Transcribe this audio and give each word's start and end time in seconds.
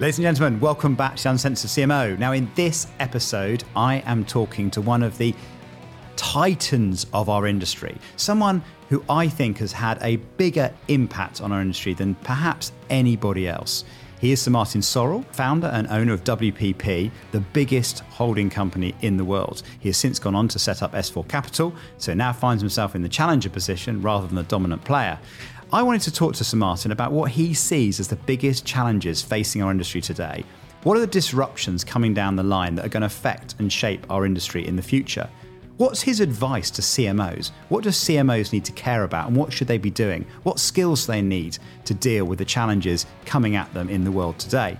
Ladies 0.00 0.18
and 0.18 0.24
gentlemen, 0.24 0.58
welcome 0.58 0.96
back 0.96 1.14
to 1.14 1.30
Uncensored 1.30 1.70
CMO. 1.70 2.18
Now, 2.18 2.32
in 2.32 2.50
this 2.56 2.88
episode, 2.98 3.62
I 3.76 4.02
am 4.06 4.24
talking 4.24 4.68
to 4.72 4.80
one 4.80 5.04
of 5.04 5.16
the 5.18 5.32
titans 6.16 7.06
of 7.12 7.28
our 7.28 7.46
industry, 7.46 7.96
someone 8.16 8.60
who 8.88 9.04
I 9.08 9.28
think 9.28 9.58
has 9.58 9.70
had 9.70 10.02
a 10.02 10.16
bigger 10.16 10.74
impact 10.88 11.40
on 11.40 11.52
our 11.52 11.60
industry 11.60 11.94
than 11.94 12.16
perhaps 12.16 12.72
anybody 12.90 13.46
else. 13.46 13.84
He 14.20 14.32
is 14.32 14.42
Sir 14.42 14.50
Martin 14.50 14.80
Sorrell, 14.80 15.24
founder 15.32 15.66
and 15.68 15.86
owner 15.88 16.12
of 16.12 16.24
WPP, 16.24 17.10
the 17.30 17.40
biggest 17.40 18.00
holding 18.10 18.50
company 18.50 18.94
in 19.02 19.16
the 19.16 19.24
world. 19.24 19.62
He 19.78 19.90
has 19.90 19.96
since 19.96 20.18
gone 20.18 20.34
on 20.34 20.48
to 20.48 20.58
set 20.58 20.82
up 20.82 20.92
S4 20.92 21.28
Capital, 21.28 21.72
so 21.98 22.14
now 22.14 22.32
finds 22.32 22.62
himself 22.62 22.96
in 22.96 23.02
the 23.02 23.08
challenger 23.08 23.50
position 23.50 24.02
rather 24.02 24.26
than 24.26 24.36
the 24.36 24.42
dominant 24.44 24.82
player. 24.82 25.20
I 25.72 25.82
wanted 25.82 26.02
to 26.02 26.12
talk 26.12 26.34
to 26.34 26.44
Sir 26.44 26.56
Martin 26.56 26.92
about 26.92 27.10
what 27.10 27.30
he 27.30 27.54
sees 27.54 27.98
as 27.98 28.08
the 28.08 28.16
biggest 28.16 28.64
challenges 28.64 29.22
facing 29.22 29.62
our 29.62 29.70
industry 29.70 30.00
today. 30.00 30.44
What 30.82 30.96
are 30.96 31.00
the 31.00 31.06
disruptions 31.06 31.82
coming 31.82 32.14
down 32.14 32.36
the 32.36 32.42
line 32.42 32.74
that 32.74 32.84
are 32.84 32.90
going 32.90 33.00
to 33.00 33.06
affect 33.06 33.56
and 33.58 33.72
shape 33.72 34.06
our 34.10 34.26
industry 34.26 34.66
in 34.66 34.76
the 34.76 34.82
future? 34.82 35.28
What's 35.78 36.02
his 36.02 36.20
advice 36.20 36.70
to 36.72 36.82
CMOs? 36.82 37.50
What 37.70 37.82
do 37.82 37.90
CMOs 37.90 38.52
need 38.52 38.64
to 38.66 38.72
care 38.72 39.02
about 39.02 39.28
and 39.28 39.36
what 39.36 39.52
should 39.52 39.66
they 39.66 39.78
be 39.78 39.90
doing? 39.90 40.26
What 40.44 40.60
skills 40.60 41.06
they 41.06 41.22
need 41.22 41.58
to 41.86 41.94
deal 41.94 42.26
with 42.26 42.38
the 42.38 42.44
challenges 42.44 43.06
coming 43.24 43.56
at 43.56 43.72
them 43.74 43.88
in 43.88 44.04
the 44.04 44.12
world 44.12 44.38
today? 44.38 44.76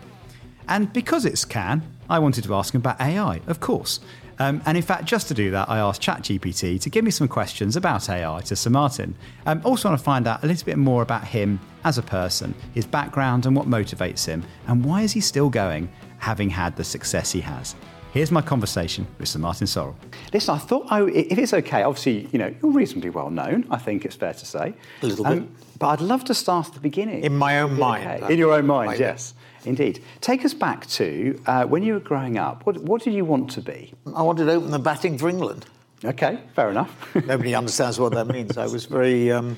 And 0.69 0.93
because 0.93 1.24
it's 1.24 1.45
Cannes, 1.45 1.82
I 2.09 2.19
wanted 2.19 2.45
to 2.45 2.55
ask 2.55 2.74
him 2.74 2.80
about 2.80 3.01
AI, 3.01 3.41
of 3.46 3.59
course. 3.59 4.01
Um, 4.38 4.62
and 4.66 4.77
in 4.77 4.83
fact, 4.83 5.05
just 5.05 5.29
to 5.29 5.34
do 5.34 5.51
that, 5.52 5.69
I 5.69 5.79
asked 5.79 6.02
ChatGPT 6.02 6.80
to 6.80 6.91
give 6.91 7.05
me 7.05 7.11
some 7.11 7.29
questions 7.29 7.77
about 7.77 8.09
AI 8.09 8.41
to 8.43 8.57
Sir 8.57 8.70
Martin. 8.70 9.15
Um, 9.47 9.60
also, 9.65 9.88
want 9.88 9.98
to 9.98 10.05
find 10.05 10.27
out 10.27 10.43
a 10.43 10.47
little 10.47 10.65
bit 10.65 10.79
more 10.79 11.02
about 11.02 11.24
him 11.24 11.60
as 11.84 11.98
a 11.98 12.02
person, 12.02 12.55
his 12.73 12.87
background, 12.87 13.46
and 13.46 13.55
what 13.55 13.66
motivates 13.66 14.27
him, 14.27 14.43
and 14.66 14.85
why 14.85 15.02
is 15.02 15.12
he 15.12 15.21
still 15.21 15.51
going, 15.51 15.88
having 16.18 16.51
had 16.51 16.77
the 16.77 16.85
success 16.85 17.32
he 17.32 17.40
has. 17.40 17.77
Here's 18.15 18.30
my 18.30 18.43
conversation 18.43 19.09
with 19.18 19.29
Sir 19.29 19.40
Martin 19.40 19.66
Sorrell. 19.66 19.96
Listen, 20.32 20.55
I 20.55 20.59
thought, 20.59 20.87
oh, 20.93 21.09
if 21.09 21.37
it's 21.37 21.52
okay, 21.52 21.82
obviously, 21.82 22.29
you 22.32 22.38
know, 22.38 22.55
you're 22.62 22.71
reasonably 22.71 23.10
well 23.10 23.29
known, 23.29 23.66
I 23.73 23.77
think 23.77 24.05
it's 24.05 24.15
fair 24.15 24.32
to 24.32 24.46
say. 24.46 24.73
A 25.02 25.07
little 25.07 25.27
um, 25.27 25.40
bit. 25.40 25.49
But 25.80 25.88
I'd 25.88 26.01
love 26.01 26.23
to 26.27 26.35
start 26.35 26.68
at 26.68 26.74
the 26.74 26.80
beginning. 26.80 27.24
In 27.24 27.37
my 27.37 27.60
own 27.60 27.77
mind. 27.77 28.23
Okay. 28.23 28.32
In 28.32 28.38
your 28.38 28.55
own 28.55 28.66
mind, 28.66 29.01
yes. 29.01 29.35
Indeed. 29.65 30.02
Take 30.20 30.45
us 30.45 30.54
back 30.54 30.87
to 30.88 31.40
uh, 31.46 31.65
when 31.65 31.82
you 31.82 31.95
were 31.95 32.01
growing 32.01 32.38
up. 32.38 32.66
What, 32.66 32.79
what 32.79 33.02
did 33.02 33.15
you 33.15 33.24
want 33.24 33.51
to 33.52 33.60
be? 33.60 33.93
I 34.15 34.23
wanted 34.23 34.45
to 34.45 34.52
open 34.52 34.71
the 34.71 34.79
batting 34.79 35.18
for 35.18 35.29
England. 35.29 35.66
Okay, 36.04 36.38
fair 36.54 36.71
enough. 36.71 37.15
Nobody 37.26 37.54
understands 37.54 37.98
what 37.98 38.12
that 38.12 38.26
means. 38.26 38.59
I 38.59 38.66
was 38.66 38.84
very. 38.84 39.32
Um, 39.32 39.56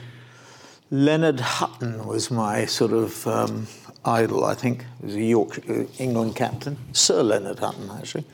Leonard 0.91 1.41
Hutton 1.41 2.07
was 2.07 2.31
my 2.31 2.65
sort 2.65 2.93
of 2.93 3.27
um, 3.27 3.67
idol, 4.05 4.45
I 4.45 4.55
think. 4.55 4.85
He 5.01 5.07
was 5.07 5.15
a 5.17 5.21
York 5.21 5.69
uh, 5.69 5.85
England 5.99 6.37
captain. 6.37 6.77
Sir 6.93 7.23
Leonard 7.23 7.59
Hutton, 7.59 7.91
actually. 7.99 8.25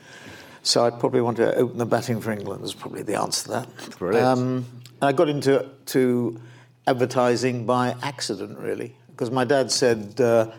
So 0.61 0.85
I'd 0.85 0.99
probably 0.99 1.21
want 1.21 1.37
to 1.37 1.55
open 1.55 1.77
the 1.79 1.85
batting 1.85 2.21
for 2.21 2.31
England, 2.31 2.63
is 2.63 2.73
probably 2.73 3.01
the 3.01 3.19
answer 3.19 3.45
to 3.45 3.49
that. 3.49 3.97
Brilliant. 3.97 4.25
Um, 4.25 4.65
I 5.01 5.11
got 5.11 5.27
into 5.27 5.67
to 5.87 6.39
advertising 6.85 7.65
by 7.65 7.95
accident, 8.03 8.57
really, 8.59 8.95
because 9.11 9.31
my 9.31 9.43
dad 9.43 9.71
said, 9.71 10.21
uh, 10.21 10.51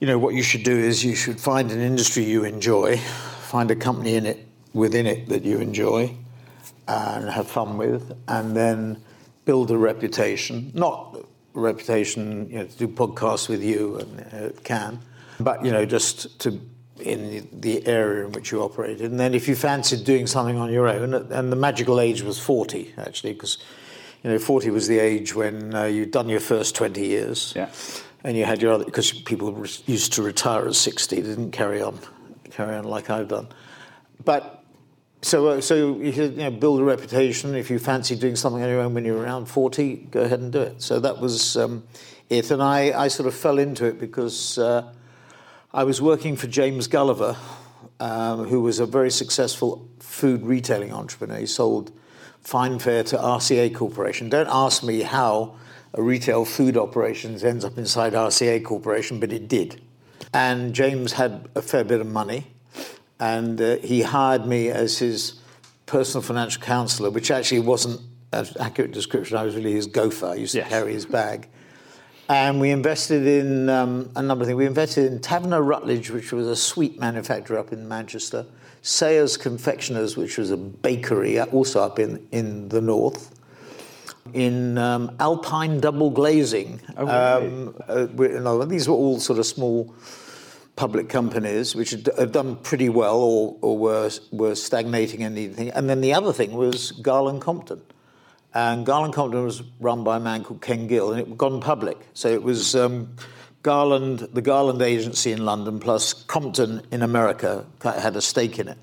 you 0.00 0.06
know, 0.06 0.18
what 0.18 0.34
you 0.34 0.42
should 0.42 0.62
do 0.62 0.76
is 0.76 1.04
you 1.04 1.14
should 1.14 1.38
find 1.38 1.70
an 1.70 1.80
industry 1.80 2.24
you 2.24 2.44
enjoy, 2.44 2.96
find 2.96 3.70
a 3.70 3.76
company 3.76 4.14
in 4.14 4.24
it 4.24 4.46
within 4.72 5.06
it 5.06 5.28
that 5.28 5.44
you 5.44 5.58
enjoy 5.58 6.14
and 6.88 7.28
have 7.28 7.46
fun 7.46 7.76
with, 7.76 8.16
and 8.26 8.56
then 8.56 9.00
build 9.44 9.70
a 9.70 9.76
reputation. 9.76 10.72
Not 10.74 11.16
a 11.54 11.60
reputation, 11.60 12.48
you 12.48 12.58
know, 12.58 12.64
to 12.64 12.78
do 12.78 12.88
podcasts 12.88 13.48
with 13.48 13.62
you 13.62 13.98
and 13.98 14.20
uh, 14.32 14.60
Cannes, 14.64 15.00
but 15.38 15.64
you 15.64 15.70
know, 15.70 15.84
just 15.84 16.40
to 16.40 16.60
in 16.98 17.48
the 17.52 17.86
area 17.86 18.26
in 18.26 18.32
which 18.32 18.52
you 18.52 18.62
operated. 18.62 19.10
And 19.10 19.18
then 19.18 19.32
if 19.32 19.48
you 19.48 19.54
fancied 19.54 20.04
doing 20.04 20.26
something 20.26 20.58
on 20.58 20.70
your 20.70 20.86
own, 20.86 21.14
and 21.14 21.50
the 21.50 21.56
magical 21.56 21.98
age 21.98 22.20
was 22.20 22.38
40, 22.38 22.92
actually, 22.98 23.32
because, 23.32 23.56
you 24.22 24.28
know, 24.28 24.38
40 24.38 24.68
was 24.68 24.86
the 24.86 24.98
age 24.98 25.34
when 25.34 25.74
uh, 25.74 25.84
you'd 25.84 26.10
done 26.10 26.28
your 26.28 26.40
first 26.40 26.74
20 26.74 27.00
years. 27.00 27.54
Yeah 27.56 27.70
and 28.24 28.36
you 28.36 28.44
had 28.44 28.60
your 28.60 28.72
other 28.72 28.84
because 28.84 29.12
people 29.12 29.50
used 29.86 30.12
to 30.14 30.22
retire 30.22 30.66
at 30.66 30.74
60 30.74 31.16
they 31.16 31.22
didn't 31.22 31.52
carry 31.52 31.80
on 31.80 31.98
carry 32.50 32.76
on 32.76 32.84
like 32.84 33.10
I've 33.10 33.28
done. 33.28 33.48
But 34.24 34.62
so 35.22 35.48
uh, 35.48 35.60
so 35.60 35.74
you, 35.74 36.10
you 36.10 36.28
know, 36.30 36.50
build 36.50 36.80
a 36.80 36.84
reputation. 36.84 37.54
If 37.54 37.70
you 37.70 37.78
fancy 37.78 38.16
doing 38.16 38.36
something 38.36 38.62
on 38.62 38.68
your 38.68 38.80
own 38.80 38.94
when 38.94 39.04
you're 39.04 39.18
around 39.18 39.46
40 39.46 39.96
go 40.10 40.22
ahead 40.22 40.40
and 40.40 40.52
do 40.52 40.60
it. 40.60 40.82
So 40.82 41.00
that 41.00 41.20
was 41.20 41.56
um, 41.56 41.84
it. 42.28 42.50
And 42.50 42.62
I, 42.62 43.04
I 43.04 43.08
sort 43.08 43.26
of 43.26 43.34
fell 43.34 43.58
into 43.58 43.86
it 43.86 43.98
because 43.98 44.58
uh, 44.58 44.92
I 45.72 45.84
was 45.84 46.02
working 46.02 46.36
for 46.36 46.46
James 46.46 46.86
Gulliver 46.86 47.36
um, 48.00 48.44
who 48.46 48.60
was 48.62 48.80
a 48.80 48.86
very 48.86 49.10
successful 49.10 49.86
food 49.98 50.42
retailing 50.42 50.92
entrepreneur. 50.92 51.38
He 51.38 51.46
sold 51.46 51.92
Fine 52.40 52.78
Fare 52.78 53.04
to 53.04 53.16
RCA 53.16 53.74
Corporation. 53.74 54.28
Don't 54.30 54.48
ask 54.50 54.82
me 54.82 55.02
how 55.02 55.54
a 55.94 56.02
retail 56.02 56.44
food 56.44 56.76
operations 56.76 57.42
ends 57.44 57.64
up 57.64 57.76
inside 57.78 58.12
RCA 58.12 58.64
Corporation, 58.64 59.20
but 59.20 59.32
it 59.32 59.48
did. 59.48 59.80
And 60.32 60.74
James 60.74 61.12
had 61.14 61.48
a 61.54 61.62
fair 61.62 61.84
bit 61.84 62.00
of 62.00 62.06
money, 62.06 62.46
and 63.18 63.60
uh, 63.60 63.76
he 63.78 64.02
hired 64.02 64.46
me 64.46 64.68
as 64.68 64.98
his 64.98 65.40
personal 65.86 66.22
financial 66.22 66.62
counselor, 66.62 67.10
which 67.10 67.30
actually 67.30 67.60
wasn't 67.60 68.00
an 68.32 68.46
accurate 68.60 68.92
description. 68.92 69.36
I 69.36 69.42
was 69.42 69.56
really 69.56 69.72
his 69.72 69.86
gopher. 69.86 70.26
I 70.26 70.34
used 70.34 70.54
to 70.54 70.62
carry 70.62 70.92
his 70.92 71.06
bag. 71.06 71.48
And 72.28 72.60
we 72.60 72.70
invested 72.70 73.26
in 73.26 73.68
um, 73.68 74.08
a 74.14 74.22
number 74.22 74.42
of 74.42 74.46
things. 74.46 74.56
We 74.56 74.66
invested 74.66 75.10
in 75.10 75.18
Taverner 75.18 75.62
Rutledge, 75.62 76.10
which 76.10 76.30
was 76.30 76.46
a 76.46 76.54
sweet 76.54 77.00
manufacturer 77.00 77.58
up 77.58 77.72
in 77.72 77.88
Manchester, 77.88 78.46
Sayers 78.82 79.36
Confectioners, 79.36 80.16
which 80.16 80.38
was 80.38 80.52
a 80.52 80.56
bakery 80.56 81.40
also 81.40 81.82
up 81.82 81.98
in, 81.98 82.24
in 82.30 82.68
the 82.68 82.80
north, 82.80 83.34
in 84.34 84.78
um, 84.78 85.14
Alpine 85.18 85.80
double 85.80 86.10
glazing. 86.10 86.80
Oh, 86.96 87.08
um, 87.08 87.74
uh, 87.88 88.64
these 88.64 88.88
were 88.88 88.94
all 88.94 89.20
sort 89.20 89.38
of 89.38 89.46
small 89.46 89.94
public 90.76 91.08
companies 91.08 91.74
which 91.74 91.90
had, 91.90 92.08
had 92.18 92.32
done 92.32 92.56
pretty 92.56 92.88
well 92.88 93.18
or, 93.18 93.56
or, 93.60 93.76
were, 93.76 94.10
were 94.32 94.54
stagnating 94.54 95.22
and 95.22 95.36
anything. 95.36 95.68
And 95.70 95.90
then 95.90 96.00
the 96.00 96.14
other 96.14 96.32
thing 96.32 96.52
was 96.52 96.92
Garland 96.92 97.42
Compton. 97.42 97.82
And 98.54 98.86
Garland 98.86 99.14
Compton 99.14 99.44
was 99.44 99.62
run 99.78 100.04
by 100.04 100.16
a 100.16 100.20
man 100.20 100.42
called 100.42 100.60
Ken 100.60 100.86
Gill, 100.86 101.12
and 101.12 101.20
it 101.20 101.28
had 101.28 101.38
gone 101.38 101.60
public. 101.60 101.98
So 102.14 102.28
it 102.28 102.42
was 102.42 102.74
um, 102.74 103.14
Garland, 103.62 104.20
the 104.32 104.42
Garland 104.42 104.82
agency 104.82 105.32
in 105.32 105.44
London, 105.44 105.78
plus 105.78 106.14
Compton 106.14 106.82
in 106.90 107.02
America 107.02 107.66
had 107.82 108.16
a 108.16 108.20
stake 108.20 108.58
in 108.58 108.68
it. 108.68 108.78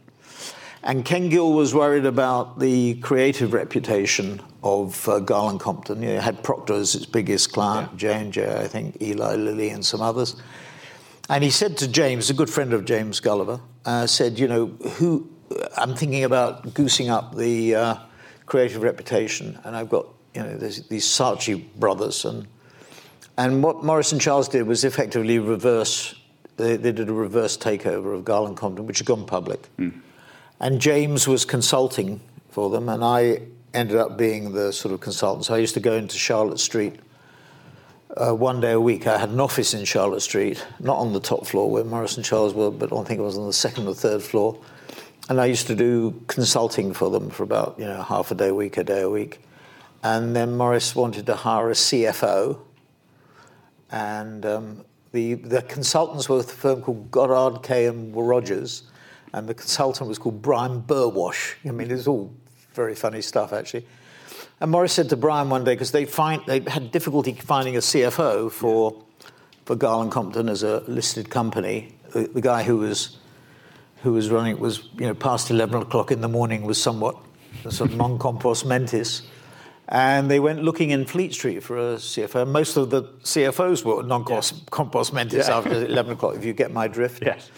And 0.88 1.04
Ken 1.04 1.28
Gill 1.28 1.52
was 1.52 1.76
worried 1.76 2.06
about 2.06 2.60
the 2.60 2.96
creative 3.02 3.52
reputation 3.52 4.42
of 4.64 5.08
uh, 5.10 5.20
Garland 5.20 5.60
Compton. 5.60 6.02
You 6.02 6.08
know, 6.08 6.16
it 6.16 6.22
had 6.22 6.42
Procter 6.44 6.76
as 6.76 6.96
its 6.96 7.06
biggest 7.06 7.52
client, 7.52 7.98
J 7.98 8.14
and 8.14 8.32
J, 8.32 8.50
I 8.56 8.68
think, 8.68 9.02
Eli 9.02 9.36
Lilly, 9.36 9.68
and 9.68 9.86
some 9.86 10.02
others. 10.02 10.38
And 11.30 11.44
he 11.44 11.50
said 11.50 11.76
to 11.80 11.90
James, 11.90 12.30
a 12.30 12.34
good 12.34 12.50
friend 12.50 12.72
of 12.72 12.86
James 12.86 13.20
Gulliver, 13.20 13.60
uh, 13.84 14.08
said, 14.08 14.40
you 14.40 14.48
know, 14.48 14.68
who 14.98 15.30
I'm 15.76 15.94
thinking 15.94 16.24
about 16.24 16.74
goosing 16.74 17.10
up 17.10 17.36
the 17.36 17.76
uh, 17.76 17.96
creative 18.46 18.82
reputation, 18.82 19.60
and 19.66 19.76
I've 19.76 19.90
got 19.90 20.08
you 20.34 20.42
know 20.42 20.58
these 20.58 21.06
Saatchi 21.06 21.66
brothers, 21.76 22.24
and 22.24 22.48
and 23.38 23.62
what 23.62 23.84
Maurice 23.84 24.14
and 24.14 24.22
Charles 24.22 24.48
did 24.48 24.66
was 24.66 24.86
effectively 24.86 25.38
reverse. 25.38 26.16
They, 26.56 26.78
they 26.78 26.94
did 26.94 27.10
a 27.10 27.14
reverse 27.14 27.58
takeover 27.58 28.16
of 28.16 28.24
Garland 28.24 28.56
Compton, 28.56 28.88
which 28.88 29.00
had 29.00 29.08
gone 29.08 29.26
public. 29.26 29.68
Mm. 29.78 30.02
And 30.60 30.82
James 30.82 31.28
was 31.28 31.46
consulting 31.46 32.20
for 32.50 32.70
them, 32.70 32.90
and 32.90 33.04
I 33.04 33.42
ended 33.74 33.98
up 33.98 34.18
being 34.18 34.54
the 34.54 34.74
sort 34.74 34.94
of 34.94 35.00
consultant. 35.00 35.46
So 35.46 35.54
I 35.54 35.60
used 35.60 35.76
to 35.76 35.80
go 35.80 35.94
into 35.94 36.18
Charlotte 36.18 36.60
Street 36.60 36.96
uh, 38.16 38.34
one 38.34 38.60
day 38.60 38.72
a 38.72 38.82
week. 38.82 39.06
I 39.06 39.20
had 39.20 39.30
an 39.30 39.40
office 39.40 39.76
in 39.76 39.86
Charlotte 39.86 40.22
Street, 40.22 40.66
not 40.80 40.98
on 40.98 41.14
the 41.14 41.20
top 41.20 41.46
floor 41.46 41.70
where 41.70 41.84
Maurice 41.84 42.18
and 42.18 42.26
Charles 42.26 42.56
were, 42.56 42.72
but 42.72 42.92
I 42.92 43.04
think 43.04 43.20
it 43.20 43.24
was 43.24 43.38
on 43.38 43.46
the 43.46 43.54
second 43.54 43.88
or 43.88 43.94
third 43.94 44.24
floor. 44.24 44.60
And 45.30 45.40
I 45.40 45.46
used 45.46 45.68
to 45.68 45.76
do 45.76 46.24
consulting 46.28 46.94
for 46.94 47.12
them 47.12 47.30
for 47.30 47.44
about 47.44 47.76
you 47.78 47.86
know 47.86 48.02
half 48.02 48.32
a 48.32 48.36
day 48.36 48.48
a 48.48 48.56
week, 48.56 48.78
a 48.78 48.84
day 48.84 49.02
a 49.02 49.10
week. 49.10 49.42
And 50.04 50.36
then 50.36 50.58
Maurice 50.58 50.96
wanted 50.96 51.26
to 51.28 51.36
hire 51.36 51.70
a 51.70 51.74
CFO, 51.74 52.60
and 53.92 54.46
um, 54.46 54.86
the 55.12 55.36
the 55.36 55.62
consultants 55.64 56.30
were 56.30 56.38
with 56.38 56.50
a 56.50 56.56
firm 56.56 56.82
called 56.82 57.12
Goddard 57.12 57.62
Kaye 57.62 57.88
and 57.88 58.16
Rogers 58.16 58.84
and 59.38 59.48
the 59.48 59.54
consultant 59.54 60.08
was 60.08 60.18
called 60.18 60.42
Brian 60.42 60.82
Burwash. 60.82 61.56
I 61.66 61.72
mean, 61.72 61.92
it's 61.92 62.08
all 62.08 62.34
very 62.74 62.96
funny 62.96 63.22
stuff, 63.22 63.54
actually. 63.54 63.86
And 64.60 64.72
Maurice 64.72 64.94
said 64.94 65.10
to 65.10 65.18
Brian 65.18 65.50
one 65.50 65.64
day, 65.64 65.74
because 65.74 65.92
they, 65.92 66.06
find, 66.06 66.42
they 66.48 66.60
had 66.62 66.92
difficulty 66.92 67.34
finding 67.34 67.76
a 67.76 67.80
CFO 67.80 68.52
for, 68.52 69.04
for 69.66 69.76
Garland 69.76 70.12
Compton 70.12 70.50
as 70.50 70.64
a 70.64 70.84
listed 70.88 71.30
company, 71.30 71.94
the, 72.12 72.28
the 72.28 72.42
guy 72.42 72.64
who 72.64 72.78
was, 72.78 73.18
who 74.04 74.14
was 74.14 74.30
running 74.30 74.54
it 74.54 74.60
was, 74.60 74.90
you 74.98 75.06
know, 75.06 75.14
past 75.14 75.52
11 75.52 75.84
o'clock 75.84 76.12
in 76.12 76.22
the 76.22 76.28
morning 76.28 76.64
was 76.64 76.82
somewhat 76.82 77.16
sort 77.70 77.92
of 77.92 77.98
non 78.04 78.18
compos 78.18 78.66
mentis. 78.66 79.24
And 79.90 80.30
they 80.30 80.40
went 80.40 80.64
looking 80.64 80.90
in 80.90 81.06
Fleet 81.06 81.34
Street 81.34 81.64
for 81.64 81.78
a 81.78 81.96
CFO. 81.96 82.46
Most 82.46 82.76
of 82.76 82.90
the 82.90 83.04
CFOs 83.24 83.86
were 83.86 84.04
non-compos 84.04 85.14
mentis 85.14 85.48
Yeah. 85.48 85.58
after 85.58 85.86
11 85.86 86.14
o'clock, 86.14 86.36
if 86.36 86.44
you 86.44 86.54
get 86.54 86.74
my 86.74 86.88
drift. 86.88 87.24
Yes. 87.26 87.50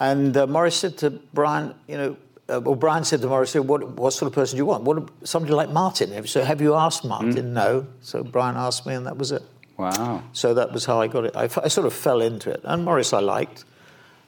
And 0.00 0.36
uh, 0.36 0.46
Maurice 0.46 0.76
said 0.76 0.96
to 0.98 1.10
Brian, 1.34 1.74
you 1.86 1.96
know, 1.96 2.16
uh, 2.48 2.60
well, 2.60 2.74
Brian 2.74 3.04
said 3.04 3.20
to 3.20 3.28
Maurice, 3.28 3.54
what, 3.54 3.86
what 3.90 4.12
sort 4.12 4.26
of 4.28 4.34
person 4.34 4.56
do 4.56 4.62
you 4.62 4.66
want? 4.66 4.82
What, 4.82 5.08
somebody 5.28 5.54
like 5.54 5.70
Martin. 5.70 6.26
So 6.26 6.42
have 6.42 6.60
you 6.60 6.74
asked 6.74 7.04
Martin? 7.04 7.52
No. 7.54 7.86
So 8.00 8.24
Brian 8.24 8.56
asked 8.56 8.86
me, 8.86 8.94
and 8.94 9.06
that 9.06 9.16
was 9.18 9.30
it. 9.30 9.42
Wow. 9.76 10.22
So 10.32 10.54
that 10.54 10.72
was 10.72 10.84
how 10.86 11.00
I 11.00 11.06
got 11.06 11.24
it. 11.26 11.36
I, 11.36 11.44
f- 11.44 11.58
I 11.58 11.68
sort 11.68 11.86
of 11.86 11.92
fell 11.92 12.20
into 12.20 12.50
it. 12.50 12.60
And 12.64 12.84
Maurice 12.84 13.12
I 13.12 13.20
liked, 13.20 13.64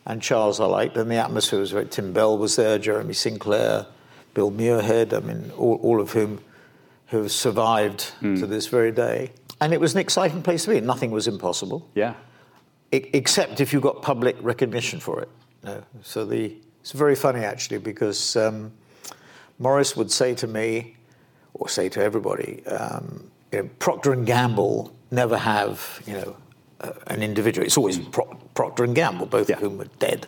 and 0.06 0.22
Charles 0.22 0.60
I 0.60 0.66
liked, 0.66 0.96
and 0.96 1.10
the 1.10 1.16
atmosphere 1.16 1.58
was 1.58 1.72
very. 1.72 1.86
Tim 1.86 2.12
Bell 2.12 2.36
was 2.38 2.56
there, 2.56 2.78
Jeremy 2.78 3.14
Sinclair, 3.14 3.86
Bill 4.34 4.50
Muirhead. 4.52 5.12
I 5.12 5.20
mean, 5.20 5.50
all, 5.56 5.80
all 5.82 6.00
of 6.00 6.12
whom 6.12 6.40
have 7.06 7.30
survived 7.32 8.12
to 8.20 8.46
this 8.46 8.66
very 8.68 8.92
day. 8.92 9.32
And 9.60 9.72
it 9.74 9.80
was 9.80 9.92
an 9.94 10.00
exciting 10.00 10.42
place 10.42 10.64
to 10.64 10.70
be. 10.70 10.80
Nothing 10.80 11.10
was 11.10 11.26
impossible, 11.28 11.86
Yeah. 11.94 12.14
except 12.90 13.60
if 13.60 13.72
you 13.72 13.80
got 13.80 14.00
public 14.02 14.36
recognition 14.40 14.98
for 15.00 15.20
it. 15.20 15.28
No. 15.64 15.82
So 16.02 16.24
the 16.24 16.56
it's 16.80 16.92
very 16.92 17.14
funny 17.14 17.40
actually 17.44 17.78
because 17.78 18.36
um, 18.36 18.72
Maurice 19.58 19.96
would 19.96 20.10
say 20.10 20.34
to 20.34 20.46
me, 20.46 20.96
or 21.54 21.68
say 21.68 21.88
to 21.90 22.02
everybody, 22.02 22.64
um, 22.66 23.30
you 23.52 23.62
know, 23.62 23.70
Procter 23.78 24.12
and 24.12 24.26
Gamble 24.26 24.92
never 25.10 25.36
have 25.38 26.02
you 26.06 26.14
know 26.14 26.36
uh, 26.80 26.92
an 27.08 27.22
individual. 27.22 27.64
It's 27.66 27.76
always 27.76 27.98
Pro- 27.98 28.36
Procter 28.54 28.84
and 28.84 28.94
Gamble, 28.94 29.26
both 29.26 29.48
Yeah. 29.48 29.56
of 29.56 29.62
whom 29.62 29.80
are 29.80 29.90
dead. 29.98 30.26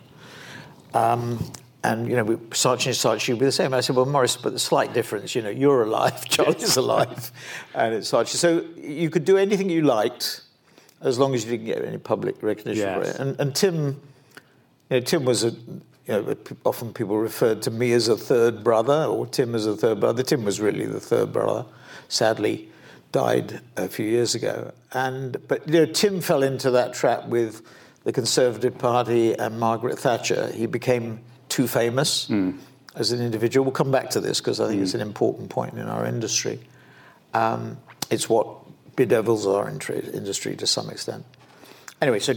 Um, 0.93 1.51
and 1.83 2.07
you 2.09 2.15
know, 2.15 2.23
we, 2.23 2.35
Saatchi 2.51 2.87
and 2.87 2.95
Saatchi 2.95 3.29
would 3.29 3.39
be 3.39 3.45
the 3.45 3.51
same. 3.51 3.73
I 3.73 3.81
said, 3.81 3.95
well, 3.95 4.05
Maurice, 4.05 4.37
but 4.37 4.53
the 4.53 4.59
slight 4.59 4.93
difference, 4.93 5.35
you 5.35 5.41
know, 5.41 5.49
you're 5.49 5.83
alive, 5.83 6.25
Charlie's 6.29 6.77
alive, 6.77 7.31
and 7.75 7.93
it's 7.93 8.09
Saatchi. 8.11 8.35
So 8.37 8.63
you 8.77 9.09
could 9.09 9.25
do 9.25 9.37
anything 9.37 9.69
you 9.69 9.81
liked, 9.81 10.41
as 11.01 11.19
long 11.19 11.35
as 11.35 11.43
you 11.45 11.51
didn't 11.51 11.65
get 11.67 11.83
any 11.85 11.97
public 11.97 12.41
recognition 12.41 12.93
for 12.93 13.01
it. 13.09 13.19
And, 13.19 13.39
and 13.39 13.53
Tim, 13.55 14.01
you 14.89 14.97
know, 14.97 14.99
Tim 14.99 15.25
was 15.25 15.43
a, 15.43 15.51
you 15.51 15.81
know, 16.07 16.35
often 16.65 16.93
people 16.93 17.17
referred 17.17 17.61
to 17.63 17.71
me 17.71 17.91
as 17.93 18.07
a 18.07 18.17
third 18.17 18.63
brother, 18.63 19.05
or 19.05 19.25
Tim 19.25 19.55
as 19.55 19.65
a 19.65 19.75
third 19.75 19.99
brother. 19.99 20.23
Tim 20.23 20.45
was 20.45 20.59
really 20.59 20.85
the 20.85 20.99
third 20.99 21.33
brother. 21.33 21.65
Sadly, 22.07 22.69
died 23.11 23.61
a 23.77 23.87
few 23.87 24.05
years 24.05 24.35
ago. 24.35 24.71
And 24.93 25.37
but 25.47 25.67
you 25.67 25.85
know, 25.85 25.91
Tim 25.91 26.21
fell 26.21 26.43
into 26.43 26.71
that 26.71 26.93
trap 26.93 27.27
with 27.27 27.61
the 28.03 28.11
Conservative 28.11 28.77
Party 28.77 29.33
and 29.33 29.59
Margaret 29.59 29.97
Thatcher. 29.97 30.51
He 30.51 30.67
became 30.67 31.21
too 31.49 31.67
famous 31.67 32.29
as 32.95 33.11
an 33.11 33.21
individual. 33.21 33.65
We'll 33.65 33.73
come 33.73 33.91
back 33.91 34.09
to 34.11 34.19
this 34.19 34.39
because 34.39 34.59
I 34.59 34.67
think 34.67 34.81
it's 34.81 34.93
an 34.93 35.01
important 35.01 35.49
point 35.49 35.73
in 35.73 35.87
our 35.87 36.05
industry. 36.05 36.59
Um, 37.33 37.77
it's 38.09 38.29
what 38.29 38.47
bedevils 38.95 39.47
our 39.47 39.69
industry 39.69 40.55
to 40.55 40.67
some 40.67 40.89
extent. 40.89 41.25
Anyway, 42.01 42.19
so 42.19 42.33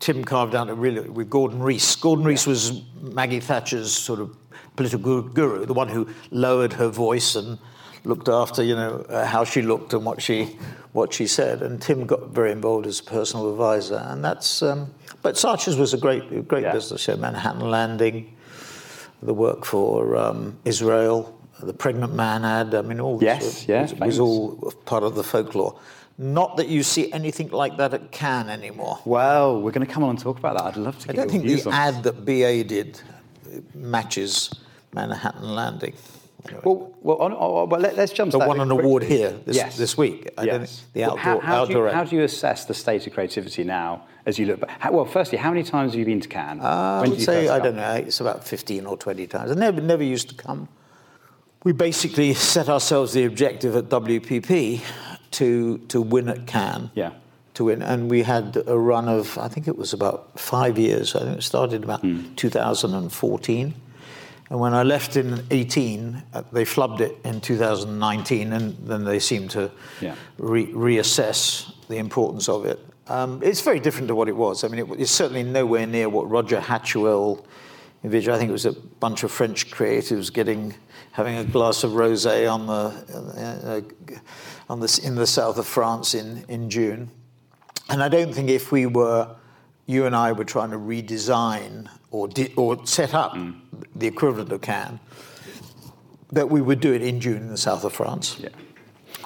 Tim 0.00 0.24
carved 0.24 0.54
out 0.54 0.70
a 0.70 0.74
really 0.74 1.08
with 1.08 1.28
Gordon 1.28 1.62
Reece. 1.62 1.94
Gordon 1.96 2.24
Reece 2.24 2.46
was 2.46 2.82
Maggie 3.00 3.38
Thatcher's 3.40 3.92
sort 3.92 4.18
of 4.18 4.34
political 4.74 5.20
guru, 5.22 5.66
the 5.66 5.74
one 5.74 5.88
who 5.88 6.08
lowered 6.30 6.72
her 6.74 6.88
voice 6.88 7.36
and 7.36 7.58
looked 8.04 8.28
after, 8.30 8.62
you 8.62 8.74
know, 8.74 9.04
uh, 9.10 9.26
how 9.26 9.44
she 9.44 9.60
looked 9.60 9.92
and 9.92 10.04
what 10.06 10.22
she 10.22 10.56
what 10.92 11.12
she 11.12 11.26
said. 11.26 11.60
And 11.62 11.80
Tim 11.80 12.06
got 12.06 12.30
very 12.30 12.50
involved 12.50 12.86
as 12.86 12.98
a 13.00 13.04
personal 13.04 13.50
advisor, 13.50 14.02
and 14.06 14.24
that's. 14.24 14.62
Um, 14.62 14.92
but 15.22 15.34
Saatchi's 15.34 15.76
was 15.76 15.92
a 15.92 15.98
great 15.98 16.48
great 16.48 16.62
Yeah. 16.62 16.72
business. 16.72 17.06
Yeah, 17.06 17.16
Manhattan 17.16 17.70
Landing, 17.70 18.34
the 19.22 19.34
work 19.34 19.66
for 19.66 20.16
um, 20.16 20.56
Israel, 20.64 21.38
the 21.62 21.74
pregnant 21.74 22.14
man 22.14 22.46
ad. 22.46 22.74
I 22.74 22.80
mean, 22.80 23.00
all 23.00 23.18
this 23.18 23.26
Yes, 23.26 23.68
yeah, 23.68 23.82
was, 23.82 23.94
was 23.94 24.18
all 24.18 24.72
part 24.86 25.02
of 25.02 25.14
the 25.14 25.22
folklore. 25.22 25.78
Not 26.20 26.58
that 26.58 26.68
you 26.68 26.82
see 26.82 27.10
anything 27.14 27.48
like 27.48 27.78
that 27.78 27.94
at 27.94 28.12
Cannes 28.12 28.50
anymore. 28.50 28.98
Well, 29.06 29.62
we're 29.62 29.70
going 29.70 29.86
to 29.86 29.90
come 29.90 30.04
on 30.04 30.10
and 30.10 30.18
talk 30.18 30.38
about 30.38 30.54
that. 30.58 30.64
I'd 30.64 30.76
love 30.76 30.98
to 30.98 31.10
I 31.10 31.14
don't 31.14 31.30
think 31.30 31.44
the 31.44 31.64
on 31.64 31.72
ad 31.72 32.02
that 32.02 32.26
BA 32.26 32.62
did 32.64 33.00
matches 33.74 34.52
Manhattan 34.92 35.54
Landing. 35.54 35.94
Anyway. 36.46 36.60
Well, 36.62 36.94
well, 37.00 37.16
on, 37.22 37.32
oh, 37.32 37.64
well 37.64 37.80
let, 37.80 37.98
us 37.98 38.12
jump 38.12 38.32
to 38.32 38.38
But 38.38 38.44
that 38.44 38.48
won 38.48 38.60
an 38.60 38.70
award 38.70 39.02
here 39.02 39.30
this, 39.46 39.56
Yes. 39.56 39.78
this 39.78 39.96
week. 39.96 40.28
I 40.36 40.42
Yes. 40.44 40.84
the 40.92 41.00
Well, 41.00 41.12
outdoor, 41.12 41.40
how, 41.40 41.40
how, 41.40 41.64
do 41.64 41.72
you, 41.72 41.86
how 41.86 42.04
do 42.04 42.16
you 42.16 42.22
assess 42.22 42.66
the 42.66 42.74
state 42.74 43.06
of 43.06 43.14
creativity 43.14 43.64
now 43.64 44.02
as 44.26 44.38
you 44.38 44.44
look 44.44 44.60
back? 44.60 44.78
How, 44.78 44.92
well, 44.92 45.06
firstly, 45.06 45.38
how 45.38 45.48
many 45.48 45.62
times 45.62 45.92
have 45.92 45.98
you 45.98 46.04
been 46.04 46.20
to 46.20 46.28
Cannes? 46.28 46.60
Uh, 46.60 47.02
I 47.04 47.08
would 47.08 47.22
say, 47.22 47.48
I 47.48 47.60
don't 47.60 47.76
know, 47.76 47.94
it's 47.94 48.20
about 48.20 48.46
15 48.46 48.84
or 48.84 48.98
20 48.98 49.26
times. 49.26 49.52
I 49.52 49.54
never, 49.54 49.80
never 49.80 50.04
used 50.04 50.28
to 50.28 50.34
come. 50.34 50.68
We 51.64 51.72
basically 51.72 52.34
set 52.54 52.68
ourselves 52.68 53.14
the 53.14 53.24
objective 53.24 53.74
at 53.74 53.84
WPP 53.86 54.82
to, 55.32 55.78
to 55.88 56.00
win 56.00 56.28
at 56.28 56.46
Cannes. 56.46 56.90
Yeah. 56.94 57.12
To 57.54 57.64
win. 57.64 57.82
And 57.82 58.10
we 58.10 58.22
had 58.22 58.56
a 58.66 58.78
run 58.78 59.08
of, 59.08 59.36
I 59.38 59.48
think 59.48 59.68
it 59.68 59.76
was 59.76 59.92
about 59.92 60.38
five 60.38 60.78
years. 60.78 61.14
I 61.14 61.20
think 61.20 61.38
it 61.38 61.42
started 61.42 61.84
about 61.84 62.00
Hmm. 62.00 62.34
2014. 62.36 63.74
And 64.50 64.58
when 64.58 64.74
I 64.74 64.82
left 64.82 65.16
in 65.16 65.44
18, 65.52 66.22
uh, 66.34 66.42
they 66.52 66.64
flubbed 66.64 67.00
it 67.00 67.16
in 67.24 67.40
2019, 67.40 68.52
and 68.52 68.76
then 68.84 69.04
they 69.04 69.20
seemed 69.20 69.50
to 69.52 69.70
Yeah. 70.00 70.14
re- 70.38 70.72
reassess 70.72 71.72
the 71.88 71.98
importance 71.98 72.48
of 72.48 72.66
it. 72.66 72.80
Um, 73.06 73.40
it's 73.42 73.60
very 73.60 73.78
different 73.80 74.08
to 74.08 74.14
what 74.16 74.28
it 74.28 74.36
was. 74.36 74.64
I 74.64 74.68
mean, 74.68 74.80
it, 74.80 75.00
it's 75.00 75.10
certainly 75.12 75.42
nowhere 75.44 75.86
near 75.86 76.08
what 76.08 76.28
Roger 76.28 76.60
Hatchuel 76.60 77.44
envisioned. 78.04 78.34
I 78.34 78.38
think 78.38 78.48
it 78.48 78.52
was 78.52 78.66
a 78.66 78.72
bunch 78.72 79.22
of 79.24 79.30
French 79.30 79.70
creatives 79.70 80.32
getting 80.32 80.74
having 81.12 81.36
a 81.36 81.44
glass 81.44 81.82
of 81.84 81.90
rosé 81.92 82.48
on 82.52 82.66
the 82.66 82.72
uh, 82.72 83.80
on 84.59 84.59
the 84.78 85.00
in 85.02 85.16
the 85.16 85.26
south 85.26 85.58
of 85.58 85.66
France 85.66 86.14
in 86.14 86.44
in 86.48 86.70
June. 86.70 87.10
And 87.88 88.04
I 88.04 88.08
don't 88.08 88.32
think 88.32 88.48
if 88.48 88.70
we 88.70 88.86
were, 88.86 89.34
you 89.86 90.06
and 90.06 90.14
I 90.14 90.30
were 90.30 90.44
trying 90.44 90.70
to 90.70 90.78
redesign 90.78 91.88
or 92.12 92.28
di- 92.28 92.54
or 92.54 92.86
set 92.86 93.14
up 93.14 93.32
mm. 93.32 93.60
the 93.96 94.06
equivalent 94.06 94.52
of 94.52 94.60
Cannes, 94.60 95.00
that 96.30 96.48
we 96.48 96.60
would 96.60 96.78
do 96.78 96.92
it 96.92 97.02
in 97.02 97.20
June 97.20 97.38
in 97.38 97.48
the 97.48 97.56
south 97.56 97.82
of 97.84 97.92
France. 97.92 98.36
Yeah. 98.38 98.50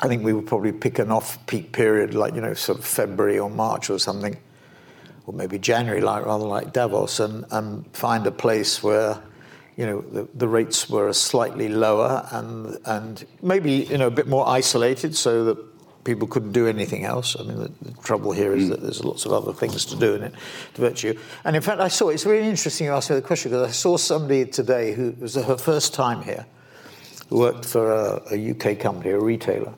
I 0.02 0.08
think 0.08 0.24
we 0.24 0.32
would 0.32 0.46
probably 0.46 0.72
pick 0.72 0.98
an 0.98 1.10
off-peak 1.10 1.72
period, 1.72 2.14
like 2.14 2.34
you 2.34 2.40
know, 2.40 2.54
sort 2.54 2.78
of 2.78 2.84
February 2.84 3.38
or 3.38 3.50
March 3.50 3.90
or 3.90 3.98
something, 3.98 4.36
or 5.26 5.34
maybe 5.34 5.58
January, 5.58 6.00
like 6.00 6.24
rather 6.24 6.46
like 6.46 6.72
Davos, 6.72 7.20
and, 7.20 7.44
and 7.50 7.86
find 7.94 8.26
a 8.26 8.32
place 8.32 8.82
where, 8.82 9.20
you 9.76 9.86
know, 9.86 10.00
the, 10.02 10.28
the 10.34 10.48
rates 10.48 10.88
were 10.88 11.12
slightly 11.12 11.68
lower 11.68 12.26
and 12.30 12.78
and 12.84 13.24
maybe 13.42 13.72
you 13.72 13.98
know 13.98 14.06
a 14.06 14.10
bit 14.10 14.26
more 14.26 14.48
isolated, 14.48 15.16
so 15.16 15.44
that 15.44 15.58
people 16.04 16.28
couldn't 16.28 16.52
do 16.52 16.66
anything 16.66 17.04
else. 17.04 17.34
I 17.38 17.42
mean, 17.42 17.58
the, 17.58 17.70
the 17.82 18.02
trouble 18.02 18.32
here 18.32 18.54
is 18.54 18.64
mm. 18.64 18.68
that 18.70 18.82
there's 18.82 19.04
lots 19.04 19.24
of 19.24 19.32
other 19.32 19.52
things 19.52 19.84
to 19.86 19.96
do 19.96 20.14
in 20.14 20.22
it, 20.22 20.34
to 20.74 20.80
virtue. 20.80 21.18
And 21.44 21.56
in 21.56 21.62
fact, 21.62 21.80
I 21.80 21.88
saw 21.88 22.10
it's 22.10 22.26
really 22.26 22.48
interesting 22.48 22.86
you 22.86 22.92
asked 22.92 23.10
me 23.10 23.16
the 23.16 23.22
question 23.22 23.50
because 23.50 23.68
I 23.68 23.72
saw 23.72 23.96
somebody 23.96 24.44
today 24.44 24.92
who 24.92 25.08
it 25.08 25.18
was 25.18 25.34
her 25.34 25.56
first 25.56 25.94
time 25.94 26.22
here 26.22 26.46
who 27.28 27.38
worked 27.38 27.64
for 27.64 27.92
a, 27.92 28.22
a 28.32 28.50
UK 28.50 28.78
company, 28.78 29.10
a 29.10 29.18
retailer. 29.18 29.72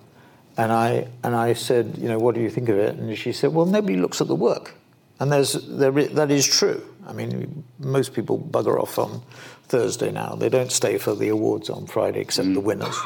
And 0.58 0.72
I, 0.72 1.08
and 1.22 1.34
I 1.36 1.52
said, 1.52 1.96
you 1.98 2.08
know, 2.08 2.18
what 2.18 2.34
do 2.34 2.40
you 2.40 2.50
think 2.50 2.68
of 2.68 2.78
it? 2.78 2.96
And 2.96 3.16
she 3.16 3.32
said, 3.32 3.52
well, 3.52 3.66
nobody 3.66 3.96
looks 3.96 4.20
at 4.20 4.26
the 4.26 4.34
work. 4.34 4.74
And 5.20 5.30
there's, 5.30 5.52
there, 5.52 5.92
that 5.92 6.30
is 6.30 6.46
true. 6.46 6.82
I 7.06 7.12
mean, 7.12 7.64
most 7.78 8.14
people 8.14 8.38
bugger 8.38 8.80
off 8.80 8.98
on 8.98 9.22
Thursday 9.68 10.10
now. 10.12 10.34
They 10.34 10.48
don't 10.48 10.72
stay 10.72 10.98
for 10.98 11.14
the 11.14 11.28
awards 11.28 11.70
on 11.70 11.86
Friday 11.86 12.20
except 12.20 12.52
the 12.54 12.60
winners. 12.60 12.96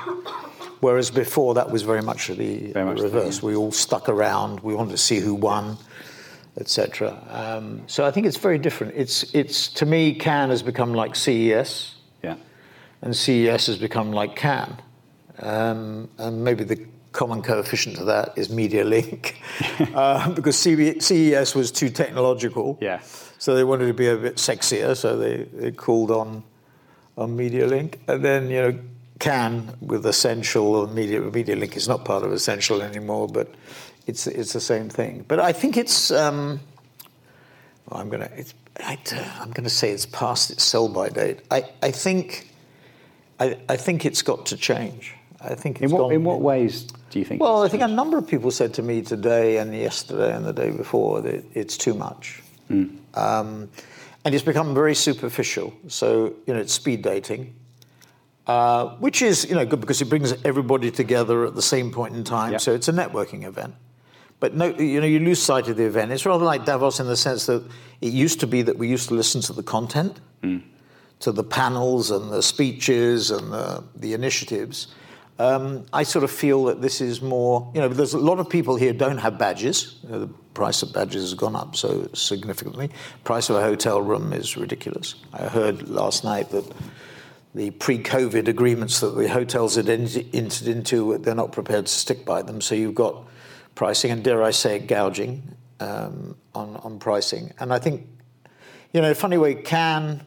Whereas 0.81 1.11
before, 1.11 1.55
that 1.55 1.71
was 1.71 1.83
very 1.83 2.02
much 2.02 2.29
the 2.29 2.73
Very 2.73 2.87
much 2.87 3.00
reverse. 3.00 3.43
We 3.43 3.55
all 3.55 3.73
stuck 3.73 4.09
around. 4.09 4.61
We 4.61 4.75
wanted 4.75 4.93
to 4.93 4.99
see 4.99 5.19
who 5.21 5.35
won, 5.35 5.76
etc. 6.59 7.19
Um, 7.31 7.83
so 7.87 8.05
I 8.07 8.11
think 8.11 8.26
it's 8.26 8.38
very 8.38 8.59
different. 8.59 8.95
It's, 8.97 9.25
it's 9.35 9.69
to 9.75 9.87
me, 9.87 10.14
Cannes 10.14 10.50
has 10.50 10.62
become 10.62 10.95
like 10.95 11.17
CES 11.17 11.97
Yeah. 12.23 12.37
and 13.02 13.14
CES 13.14 13.67
has 13.67 13.76
become 13.76 14.12
like 14.12 14.37
Cannes. 14.37 14.76
Um, 15.40 16.09
and 16.19 16.45
maybe 16.45 16.64
the 16.64 16.87
common 17.12 17.43
coefficient 17.43 17.97
to 17.97 18.05
that 18.05 18.33
is 18.37 18.49
MediaLink, 18.49 19.35
uh, 19.95 20.31
because 20.33 20.57
CES 20.57 21.55
was 21.55 21.71
too 21.73 21.90
technological. 21.90 22.79
Yeah. 22.81 23.00
So 23.41 23.55
they 23.55 23.65
wanted 23.65 23.87
to 23.87 23.95
be 23.95 24.07
a 24.07 24.19
bit 24.19 24.37
sexier, 24.37 24.95
so 24.95 25.17
they, 25.17 25.45
they 25.45 25.73
called 25.73 26.11
on 26.11 26.45
on 27.17 27.39
MediaLink. 27.39 27.95
And 28.07 28.23
then, 28.23 28.51
you 28.51 28.61
know, 28.61 28.79
Cannes 29.19 29.73
with 29.81 30.05
Ascential 30.05 30.85
and 30.85 30.95
Media 30.95 31.23
MediaLink 31.23 31.75
is 31.75 31.89
not 31.89 32.05
part 32.05 32.23
of 32.23 32.33
Ascential 32.33 32.83
anymore, 32.83 33.29
but 33.29 33.49
it's 34.07 34.27
it's 34.27 34.53
the 34.53 34.61
same 34.61 34.91
thing. 34.91 35.25
But 35.27 35.41
I 35.41 35.53
think 35.53 35.79
it's 35.79 36.11
um, 36.11 36.61
well, 37.89 37.99
I'm 38.01 38.11
gonna 38.11 38.31
it's 38.37 38.53
I, 38.79 38.99
I'm 39.41 39.53
gonna 39.53 39.71
say 39.71 39.91
it's 39.91 40.05
past 40.05 40.51
its 40.51 40.63
sell 40.63 40.89
by 40.89 41.09
date. 41.09 41.41
I, 41.51 41.65
I 41.83 41.93
think 41.93 42.51
I, 43.39 43.57
I 43.71 43.77
think 43.77 44.05
it's 44.05 44.21
got 44.21 44.45
to 44.47 44.57
change. 44.59 45.15
I 45.41 45.55
think 45.55 45.81
it's 45.81 45.91
In 45.91 45.97
what, 45.97 46.09
gone, 46.09 46.13
in 46.13 46.25
what 46.25 46.43
ways 46.43 46.83
do 47.09 47.19
you 47.19 47.25
think? 47.25 47.41
well, 47.41 47.63
I 47.63 47.69
think 47.69 47.83
a 47.83 47.89
number 47.89 48.19
of 48.19 48.29
people 48.29 48.51
said 48.51 48.75
to 48.75 48.83
me 48.83 49.01
today 49.01 49.57
and 49.57 49.75
yesterday 49.75 50.37
and 50.37 50.45
the 50.45 50.53
day 50.53 50.71
before 50.71 51.23
that 51.23 51.43
it's 51.55 51.79
too 51.79 51.95
much. 51.95 52.43
Um, 53.15 53.69
and 54.25 54.35
it's 54.35 54.45
become 54.45 54.75
very 54.75 54.95
superficial. 54.95 55.73
So, 55.89 56.35
you 56.47 56.55
know, 56.55 56.61
it's 56.61 56.73
speed 56.75 57.03
dating. 57.03 57.55
uh, 58.47 58.97
which 58.99 59.23
is 59.23 59.49
you 59.49 59.55
know 59.55 59.65
good 59.67 59.81
because 59.81 60.00
it 60.03 60.09
brings 60.09 60.33
everybody 60.45 60.91
together 60.91 61.47
at 61.47 61.55
the 61.55 61.62
same 61.62 61.91
point 61.93 62.17
in 62.17 62.25
time. 62.25 62.53
Yep. 62.53 62.61
So 62.61 62.73
it's 62.75 62.89
a 62.89 62.93
networking 62.93 63.45
event. 63.45 63.75
But 64.41 64.55
no, 64.55 64.67
you 64.77 65.00
know, 65.00 65.07
you 65.07 65.19
lose 65.21 65.41
sight 65.43 65.69
of 65.69 65.77
the 65.77 65.85
event. 65.85 66.11
It's 66.12 66.25
rather 66.27 66.45
like 66.45 66.65
Davos 66.65 66.99
in 66.99 67.07
the 67.07 67.17
sense 67.17 67.47
that 67.47 67.62
it 68.00 68.12
used 68.12 68.41
to 68.41 68.47
be 68.47 68.62
that 68.62 68.77
we 68.79 68.89
used 68.89 69.09
to 69.09 69.15
listen 69.15 69.41
to 69.43 69.53
the 69.53 69.62
content, 69.62 70.19
to 71.21 71.31
the 71.33 71.45
panels 71.45 72.11
and 72.11 72.31
the 72.33 72.43
speeches 72.43 73.31
and 73.31 73.53
the, 73.53 73.85
the 73.95 74.15
initiatives. 74.15 74.89
Um, 75.41 75.87
I 75.91 76.03
sort 76.03 76.23
of 76.23 76.31
feel 76.31 76.65
that 76.65 76.83
this 76.83 77.01
is 77.01 77.23
more, 77.23 77.73
you 77.75 77.81
know, 77.81 77.89
there's 77.89 78.13
a 78.13 78.19
lot 78.19 78.41
of 78.41 78.51
people 78.51 78.77
here 78.77 78.93
don't 78.93 79.17
have 79.17 79.39
badges. 79.39 79.99
You 80.03 80.11
know, 80.11 80.21
the 80.21 80.27
price 80.53 80.83
of 80.83 80.93
badges 80.93 81.23
has 81.23 81.33
gone 81.33 81.57
up 81.57 81.77
so 81.77 82.11
significantly. 82.13 82.91
Price 83.25 83.49
of 83.49 83.57
a 83.57 83.63
hotel 83.63 84.03
room 84.03 84.35
is 84.35 84.59
ridiculous. 84.59 85.15
I 85.33 85.45
heard 85.49 85.89
last 85.89 86.25
night 86.25 86.51
that 86.51 86.71
the 87.55 87.71
pre-COVID 87.71 88.49
agreements 88.49 89.01
that 89.01 89.17
the 89.17 89.31
hotels 89.31 89.77
had 89.77 89.89
entered 89.89 90.69
into, 90.69 91.17
they're 91.17 91.35
not 91.35 91.53
prepared 91.53 91.87
to 91.87 91.93
stick 91.93 92.27
by 92.27 92.43
them. 92.43 92.61
So 92.61 92.75
you've 92.75 92.95
got 92.95 93.25
pricing, 93.75 94.11
and 94.11 94.23
dare 94.23 94.43
I 94.43 94.51
say 94.51 94.79
gouging 94.79 95.57
um, 95.81 96.37
on, 96.55 96.77
on 96.85 96.99
pricing. 96.99 97.55
And 97.59 97.73
I 97.73 97.79
think, 97.79 98.07
you 98.93 99.01
know, 99.01 99.15
funny 99.15 99.39
way, 99.39 99.55
Cannes, 99.55 100.21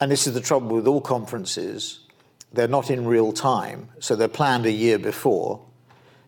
and 0.00 0.08
this 0.08 0.28
is 0.28 0.34
the 0.34 0.40
trouble 0.40 0.76
with 0.76 0.86
all 0.86 1.00
conferences, 1.00 2.05
they're 2.52 2.68
not 2.68 2.90
in 2.90 3.06
real 3.06 3.32
time, 3.32 3.88
so 3.98 4.16
they're 4.16 4.28
planned 4.28 4.66
a 4.66 4.70
year 4.72 4.98
before. 4.98 5.60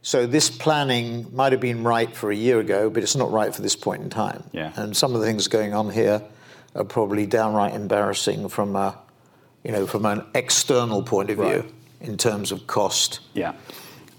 So 0.03 0.27
this 0.27 0.49
planning 0.51 1.27
might 1.35 1.53
have 1.53 1.61
been 1.61 1.83
right 1.83 2.15
for 2.15 2.31
a 2.31 2.37
year 2.37 2.61
ago, 2.61 2.89
but 2.91 3.03
it's 3.03 3.17
not 3.17 3.31
right 3.31 3.55
for 3.55 3.63
this 3.63 3.77
point 3.77 4.03
in 4.03 4.11
time. 4.11 4.45
Yeah. 4.53 4.73
And 4.77 4.97
some 4.97 5.15
of 5.15 5.21
the 5.21 5.27
things 5.27 5.49
going 5.49 5.75
on 5.75 5.91
here 5.91 6.23
are 6.75 6.85
probably 6.85 7.27
downright 7.27 7.75
embarrassing 7.75 8.49
from 8.49 8.77
a, 8.77 8.97
you 9.65 9.73
know, 9.73 9.87
from 9.87 10.07
an 10.07 10.25
external 10.35 11.03
point 11.03 11.31
of 11.31 11.39
view 11.39 11.65
in 12.01 12.17
terms 12.17 12.53
of 12.53 12.67
cost 12.67 13.21
Yeah. 13.35 13.55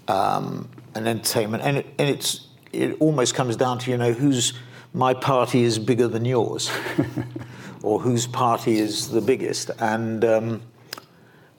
um, 0.08 0.68
and 0.94 1.08
entertainment, 1.08 1.62
and, 1.62 1.78
it, 1.78 1.86
and 1.98 2.08
it's 2.10 2.46
it 2.72 2.96
almost 3.00 3.34
comes 3.34 3.56
down 3.56 3.78
to 3.80 3.90
you 3.90 3.96
know 3.96 4.12
whose 4.12 4.52
my 4.92 5.14
party 5.14 5.62
is 5.62 5.78
bigger 5.78 6.08
than 6.08 6.24
yours, 6.24 6.70
or 7.82 8.00
whose 8.00 8.26
party 8.26 8.78
is 8.78 9.08
the 9.10 9.20
biggest, 9.20 9.70
and 9.78 10.24
um, 10.24 10.62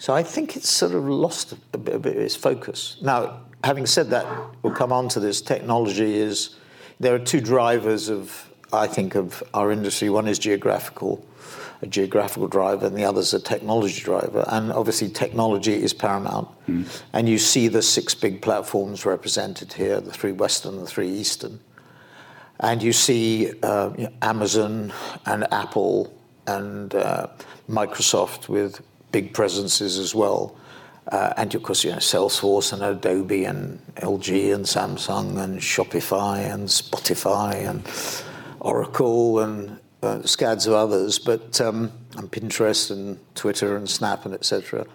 so 0.01 0.15
I 0.15 0.23
think 0.23 0.57
it's 0.57 0.71
sort 0.71 0.95
of 0.95 1.07
lost 1.07 1.53
a 1.73 1.77
bit, 1.77 1.93
a 1.93 1.99
bit 1.99 2.17
of 2.17 2.23
its 2.23 2.35
focus. 2.35 2.97
Now, 3.03 3.41
having 3.63 3.85
said 3.85 4.09
that, 4.09 4.25
we'll 4.63 4.73
come 4.73 4.91
on 4.91 5.09
to 5.09 5.19
this. 5.19 5.41
Technology 5.41 6.15
is 6.15 6.55
there 6.99 7.13
are 7.13 7.19
two 7.19 7.39
drivers 7.39 8.09
of 8.09 8.49
I 8.73 8.87
think 8.87 9.13
of 9.13 9.43
our 9.53 9.71
industry. 9.71 10.09
One 10.09 10.27
is 10.27 10.39
geographical. 10.39 11.23
A 11.83 11.85
geographical 11.85 12.47
driver, 12.47 12.87
and 12.87 12.97
the 12.97 13.05
other 13.05 13.19
is 13.19 13.35
a 13.35 13.39
technology 13.39 14.01
driver. 14.01 14.43
And 14.47 14.71
obviously, 14.71 15.07
technology 15.09 15.73
is 15.73 15.93
paramount. 15.93 16.47
And 17.13 17.29
you 17.29 17.37
see 17.37 17.67
the 17.67 17.83
six 17.83 18.15
big 18.15 18.41
platforms 18.41 19.05
represented 19.05 19.73
here 19.73 20.01
the 20.01 20.11
three 20.11 20.31
Western, 20.31 20.73
and 20.75 20.81
the 20.81 20.87
three 20.87 21.11
Eastern. 21.11 21.59
And 22.59 22.81
you 22.81 22.91
see 22.91 23.53
uh, 23.61 23.91
you 23.95 24.05
know, 24.05 24.13
Amazon 24.23 24.93
and 25.27 25.45
Apple 25.53 26.11
and 26.47 26.95
uh, 26.95 27.27
Microsoft 27.69 28.47
with 28.47 28.81
big 29.11 29.33
presences 29.33 29.97
as 29.97 30.15
well. 30.15 30.55
Uh, 31.11 31.33
and 31.37 31.53
of 31.55 31.63
course, 31.63 31.83
you 31.83 31.91
know, 31.91 31.97
Salesforce 31.97 32.73
and 32.73 32.83
Adobe 32.83 33.45
and 33.45 33.79
LG 33.95 34.53
and 34.53 34.65
Samsung 34.65 35.37
and 35.43 35.59
Shopify 35.59 36.53
and 36.53 36.67
Spotify 36.67 37.67
and 37.67 37.83
Oracle 38.59 39.39
and 39.39 39.79
uh, 40.03 40.21
scads 40.23 40.67
of 40.67 40.73
others, 40.73 41.19
but 41.19 41.59
um, 41.59 41.91
and 42.17 42.31
Pinterest 42.31 42.91
and 42.91 43.19
Twitter 43.35 43.75
and 43.75 43.89
Snap 43.89 44.25
and 44.25 44.33
etc. 44.33 44.85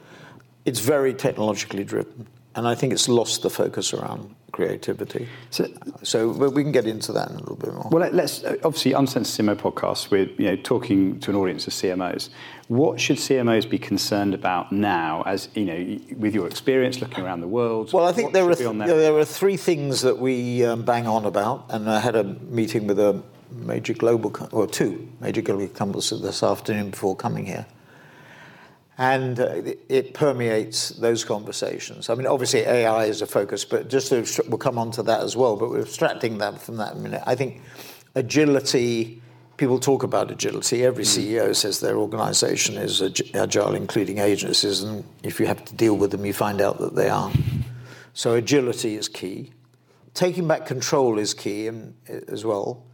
It's 0.65 0.81
very 0.81 1.15
technologically 1.15 1.85
driven, 1.85 2.27
and 2.55 2.67
I 2.67 2.75
think 2.75 2.93
it's 2.93 3.09
lost 3.09 3.43
the 3.43 3.51
focus 3.51 3.93
around 3.93 4.35
creativity. 4.57 5.29
So- 5.51 5.69
so 6.03 6.19
but 6.33 6.51
we 6.57 6.63
can 6.63 6.73
get 6.73 6.87
into 6.87 7.13
that 7.13 7.29
in 7.31 7.37
a 7.37 7.41
little 7.41 7.57
bit 7.65 7.73
more. 7.75 7.89
Well, 7.93 8.01
let- 8.05 8.15
let's 8.15 8.43
uh, 8.43 8.57
obviously 8.65 8.93
Uncensored 8.95 9.35
CMO 9.47 9.55
podcast. 9.67 10.11
We're 10.11 10.29
you 10.43 10.47
know 10.51 10.57
talking 10.73 11.21
to 11.21 11.31
an 11.31 11.37
audience 11.37 11.67
of 11.71 11.73
CMOs. 11.75 12.31
What 12.69 12.99
should 12.99 13.19
CMOs 13.19 13.67
be 13.77 13.79
concerned 13.79 14.35
about 14.35 14.73
now, 14.73 15.23
as 15.27 15.49
you 15.55 15.65
know, 15.71 15.81
with 16.23 16.35
your 16.35 16.47
experience 16.53 17.01
looking 17.03 17.23
around 17.25 17.41
the 17.43 17.53
world? 17.59 17.93
Well, 17.93 18.07
I 18.11 18.13
think 18.13 18.33
there 18.33 18.45
are, 18.49 18.57
should 18.57 18.59
be 18.65 18.67
on 18.75 18.79
th- 18.79 18.89
there 19.07 19.17
are 19.23 19.25
three 19.41 19.57
things 19.69 20.01
that 20.07 20.19
we 20.19 20.65
um, 20.65 20.83
bang 20.83 21.07
on 21.07 21.25
about, 21.27 21.67
and 21.75 21.89
I 21.89 22.01
had 22.01 22.17
a 22.17 22.25
meeting 22.61 22.87
with 22.89 22.99
a 22.99 23.13
major 23.73 23.95
global, 23.95 24.31
or 24.53 24.67
two 24.67 24.93
major 25.21 25.43
global 25.43 25.69
companies 25.69 26.11
this 26.11 26.43
afternoon 26.43 26.91
before 26.91 27.15
coming 27.15 27.47
here. 27.47 27.67
And 28.99 29.39
uh, 29.39 29.63
it, 29.91 30.15
permeates 30.15 30.89
those 30.91 31.23
conversations. 31.23 32.09
I 32.09 32.15
mean, 32.15 32.27
obviously 32.27 32.61
AI 32.61 33.05
is 33.05 33.21
a 33.21 33.27
focus, 33.27 33.65
but 33.65 33.89
just 33.89 34.09
to, 34.09 34.45
we'll 34.49 34.57
come 34.57 34.79
on 34.79 34.91
to 34.93 35.03
that 35.03 35.21
as 35.21 35.37
well, 35.37 35.57
but 35.57 35.69
we're 35.69 35.83
abstracting 35.83 36.39
that 36.39 36.63
from 36.63 36.79
that 36.79 36.93
in 36.93 37.01
a 37.01 37.03
minute. 37.03 37.23
I 37.27 37.35
think 37.35 37.61
agility, 38.15 39.21
people 39.59 39.79
talk 39.79 40.03
about 40.03 40.31
agility. 40.31 40.83
Every 40.83 41.05
CEO 41.05 41.55
says 41.55 41.81
their 41.81 41.99
organization 41.99 42.77
is 42.77 43.03
agile, 43.35 43.75
including 43.75 44.19
agencies, 44.19 44.83
and 44.83 45.05
if 45.23 45.41
you 45.41 45.47
have 45.47 45.63
to 45.67 45.75
deal 45.75 45.99
with 45.99 46.11
them, 46.11 46.25
you 46.25 46.33
find 46.33 46.63
out 46.63 46.79
that 46.79 46.95
they 46.95 47.11
aren't. 47.11 47.37
So 48.15 48.33
agility 48.33 48.95
is 48.95 49.11
key. 49.11 49.53
Taking 50.15 50.49
back 50.49 50.65
control 50.65 51.19
is 51.19 51.35
key 51.35 51.67
and, 51.67 51.95
as 52.29 52.47
well. 52.47 52.86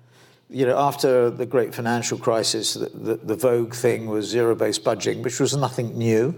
You 0.53 0.67
know, 0.67 0.79
after 0.79 1.31
the 1.31 1.47
great 1.47 1.75
financial 1.75 2.19
crisis, 2.19 2.75
the, 2.75 2.91
the, 2.91 3.17
the 3.17 3.37
vogue 3.37 3.75
thing 3.75 4.07
was 4.07 4.27
zero-based 4.29 4.85
budgeting, 4.85 5.23
which 5.23 5.41
was 5.41 5.57
nothing 5.57 5.97
new. 5.97 6.35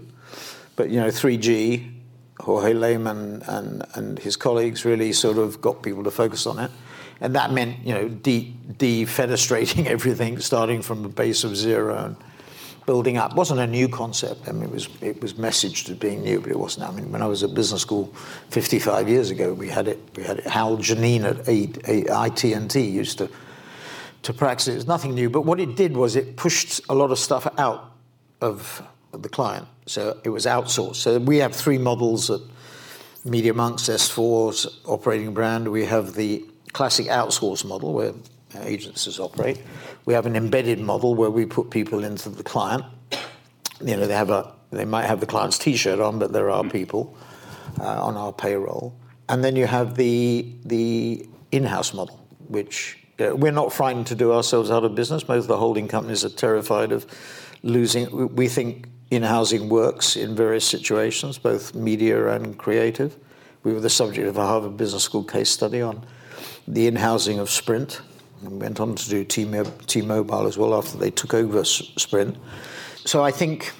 But 0.77 0.89
you 0.89 1.01
know, 1.01 1.07
3G, 1.07 1.91
Jorge 2.39 2.73
Lemann 2.73 3.47
and, 3.47 3.83
and 3.95 4.19
his 4.19 4.37
colleagues 4.37 4.85
really 4.85 5.11
sort 5.11 5.37
of 5.37 5.59
got 5.61 5.83
people 5.83 6.03
to 6.05 6.11
focus 6.11 6.45
on 6.45 6.59
it. 6.59 6.71
And 7.19 7.35
that 7.35 7.51
meant, 7.51 7.85
you 7.85 7.93
know, 7.93 8.07
de- 8.07 8.53
defenestrating 8.73 9.85
everything, 9.95 10.39
starting 10.39 10.81
from 10.81 11.03
a 11.05 11.09
base 11.09 11.43
of 11.43 11.55
zero 11.55 11.97
and 12.05 12.15
building 12.85 13.17
up. 13.17 13.31
It 13.31 13.37
wasn't 13.37 13.59
a 13.61 13.67
new 13.67 13.89
concept. 13.89 14.47
I 14.47 14.51
mean, 14.51 14.63
it 14.63 14.71
was, 14.71 14.89
it 15.01 15.21
was 15.21 15.33
messaged 15.33 15.89
as 15.89 15.97
being 15.97 16.23
new, 16.23 16.39
but 16.39 16.51
it 16.51 16.59
wasn't. 16.59 16.87
I 16.87 16.91
mean, 16.91 17.11
when 17.11 17.21
I 17.21 17.27
was 17.27 17.43
at 17.43 17.53
business 17.53 17.81
school 17.81 18.13
55 18.49 19.09
years 19.09 19.29
ago, 19.29 19.53
we 19.53 19.69
had 19.69 19.87
it. 19.87 19.99
We 20.15 20.23
had 20.23 20.39
it. 20.39 20.45
Hal 20.45 20.77
Geneen 20.77 21.23
at 21.23 21.47
A- 21.49 21.73
A- 21.91 22.27
IT&T 22.27 22.79
used 22.81 23.17
to 23.17 23.29
to 24.25 24.33
practice 24.33 24.67
it. 24.67 24.75
Was 24.75 24.87
nothing 24.87 25.13
new, 25.13 25.29
but 25.29 25.41
what 25.41 25.59
it 25.59 25.75
did 25.75 25.95
was 25.95 26.15
it 26.15 26.35
pushed 26.35 26.81
a 26.89 26.95
lot 26.95 27.11
of 27.11 27.19
stuff 27.19 27.47
out 27.59 27.91
of 28.41 28.81
the 29.11 29.29
client. 29.29 29.67
So 29.85 30.19
it 30.23 30.29
was 30.29 30.45
outsourced. 30.45 30.95
So 30.95 31.19
we 31.19 31.37
have 31.37 31.55
three 31.55 31.77
models 31.77 32.31
at 32.31 32.41
Media 33.23 33.53
Monks, 33.53 33.83
S4's 33.83 34.81
operating 34.85 35.33
brand. 35.33 35.67
We 35.71 35.85
have 35.85 36.15
the 36.15 36.43
classic 36.73 37.05
outsource 37.05 37.63
model 37.63 37.93
where 37.93 38.13
agencies 38.61 39.19
operate. 39.19 39.61
We 40.05 40.13
have 40.15 40.25
an 40.25 40.35
embedded 40.35 40.79
model 40.79 41.13
where 41.13 41.29
we 41.29 41.45
put 41.45 41.69
people 41.69 42.03
into 42.03 42.29
the 42.29 42.43
client. 42.43 42.83
You 43.79 43.95
know, 43.97 44.07
they 44.07 44.15
have 44.15 44.31
a 44.31 44.53
they 44.71 44.85
might 44.85 45.05
have 45.05 45.19
the 45.19 45.27
client's 45.27 45.57
T-shirt 45.59 45.99
on, 45.99 46.17
but 46.19 46.33
there 46.33 46.49
are 46.49 46.63
people 46.63 47.15
uh, 47.79 48.03
on 48.03 48.17
our 48.17 48.33
payroll. 48.33 48.95
And 49.29 49.43
then 49.43 49.55
you 49.55 49.67
have 49.67 49.95
the 49.95 50.51
the 50.65 51.27
in-house 51.51 51.93
model, 51.93 52.19
which 52.47 53.04
we're 53.17 53.51
not 53.51 53.71
frightened 53.71 54.07
to 54.07 54.15
do 54.15 54.33
ourselves 54.33 54.69
out 54.71 54.83
of 54.83 54.95
business. 54.95 55.27
Most 55.27 55.43
of 55.43 55.47
the 55.47 55.57
holding 55.57 55.87
companies 55.87 56.25
are 56.25 56.29
terrified 56.29 56.91
of 56.91 57.05
losing. 57.63 58.09
we- 58.11 58.25
We 58.25 58.47
think 58.47 58.87
in-housing 59.11 59.69
works 59.69 60.15
in 60.15 60.35
various 60.35 60.65
situations, 60.65 61.37
both 61.37 61.73
media 61.75 62.27
and 62.27 62.57
creative. 62.57 63.15
We 63.63 63.73
were 63.73 63.79
the 63.79 63.89
subject 63.89 64.27
of 64.27 64.37
a 64.37 64.45
Harvard 64.45 64.77
Business 64.77 65.03
School 65.03 65.23
case 65.23 65.49
study 65.49 65.81
on 65.81 66.03
the 66.67 66.87
in-housing 66.87 67.39
of 67.39 67.49
Sprint, 67.49 68.01
and 68.43 68.61
went 68.61 68.79
on 68.79 68.95
to 68.95 69.09
do 69.09 69.23
T-Mo- 69.23 69.71
T-Mobile 69.87 70.45
as 70.47 70.57
well 70.57 70.73
after 70.73 70.97
they 70.97 71.11
took 71.11 71.33
over 71.33 71.63
Sprint. 71.63 72.35
So 73.05 73.23
I 73.23 73.31
think 73.31 73.71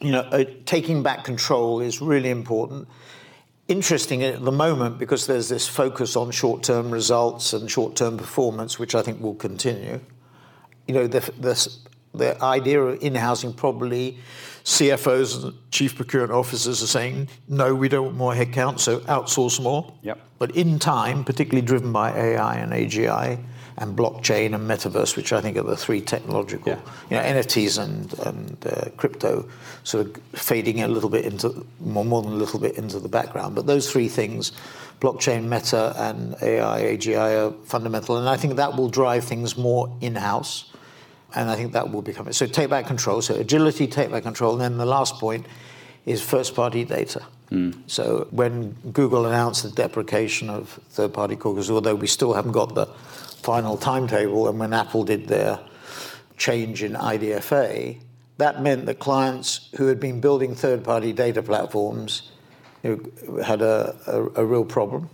you 0.00 0.10
know, 0.12 0.20
uh, 0.20 0.44
taking 0.66 1.02
back 1.02 1.24
control 1.24 1.80
is 1.80 2.02
really 2.02 2.28
important. 2.28 2.86
Interesting 3.68 4.22
at 4.22 4.44
the 4.44 4.52
moment 4.52 4.98
because 4.98 5.26
there's 5.26 5.48
this 5.48 5.66
focus 5.66 6.14
on 6.14 6.30
short-term 6.30 6.90
results 6.90 7.52
and 7.52 7.68
short-term 7.68 8.16
performance, 8.16 8.78
which 8.78 8.94
I 8.94 9.02
think 9.02 9.20
will 9.20 9.34
continue. 9.34 10.00
You 10.86 10.94
know, 10.94 11.06
the, 11.08 12.38
idea 12.42 12.80
of 12.80 13.02
in-housing 13.02 13.54
probably 13.54 14.18
CFOs 14.64 15.44
and 15.44 15.54
chief 15.70 15.96
procurement 15.96 16.32
officers 16.32 16.82
are 16.82 16.86
saying, 16.86 17.28
no, 17.48 17.74
we 17.74 17.88
don't 17.88 18.04
want 18.06 18.16
more 18.16 18.34
headcount, 18.34 18.78
so 18.78 19.00
outsource 19.00 19.60
more. 19.60 19.92
Yep. 20.02 20.20
But 20.38 20.56
in 20.56 20.78
time, 20.78 21.24
particularly 21.24 21.66
driven 21.66 21.92
by 21.92 22.12
AI 22.12 22.56
and 22.56 22.72
AGI 22.72 23.44
and 23.78 23.96
blockchain 23.96 24.54
and 24.54 24.68
metaverse, 24.68 25.16
which 25.16 25.32
I 25.32 25.40
think 25.40 25.56
are 25.56 25.62
the 25.62 25.76
three 25.76 26.00
technological, 26.00 26.72
Yeah. 26.72 26.80
you 27.10 27.16
know, 27.16 27.40
NFTs 27.40 27.78
and, 27.82 28.18
and 28.20 28.66
uh, 28.66 28.90
crypto 28.96 29.48
sort 29.84 30.06
of 30.06 30.16
fading 30.32 30.82
a 30.82 30.88
little 30.88 31.10
bit 31.10 31.24
into, 31.26 31.66
more, 31.80 32.04
more 32.04 32.22
than 32.22 32.32
a 32.32 32.36
little 32.36 32.58
bit 32.58 32.76
into 32.78 32.98
the 32.98 33.08
background. 33.08 33.54
But 33.54 33.66
those 33.66 33.90
three 33.90 34.08
things, 34.08 34.52
blockchain, 35.00 35.44
meta, 35.44 35.94
and 35.98 36.34
AI, 36.42 36.96
AGI 36.96 37.48
are 37.48 37.52
fundamental. 37.66 38.16
And 38.16 38.28
I 38.28 38.36
think 38.38 38.56
that 38.56 38.76
will 38.76 38.88
drive 38.88 39.24
things 39.24 39.58
more 39.58 39.94
in-house. 40.00 40.72
And 41.34 41.50
I 41.50 41.56
think 41.56 41.72
that 41.72 41.92
will 41.92 42.02
become 42.02 42.28
it. 42.28 42.34
So 42.34 42.46
take 42.46 42.70
back 42.70 42.86
control. 42.86 43.20
So 43.20 43.34
agility, 43.34 43.86
take 43.86 44.10
back 44.10 44.22
control. 44.22 44.52
And 44.52 44.60
then 44.62 44.78
the 44.78 44.86
last 44.86 45.16
point 45.16 45.44
is 46.06 46.22
first-party 46.22 46.84
data. 46.84 47.26
So 47.86 48.26
when 48.32 48.72
Google 48.92 49.24
announced 49.26 49.62
the 49.62 49.70
deprecation 49.70 50.50
of 50.50 50.80
third-party 50.90 51.36
cookies, 51.36 51.70
although 51.70 51.94
we 51.94 52.08
still 52.08 52.32
haven't 52.32 52.52
got 52.52 52.74
the 52.74 52.86
final 53.46 53.76
timetable, 53.76 54.48
and 54.48 54.58
when 54.58 54.72
Apple 54.72 55.04
did 55.04 55.28
their 55.28 55.60
change 56.36 56.82
in 56.82 56.94
IDFA, 56.94 58.00
that 58.38 58.60
meant 58.60 58.86
that 58.86 58.98
clients 58.98 59.68
who 59.76 59.86
had 59.86 60.00
been 60.00 60.20
building 60.20 60.56
third-party 60.56 61.12
data 61.12 61.40
platforms 61.44 62.32
you 62.82 63.12
know, 63.28 63.42
had 63.44 63.62
a, 63.62 63.94
a, 64.08 64.42
a 64.42 64.44
real 64.44 64.64
problem. 64.64 65.08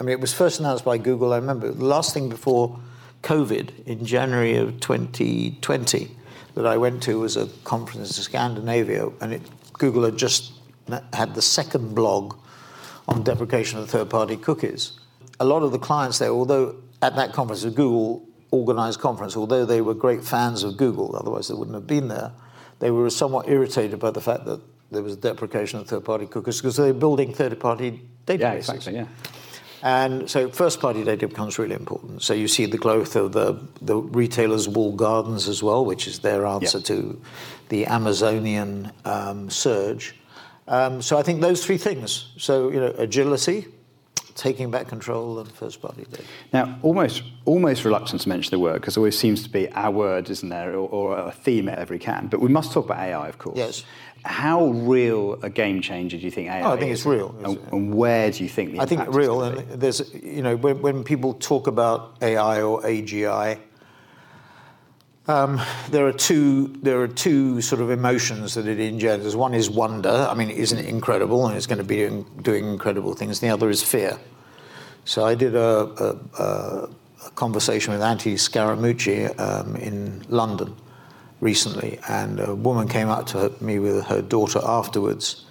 I 0.00 0.02
mean, 0.02 0.14
it 0.14 0.20
was 0.20 0.32
first 0.32 0.60
announced 0.60 0.82
by 0.82 0.96
Google. 0.96 1.34
I 1.34 1.36
remember 1.36 1.70
the 1.70 1.84
last 1.84 2.14
thing 2.14 2.30
before 2.30 2.80
COVID 3.22 3.86
in 3.86 4.06
January 4.06 4.56
of 4.56 4.80
2020 4.80 6.10
that 6.54 6.66
I 6.66 6.78
went 6.78 7.02
to 7.02 7.20
was 7.20 7.36
a 7.36 7.48
conference 7.64 8.16
in 8.16 8.24
Scandinavia, 8.24 9.10
and 9.20 9.34
it, 9.34 9.42
Google 9.74 10.04
had 10.04 10.16
just 10.16 10.54
had 11.12 11.34
the 11.34 11.42
second 11.42 11.94
blog 11.94 12.34
on 13.08 13.22
deprecation 13.24 13.78
of 13.78 13.90
third-party 13.90 14.38
cookies. 14.38 14.98
A 15.38 15.44
lot 15.44 15.62
of 15.62 15.70
the 15.70 15.78
clients 15.78 16.18
there, 16.18 16.30
although 16.30 16.76
at 17.04 17.16
that 17.16 17.32
conference, 17.32 17.62
the 17.62 17.70
Google 17.70 18.26
organized 18.50 19.00
conference, 19.00 19.36
although 19.36 19.64
they 19.66 19.80
were 19.80 19.94
great 19.94 20.24
fans 20.24 20.62
of 20.62 20.76
Google, 20.76 21.16
otherwise 21.16 21.48
they 21.48 21.54
wouldn't 21.54 21.74
have 21.74 21.86
been 21.86 22.08
there, 22.08 22.32
they 22.78 22.90
were 22.90 23.10
somewhat 23.10 23.48
irritated 23.48 23.98
by 23.98 24.10
the 24.10 24.20
fact 24.20 24.44
that 24.46 24.60
there 24.90 25.02
was 25.02 25.14
a 25.14 25.16
deprecation 25.16 25.80
of 25.80 25.88
third-party 25.88 26.26
cookies 26.26 26.60
because 26.60 26.76
they 26.76 26.90
were 26.92 26.98
building 26.98 27.34
third-party 27.34 28.00
databases. 28.26 28.40
Yeah, 28.40 28.52
exactly, 28.52 28.94
yeah. 28.94 29.06
And 29.82 30.30
so 30.30 30.48
first-party 30.48 31.04
data 31.04 31.28
becomes 31.28 31.58
really 31.58 31.74
important. 31.74 32.22
So 32.22 32.32
you 32.32 32.48
see 32.48 32.64
the 32.66 32.78
growth 32.78 33.16
of 33.16 33.32
the, 33.32 33.60
the 33.82 33.96
retailers' 33.96 34.66
walled 34.66 34.96
gardens 34.96 35.46
as 35.46 35.62
well, 35.62 35.84
which 35.84 36.06
is 36.06 36.20
their 36.20 36.46
answer 36.46 36.78
Yeah. 36.78 36.84
to 36.84 37.20
the 37.68 37.86
Amazonian 37.86 38.92
um, 39.04 39.50
surge. 39.50 40.14
Um, 40.68 41.02
so 41.02 41.18
I 41.18 41.22
think 41.22 41.42
those 41.42 41.66
three 41.66 41.76
things. 41.76 42.32
So 42.38 42.70
you 42.70 42.80
know, 42.80 42.94
agility, 42.96 43.66
taking 44.34 44.70
back 44.70 44.88
control, 44.88 45.38
and 45.38 45.50
first-party 45.50 46.06
data. 46.10 46.24
Now, 46.52 46.78
almost 46.82 47.22
almost 47.44 47.84
reluctant 47.84 48.22
to 48.22 48.28
mention 48.28 48.50
the 48.50 48.58
word 48.58 48.74
because 48.80 48.96
it 48.96 49.00
always 49.00 49.18
seems 49.18 49.42
to 49.42 49.48
be 49.48 49.70
our 49.72 49.90
word, 49.90 50.30
isn't 50.30 50.48
there, 50.48 50.72
or, 50.72 50.88
or 50.88 51.18
a 51.18 51.30
theme 51.32 51.68
at 51.68 51.78
every 51.78 51.98
Cannes. 51.98 52.28
But 52.30 52.40
we 52.40 52.48
must 52.48 52.72
talk 52.72 52.86
about 52.86 52.98
AI, 52.98 53.28
of 53.28 53.38
course. 53.38 53.56
Yes. 53.56 53.84
How 54.24 54.66
real 54.68 55.38
a 55.42 55.50
game 55.50 55.82
changer 55.82 56.16
do 56.16 56.24
you 56.24 56.30
think 56.30 56.48
AI 56.50 56.62
Oh, 56.62 56.72
I 56.72 56.78
think 56.78 56.92
is? 56.92 57.00
it's 57.00 57.06
real. 57.06 57.34
And, 57.44 57.58
and 57.72 57.94
where 57.94 58.30
do 58.30 58.42
you 58.42 58.48
think 58.48 58.72
the 58.72 58.80
I 58.80 58.86
think 58.86 59.00
impact 59.00 59.10
is 59.10 59.16
real, 59.16 59.42
and 59.42 59.80
there's 59.80 60.14
you 60.14 60.42
know 60.42 60.56
when, 60.56 60.80
when 60.80 61.04
people 61.04 61.34
talk 61.34 61.66
about 61.66 62.16
AI 62.22 62.62
or 62.62 62.80
AGI, 62.82 63.58
um, 65.26 65.60
there 65.90 66.06
are 66.06 66.12
two 66.12 66.68
there 66.82 67.00
are 67.00 67.08
two 67.08 67.62
sort 67.62 67.80
of 67.80 67.90
emotions 67.90 68.54
that 68.54 68.66
it 68.66 68.78
engenders. 68.78 69.34
One 69.34 69.54
is 69.54 69.70
wonder. 69.70 70.10
I 70.10 70.34
mean, 70.34 70.50
isn't 70.50 70.78
it 70.78 70.86
incredible? 70.86 71.46
And 71.46 71.56
it's 71.56 71.66
going 71.66 71.78
to 71.78 71.84
be 71.84 71.96
doing, 71.96 72.24
doing 72.42 72.64
incredible 72.66 73.14
things. 73.14 73.40
The 73.40 73.48
other 73.48 73.70
is 73.70 73.82
fear. 73.82 74.18
So 75.06 75.24
I 75.24 75.34
did 75.34 75.54
a, 75.54 76.18
a, 76.38 76.42
a, 76.42 76.90
conversation 77.36 77.92
with 77.92 78.02
Anthony 78.02 78.34
Scaramucci 78.34 79.38
um, 79.40 79.76
in 79.76 80.24
London 80.28 80.76
recently, 81.40 81.98
and 82.08 82.40
a 82.40 82.54
woman 82.54 82.86
came 82.86 83.08
up 83.08 83.26
to 83.28 83.52
me 83.60 83.78
with 83.78 84.04
her 84.04 84.20
daughter 84.20 84.60
afterwards 84.62 85.46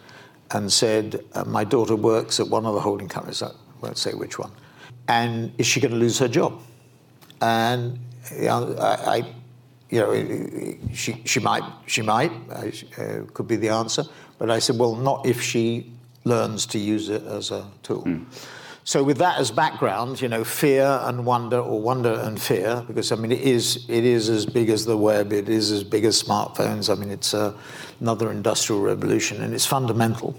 and 0.51 0.71
said, 0.71 1.23
uh, 1.33 1.45
"My 1.45 1.63
daughter 1.63 1.95
works 1.95 2.39
at 2.39 2.47
one 2.47 2.67
of 2.67 2.75
the 2.75 2.79
holding 2.79 3.07
companies. 3.07 3.41
I 3.41 3.51
won't 3.81 3.97
say 3.97 4.13
which 4.13 4.37
one, 4.37 4.51
and 5.07 5.51
is 5.57 5.65
she 5.65 5.79
going 5.79 5.93
to 5.93 5.97
lose 5.97 6.19
her 6.19 6.27
job?" 6.27 6.61
And 7.41 7.99
you 8.31 8.45
know, 8.45 8.75
I, 8.79 9.17
I 9.17 9.25
you 9.93 9.99
know, 9.99 10.93
she, 10.93 11.21
she 11.23 11.39
might, 11.39 11.61
she 11.85 12.01
might, 12.01 12.31
uh, 12.51 13.21
could 13.33 13.47
be 13.47 13.57
the 13.57 13.69
answer. 13.69 14.03
But 14.39 14.49
I 14.49 14.57
said, 14.57 14.79
well, 14.79 14.95
not 14.95 15.27
if 15.27 15.39
she 15.39 15.91
learns 16.23 16.65
to 16.67 16.79
use 16.79 17.09
it 17.09 17.23
as 17.23 17.51
a 17.51 17.67
tool. 17.83 18.03
So 18.85 19.03
with 19.03 19.17
that 19.19 19.37
as 19.37 19.51
background, 19.51 20.19
you 20.19 20.27
know, 20.27 20.43
fear 20.43 20.99
and 21.03 21.27
wonder, 21.27 21.59
or 21.59 21.79
wonder 21.79 22.19
and 22.23 22.41
fear, 22.41 22.83
because 22.87 23.11
I 23.11 23.15
mean, 23.17 23.31
it 23.31 23.41
is, 23.41 23.85
it 23.87 24.03
is 24.03 24.29
as 24.29 24.47
big 24.47 24.69
as 24.69 24.83
the 24.83 24.97
web, 24.97 25.31
it 25.31 25.47
is 25.47 25.71
as 25.71 25.83
big 25.83 26.05
as 26.05 26.21
smartphones. 26.21 26.91
I 26.91 26.99
mean, 26.99 27.11
it's 27.11 27.35
uh, 27.35 27.53
another 27.99 28.31
industrial 28.31 28.81
revolution, 28.81 29.43
and 29.43 29.53
it's 29.53 29.67
fundamental. 29.67 30.35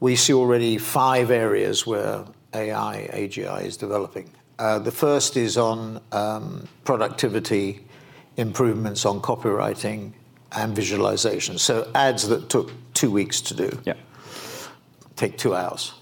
We 0.00 0.14
see 0.14 0.34
already 0.34 0.76
five 0.76 1.30
areas 1.30 1.86
where 1.86 2.24
AI, 2.52 3.08
AGI 3.14 3.64
is 3.64 3.78
developing. 3.78 4.30
Uh, 4.58 4.78
the 4.78 4.92
first 4.92 5.38
is 5.38 5.56
on 5.56 6.00
um, 6.12 6.68
productivity 6.84 7.80
improvements 8.40 9.04
on 9.04 9.20
copywriting 9.20 10.12
and 10.52 10.74
visualization. 10.74 11.58
So 11.58 11.88
ads 11.94 12.26
that 12.28 12.48
took 12.48 12.72
two 12.94 13.10
weeks 13.10 13.40
to 13.42 13.54
do 13.54 13.78
Yeah. 13.84 13.94
take 15.16 15.36
two 15.36 15.54
hours. 15.54 15.92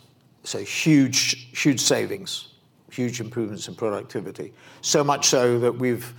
So 0.44 0.59
huge, 0.61 1.48
huge 1.62 1.81
savings, 1.81 2.48
huge 2.90 3.20
improvements 3.20 3.68
in 3.68 3.74
productivity. 3.74 4.53
So 4.81 5.05
much 5.05 5.27
so 5.27 5.59
that 5.59 5.79
we've 5.79 6.14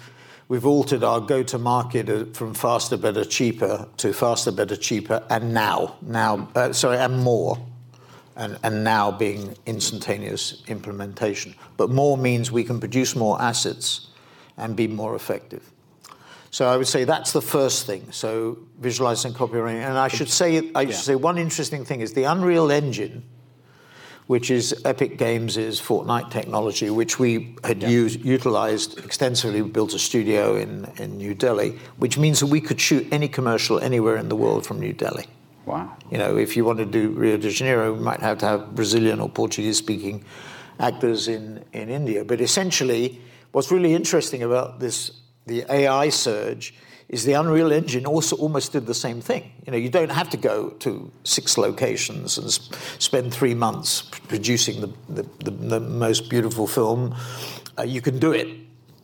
we've 0.49 0.65
altered 0.65 1.03
our 1.03 1.19
go-to-market 1.21 2.09
uh, 2.09 2.25
from 2.33 2.53
faster, 2.55 2.97
better, 2.97 3.23
cheaper 3.23 3.87
to 3.97 4.11
faster, 4.13 4.51
better, 4.51 4.75
cheaper, 4.75 5.23
and 5.29 5.53
now, 5.53 5.95
now, 6.01 6.49
uh, 6.55 6.73
sorry, 6.73 6.97
and 6.97 7.17
more, 7.23 7.57
and 8.35 8.57
and 8.63 8.83
now 8.83 9.11
being 9.11 9.55
instantaneous 9.65 10.63
implementation. 10.67 11.55
But 11.77 11.89
more 11.89 12.17
means 12.17 12.51
we 12.51 12.63
can 12.63 12.79
produce 12.79 13.15
more 13.15 13.41
assets 13.41 14.07
and 14.57 14.75
be 14.75 14.87
more 14.87 15.15
effective. 15.15 15.61
So 16.51 16.67
I 16.67 16.77
would 16.77 16.87
say 16.87 17.03
that's 17.03 17.31
the 17.31 17.41
first 17.41 17.85
thing. 17.85 18.11
So 18.11 18.57
visualizing 18.79 19.33
copywriting, 19.33 19.83
and 19.87 19.97
I 19.97 20.07
should 20.07 20.29
say, 20.29 20.71
I 20.73 20.85
should 20.85 20.95
say 20.95 21.15
one 21.15 21.37
interesting 21.37 21.85
thing 21.85 22.01
is 22.01 22.13
the 22.13 22.23
Unreal 22.23 22.71
Engine, 22.71 23.23
which 24.27 24.51
is 24.51 24.79
Epic 24.85 25.17
Games' 25.17 25.57
Fortnite 25.57 26.31
technology, 26.31 26.89
which 26.89 27.17
we 27.19 27.55
had 27.63 27.81
used, 27.81 28.23
utilized 28.23 28.97
extensively. 28.99 29.61
We 29.61 29.69
built 29.69 29.93
a 29.93 29.99
studio 29.99 30.55
in, 30.55 30.85
in 30.97 31.17
New 31.17 31.33
Delhi, 31.33 31.79
which 31.97 32.17
means 32.17 32.39
that 32.39 32.47
we 32.47 32.61
could 32.61 32.79
shoot 32.79 33.07
any 33.11 33.27
commercial 33.27 33.79
anywhere 33.79 34.17
in 34.17 34.29
the 34.29 34.35
world 34.35 34.65
from 34.65 34.79
New 34.79 34.93
Delhi. 34.93 35.25
Wow. 35.65 35.95
You 36.09 36.17
know, 36.17 36.37
if 36.37 36.57
you 36.57 36.65
want 36.65 36.79
to 36.79 36.85
do 36.85 37.09
Rio 37.09 37.37
de 37.37 37.49
Janeiro, 37.49 37.93
we 37.93 37.99
might 37.99 38.21
have 38.21 38.39
to 38.39 38.45
have 38.47 38.75
Brazilian 38.75 39.19
or 39.19 39.29
Portuguese 39.29 39.77
speaking 39.77 40.23
actors 40.79 41.27
in, 41.27 41.63
in 41.73 41.89
India. 41.89 42.23
But 42.23 42.41
essentially, 42.41 43.21
what's 43.51 43.71
really 43.71 43.93
interesting 43.93 44.41
about 44.41 44.79
this, 44.79 45.11
the 45.49 45.65
AI 45.69 46.09
surge, 46.09 46.73
is 47.09 47.25
the 47.25 47.33
Unreal 47.33 47.71
Engine 47.71 48.05
also 48.05 48.35
almost 48.35 48.71
did 48.71 48.85
the 48.85 48.93
same 48.93 49.19
thing. 49.19 49.51
You 49.65 49.71
know, 49.71 49.77
you 49.77 49.89
don't 49.89 50.11
have 50.11 50.29
to 50.29 50.37
go 50.37 50.69
to 50.69 51.11
six 51.23 51.57
locations 51.57 52.37
and 52.37 52.51
sp- 52.53 52.75
spend 52.99 53.33
three 53.33 53.55
months 53.55 54.03
producing 54.27 54.81
the, 54.81 54.93
the, 55.09 55.23
the, 55.43 55.51
the 55.51 55.79
most 55.79 56.29
beautiful 56.29 56.67
film. 56.67 57.15
Uh, 57.77 57.83
you 57.83 57.99
can 57.99 58.19
do 58.19 58.31
it 58.31 58.47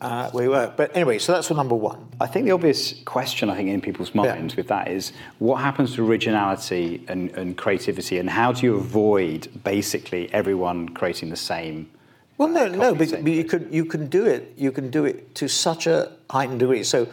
uh, 0.00 0.30
you 0.34 0.50
work. 0.50 0.76
But 0.76 0.94
anyway, 0.94 1.18
so 1.18 1.32
that's 1.32 1.48
for 1.48 1.54
number 1.54 1.74
one. 1.74 2.08
I 2.20 2.26
think 2.26 2.46
the 2.46 2.52
obvious 2.52 2.94
question, 3.04 3.50
I 3.50 3.56
think, 3.56 3.70
in 3.70 3.80
people's 3.80 4.14
minds 4.14 4.56
with 4.56 4.68
that 4.68 4.88
is 4.88 5.12
what 5.38 5.56
happens 5.56 5.94
to 5.94 6.06
originality 6.06 7.04
and, 7.08 7.30
and 7.30 7.56
creativity, 7.56 8.18
and 8.18 8.28
how 8.28 8.52
do 8.52 8.66
you 8.66 8.76
avoid 8.76 9.48
basically 9.64 10.32
everyone 10.32 10.90
creating 10.90 11.30
the 11.30 11.36
same? 11.36 11.90
Well, 12.38 12.48
no, 12.48 12.68
no, 12.68 12.94
but, 12.94 13.10
but 13.10 13.32
you 13.32 13.44
can 13.44 13.72
you 13.72 13.84
can 13.86 14.08
do 14.08 14.26
it. 14.26 14.52
You 14.56 14.70
can 14.70 14.90
do 14.90 15.04
it 15.06 15.34
to 15.36 15.48
such 15.48 15.86
a 15.86 16.12
heightened 16.28 16.60
degree. 16.60 16.84
So, 16.84 17.08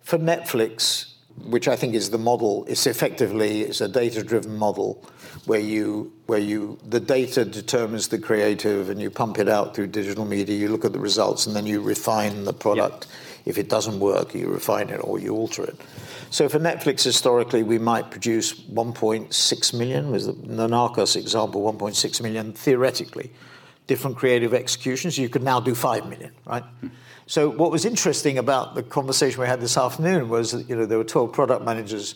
for 0.00 0.18
Netflix, 0.18 1.12
which 1.44 1.68
I 1.68 1.76
think 1.76 1.94
is 1.94 2.08
the 2.10 2.18
model, 2.18 2.64
it's 2.66 2.86
effectively 2.86 3.62
it's 3.62 3.82
a 3.82 3.88
data-driven 3.88 4.56
model 4.56 5.04
where 5.44 5.60
you 5.60 6.12
where 6.26 6.38
you 6.38 6.78
the 6.88 7.00
data 7.00 7.44
determines 7.44 8.08
the 8.08 8.18
creative 8.18 8.88
and 8.88 9.00
you 9.00 9.10
pump 9.10 9.38
it 9.38 9.48
out 9.48 9.74
through 9.74 9.88
digital 9.88 10.24
media. 10.24 10.56
You 10.56 10.68
look 10.68 10.86
at 10.86 10.94
the 10.94 10.98
results 10.98 11.46
and 11.46 11.54
then 11.54 11.66
you 11.66 11.82
refine 11.82 12.44
the 12.44 12.54
product. 12.54 13.08
If 13.44 13.58
it 13.58 13.68
doesn't 13.68 13.98
work, 14.00 14.34
you 14.34 14.48
refine 14.48 14.88
it 14.88 15.00
or 15.02 15.18
you 15.18 15.34
alter 15.34 15.64
it. 15.64 15.76
So 16.30 16.48
for 16.48 16.60
Netflix, 16.60 17.02
historically, 17.02 17.62
we 17.62 17.78
might 17.78 18.10
produce 18.10 18.54
1.6 18.54 19.74
million, 19.74 20.12
was 20.12 20.26
the, 20.26 20.32
the 20.32 20.68
Narcos 20.68 21.16
example, 21.16 21.60
1.6 21.60 22.22
million 22.22 22.52
theoretically 22.52 23.32
different 23.92 24.16
creative 24.16 24.54
executions, 24.54 25.18
you 25.18 25.28
could 25.28 25.42
now 25.42 25.60
do 25.60 25.74
5 25.74 26.08
million, 26.08 26.32
right? 26.46 26.64
So 27.26 27.40
what 27.50 27.70
was 27.70 27.84
interesting 27.84 28.38
about 28.38 28.74
the 28.74 28.82
conversation 28.82 29.38
we 29.40 29.46
had 29.46 29.60
this 29.60 29.76
afternoon 29.76 30.30
was 30.30 30.52
that, 30.52 30.68
you 30.68 30.76
know, 30.76 30.86
there 30.86 30.96
were 30.96 31.04
12 31.04 31.30
product 31.32 31.62
managers 31.62 32.14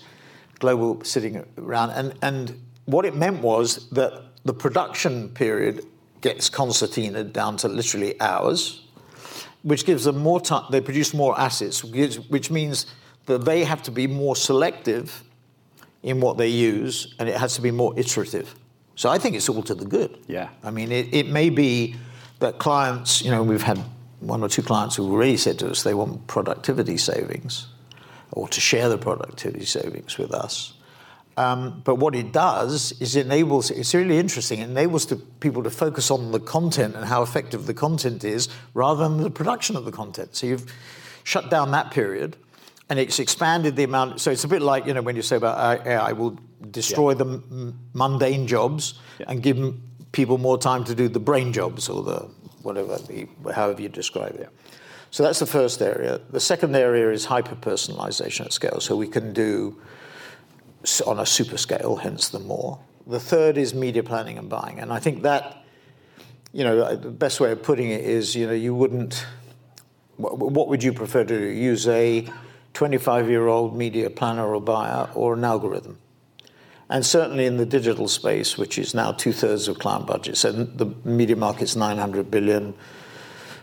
global 0.58 1.04
sitting 1.04 1.44
around 1.58 1.90
and, 1.90 2.14
and 2.22 2.42
what 2.86 3.04
it 3.04 3.14
meant 3.14 3.42
was 3.42 3.90
that 3.90 4.12
the 4.44 4.54
production 4.54 5.28
period 5.28 5.84
gets 6.22 6.48
concertinaed 6.48 7.32
down 7.32 7.58
to 7.58 7.68
literally 7.68 8.18
hours, 8.20 8.86
which 9.62 9.84
gives 9.84 10.04
them 10.04 10.16
more 10.16 10.40
time, 10.40 10.64
they 10.70 10.80
produce 10.80 11.12
more 11.12 11.38
assets, 11.38 11.84
which 11.84 12.16
which 12.34 12.50
means 12.50 12.86
that 13.26 13.44
they 13.44 13.64
have 13.64 13.82
to 13.82 13.90
be 13.90 14.06
more 14.06 14.34
selective 14.34 15.22
in 16.02 16.20
what 16.20 16.38
they 16.38 16.48
use 16.48 17.14
and 17.18 17.28
it 17.28 17.36
has 17.36 17.54
to 17.54 17.60
be 17.60 17.70
more 17.70 17.92
iterative. 17.98 18.54
So 18.96 19.10
I 19.10 19.18
think 19.18 19.36
it's 19.36 19.48
all 19.48 19.62
to 19.62 19.74
the 19.74 19.84
good. 19.84 20.18
Yeah. 20.26 20.48
I 20.64 20.70
mean, 20.70 20.90
it, 20.90 21.14
it 21.14 21.28
may 21.28 21.50
be 21.50 21.94
that 22.40 22.58
clients, 22.58 23.22
you 23.22 23.30
know, 23.30 23.42
we've 23.42 23.62
had 23.62 23.78
one 24.20 24.42
or 24.42 24.48
two 24.48 24.62
clients 24.62 24.96
who 24.96 25.10
already 25.10 25.36
said 25.36 25.58
to 25.60 25.70
us 25.70 25.82
they 25.82 25.94
want 25.94 26.26
productivity 26.26 26.96
savings 26.96 27.68
or 28.32 28.48
to 28.48 28.60
share 28.60 28.88
the 28.88 28.98
productivity 28.98 29.64
savings 29.64 30.18
with 30.18 30.32
us. 30.32 30.72
Um, 31.36 31.82
but 31.84 31.96
what 31.96 32.14
it 32.14 32.32
does 32.32 32.92
is 32.98 33.14
it 33.14 33.26
enables, 33.26 33.70
it's 33.70 33.94
really 33.94 34.18
interesting, 34.18 34.60
it 34.60 34.70
enables 34.70 35.04
the 35.04 35.16
people 35.16 35.62
to 35.62 35.70
focus 35.70 36.10
on 36.10 36.32
the 36.32 36.40
content 36.40 36.96
and 36.96 37.04
how 37.04 37.22
effective 37.22 37.66
the 37.66 37.74
content 37.74 38.24
is 38.24 38.48
rather 38.72 39.06
than 39.06 39.22
the 39.22 39.30
production 39.30 39.76
of 39.76 39.84
the 39.84 39.92
content. 39.92 40.34
So 40.34 40.46
you've 40.46 40.72
shut 41.24 41.50
down 41.50 41.72
that 41.72 41.90
period 41.90 42.38
and 42.88 42.98
it's 42.98 43.18
expanded 43.18 43.76
the 43.76 43.84
amount. 43.84 44.22
So 44.22 44.30
it's 44.30 44.44
a 44.44 44.48
bit 44.48 44.62
like, 44.62 44.86
you 44.86 44.94
know, 44.94 45.02
when 45.02 45.16
you 45.16 45.22
say 45.22 45.36
about 45.36 45.86
AI 45.86 46.12
will 46.12 46.38
destroy 46.70 47.10
yeah. 47.10 47.18
the 47.18 47.24
m- 47.24 47.78
mundane 47.92 48.46
jobs 48.46 48.94
yeah. 49.18 49.26
and 49.28 49.42
give 49.42 49.74
people 50.12 50.38
more 50.38 50.58
time 50.58 50.84
to 50.84 50.94
do 50.94 51.08
the 51.08 51.20
brain 51.20 51.52
jobs 51.52 51.88
or 51.88 52.02
the 52.02 52.28
whatever, 52.62 52.98
the, 52.98 53.28
however 53.54 53.80
you 53.80 53.88
describe 53.88 54.34
it. 54.34 54.48
So 55.10 55.22
that's 55.22 55.38
the 55.38 55.46
first 55.46 55.80
area. 55.80 56.20
The 56.30 56.40
second 56.40 56.74
area 56.74 57.10
is 57.10 57.24
hyper 57.24 57.54
personalization 57.54 58.46
at 58.46 58.52
scale. 58.52 58.80
So 58.80 58.96
we 58.96 59.06
can 59.06 59.32
do 59.32 59.80
on 61.06 61.18
a 61.18 61.26
super 61.26 61.56
scale, 61.56 61.96
hence 61.96 62.28
the 62.28 62.40
more. 62.40 62.78
The 63.06 63.20
third 63.20 63.56
is 63.56 63.72
media 63.72 64.02
planning 64.02 64.36
and 64.36 64.48
buying. 64.48 64.80
And 64.80 64.92
I 64.92 64.98
think 64.98 65.22
that, 65.22 65.64
you 66.52 66.64
know, 66.64 66.80
uh, 66.80 66.96
the 66.96 67.10
best 67.10 67.40
way 67.40 67.52
of 67.52 67.62
putting 67.62 67.90
it 67.90 68.02
is, 68.02 68.34
you 68.34 68.46
know, 68.46 68.52
you 68.52 68.74
wouldn't, 68.74 69.24
what 70.16 70.68
would 70.68 70.82
you 70.82 70.92
prefer 70.92 71.24
to 71.24 71.38
do? 71.38 71.46
Use 71.46 71.86
a 71.88 72.28
25 72.74 73.30
year 73.30 73.46
old 73.46 73.76
media 73.76 74.10
planner 74.10 74.54
or 74.54 74.60
buyer 74.60 75.08
or 75.14 75.34
an 75.34 75.44
algorithm? 75.44 75.98
And 76.88 77.04
certainly 77.04 77.46
in 77.46 77.56
the 77.56 77.66
digital 77.66 78.06
space, 78.08 78.56
which 78.56 78.78
is 78.78 78.94
now 78.94 79.12
two 79.12 79.32
thirds 79.32 79.66
of 79.68 79.78
client 79.78 80.06
budgets, 80.06 80.44
and 80.44 80.78
the 80.78 80.86
media 81.04 81.36
market's 81.36 81.74
900 81.74 82.30
billion, 82.30 82.74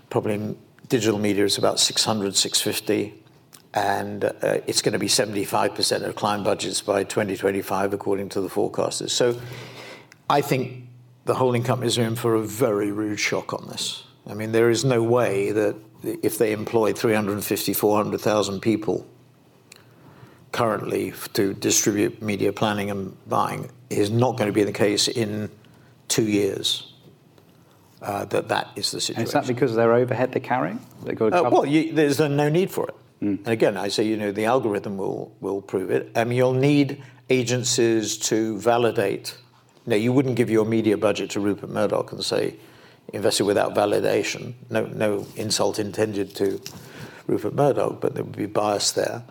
probably 0.09 0.55
digital 0.89 1.17
media 1.17 1.45
is 1.45 1.57
about 1.57 1.79
600, 1.79 2.35
650 2.35 3.23
and 3.73 4.25
uh, 4.25 4.59
it's 4.67 4.81
going 4.81 4.93
to 4.93 4.99
be 4.99 5.07
75% 5.07 6.03
of 6.03 6.15
client 6.15 6.43
budgets 6.43 6.81
by 6.81 7.03
2025, 7.03 7.93
according 7.93 8.29
to 8.29 8.41
the 8.41 8.47
forecasters. 8.47 9.09
So 9.09 9.39
I 10.29 10.41
think 10.41 10.87
the 11.25 11.33
holding 11.33 11.63
companies 11.63 11.97
are 11.97 12.03
in 12.03 12.15
for 12.15 12.35
a 12.35 12.41
very 12.41 12.91
rude 12.91 13.19
shock 13.19 13.53
on 13.53 13.67
this. 13.69 14.03
I 14.27 14.35
mean, 14.35 14.51
there 14.51 14.69
is 14.69 14.85
no 14.85 15.01
way 15.01 15.51
that 15.51 15.75
if 16.03 16.37
they 16.37 16.51
employ 16.51 16.93
350, 16.93 17.73
400,000 17.73 18.59
people 18.59 19.07
currently 20.53 21.13
to 21.33 21.53
distribute 21.53 22.21
media 22.21 22.53
planning 22.53 22.89
and 22.89 23.17
buying 23.27 23.69
is 23.89 24.09
not 24.09 24.37
going 24.37 24.47
to 24.47 24.53
be 24.53 24.63
the 24.63 24.71
case 24.71 25.09
in 25.09 25.49
two 26.07 26.23
years. 26.23 26.93
Uh, 28.01 28.25
that 28.25 28.49
that 28.49 28.67
is 28.75 28.91
the 28.91 28.99
situation. 28.99 29.21
And 29.21 29.27
is 29.27 29.33
that 29.33 29.47
because 29.47 29.71
of 29.71 29.77
their 29.77 29.93
overhead 29.93 30.31
they're 30.33 30.41
carrying? 30.41 30.79
They 31.03 31.13
got 31.13 31.33
uh, 31.33 31.49
well, 31.49 31.65
you, 31.65 31.93
there's 31.93 32.19
no 32.19 32.49
need 32.49 32.69
for 32.69 32.87
it. 32.87 32.95
Mm. 33.21 33.37
And 33.37 33.47
again, 33.47 33.77
I 33.77 33.87
say, 33.87 34.03
you 34.03 34.17
know, 34.17 34.31
the 34.31 34.45
algorithm 34.45 34.97
will, 34.97 35.33
will 35.39 35.61
prove 35.61 35.89
it. 35.89 36.11
I 36.15 36.25
mean, 36.25 36.37
you'll 36.37 36.53
need 36.53 37.01
agencies 37.29 38.17
to 38.29 38.59
validate. 38.59 39.37
Now, 39.85 39.95
you 39.95 40.11
wouldn't 40.11 40.35
give 40.35 40.49
your 40.49 40.65
media 40.65 40.97
budget 40.97 41.29
to 41.31 41.39
Rupert 41.39 41.69
Murdoch 41.69 42.11
and 42.11 42.23
say, 42.23 42.55
invest 43.13 43.39
it 43.39 43.43
without 43.43 43.73
validation. 43.73 44.53
No, 44.69 44.85
no 44.87 45.25
insult 45.37 45.79
intended 45.79 46.35
to 46.35 46.61
Rupert 47.27 47.53
Murdoch, 47.53 48.01
but 48.01 48.15
there 48.15 48.23
would 48.23 48.35
be 48.35 48.45
bias 48.45 48.91
there. 48.91 49.23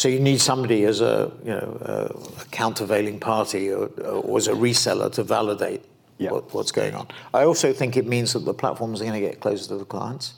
So 0.00 0.08
you 0.08 0.18
need 0.18 0.40
somebody 0.40 0.84
as 0.84 1.02
a, 1.02 1.30
you 1.44 1.50
know, 1.50 1.76
a, 1.82 2.44
countervailing 2.46 3.20
party 3.20 3.70
or, 3.70 3.88
or, 4.00 4.38
as 4.38 4.48
a 4.48 4.52
reseller 4.52 5.12
to 5.12 5.22
validate 5.22 5.84
yeah. 6.16 6.30
what, 6.30 6.54
what's 6.54 6.72
going 6.72 6.94
on. 6.94 7.06
I 7.34 7.42
also 7.44 7.74
think 7.74 7.98
it 7.98 8.06
means 8.06 8.32
that 8.32 8.46
the 8.46 8.54
platforms 8.54 9.02
are 9.02 9.04
going 9.04 9.20
to 9.20 9.28
get 9.28 9.40
closer 9.40 9.68
to 9.68 9.76
the 9.76 9.84
clients. 9.84 10.32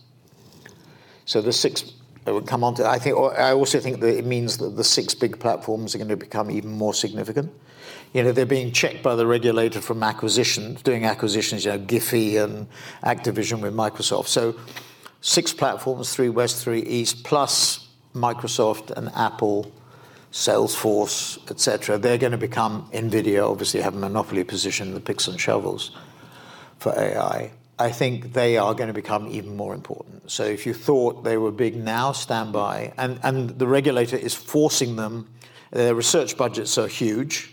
So 1.26 1.40
the 1.40 1.52
six 1.52 1.92
I 2.26 2.32
would 2.32 2.48
come 2.48 2.64
on 2.64 2.74
to. 2.74 2.88
I 2.88 2.98
think. 2.98 3.16
I 3.16 3.52
also 3.52 3.78
think 3.78 4.00
that 4.00 4.18
it 4.18 4.26
means 4.26 4.58
that 4.58 4.70
the 4.70 4.82
six 4.82 5.14
big 5.14 5.38
platforms 5.38 5.94
are 5.94 5.98
going 5.98 6.08
to 6.08 6.16
become 6.16 6.50
even 6.50 6.72
more 6.72 6.92
significant. 6.92 7.52
You 8.14 8.24
know, 8.24 8.32
they're 8.32 8.44
being 8.44 8.72
checked 8.72 9.04
by 9.04 9.14
the 9.14 9.28
regulator 9.28 9.80
from 9.80 10.02
acquisitions, 10.02 10.82
doing 10.82 11.04
acquisitions. 11.04 11.64
You 11.64 11.72
know, 11.72 11.78
Giphy 11.78 12.42
and 12.42 12.66
Activision 13.04 13.60
with 13.60 13.74
Microsoft. 13.74 14.26
So, 14.26 14.56
six 15.20 15.52
platforms: 15.52 16.12
three 16.12 16.30
West, 16.30 16.64
three 16.64 16.82
East, 16.82 17.22
plus 17.22 17.81
Microsoft 18.14 18.90
and 18.90 19.10
Apple, 19.14 19.72
Salesforce, 20.32 21.38
etc. 21.50 21.98
They're 21.98 22.18
going 22.18 22.32
to 22.32 22.38
become 22.38 22.88
Nvidia. 22.92 23.48
Obviously, 23.50 23.80
have 23.80 23.94
a 23.94 23.98
monopoly 23.98 24.44
position 24.44 24.88
in 24.88 24.94
the 24.94 25.00
picks 25.00 25.28
and 25.28 25.40
shovels 25.40 25.96
for 26.78 26.92
AI. 26.98 27.52
I 27.78 27.90
think 27.90 28.32
they 28.32 28.58
are 28.58 28.74
going 28.74 28.88
to 28.88 28.94
become 28.94 29.26
even 29.28 29.56
more 29.56 29.74
important. 29.74 30.30
So 30.30 30.44
if 30.44 30.66
you 30.66 30.74
thought 30.74 31.24
they 31.24 31.36
were 31.36 31.50
big 31.50 31.76
now, 31.76 32.12
stand 32.12 32.52
by. 32.52 32.92
The 32.96 33.66
regulator 33.66 34.16
is 34.16 34.34
forcing 34.34 34.96
them, 34.96 35.28
their 35.70 35.94
research 35.94 36.36
budgets 36.36 36.76
are 36.78 36.86
huge. 36.86 37.48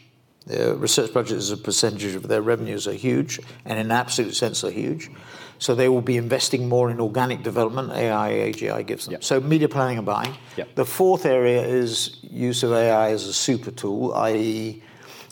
Their 0.46 0.74
research 0.74 1.14
budgets 1.14 1.44
as 1.44 1.52
a 1.52 1.58
percentage 1.58 2.16
of 2.16 2.28
their 2.28 2.42
revenues 2.42 2.88
are 2.88 2.94
huge, 2.94 3.40
and 3.66 3.78
in 3.78 3.92
absolute 3.92 4.36
sense 4.36 4.64
are 4.64 4.72
huge. 4.72 5.10
So 5.60 5.76
they 5.76 5.90
will 5.90 6.02
be 6.02 6.16
investing 6.16 6.70
more 6.70 6.90
in 6.90 7.02
organic 7.02 7.44
development. 7.44 7.92
AI, 7.92 8.32
AGI 8.32 8.86
gives 8.88 9.06
them. 9.06 9.14
Yep. 9.14 9.24
So 9.26 9.42
media 9.42 9.68
planning 9.68 9.98
and 9.98 10.06
buying. 10.06 10.34
Yep. 10.56 10.76
The 10.76 10.86
fourth 10.86 11.26
area 11.26 11.62
is 11.62 12.18
use 12.24 12.64
of 12.64 12.72
AI 12.72 13.12
as 13.12 13.26
a 13.26 13.34
super 13.34 13.72
tool, 13.72 14.14
i.e., 14.14 14.82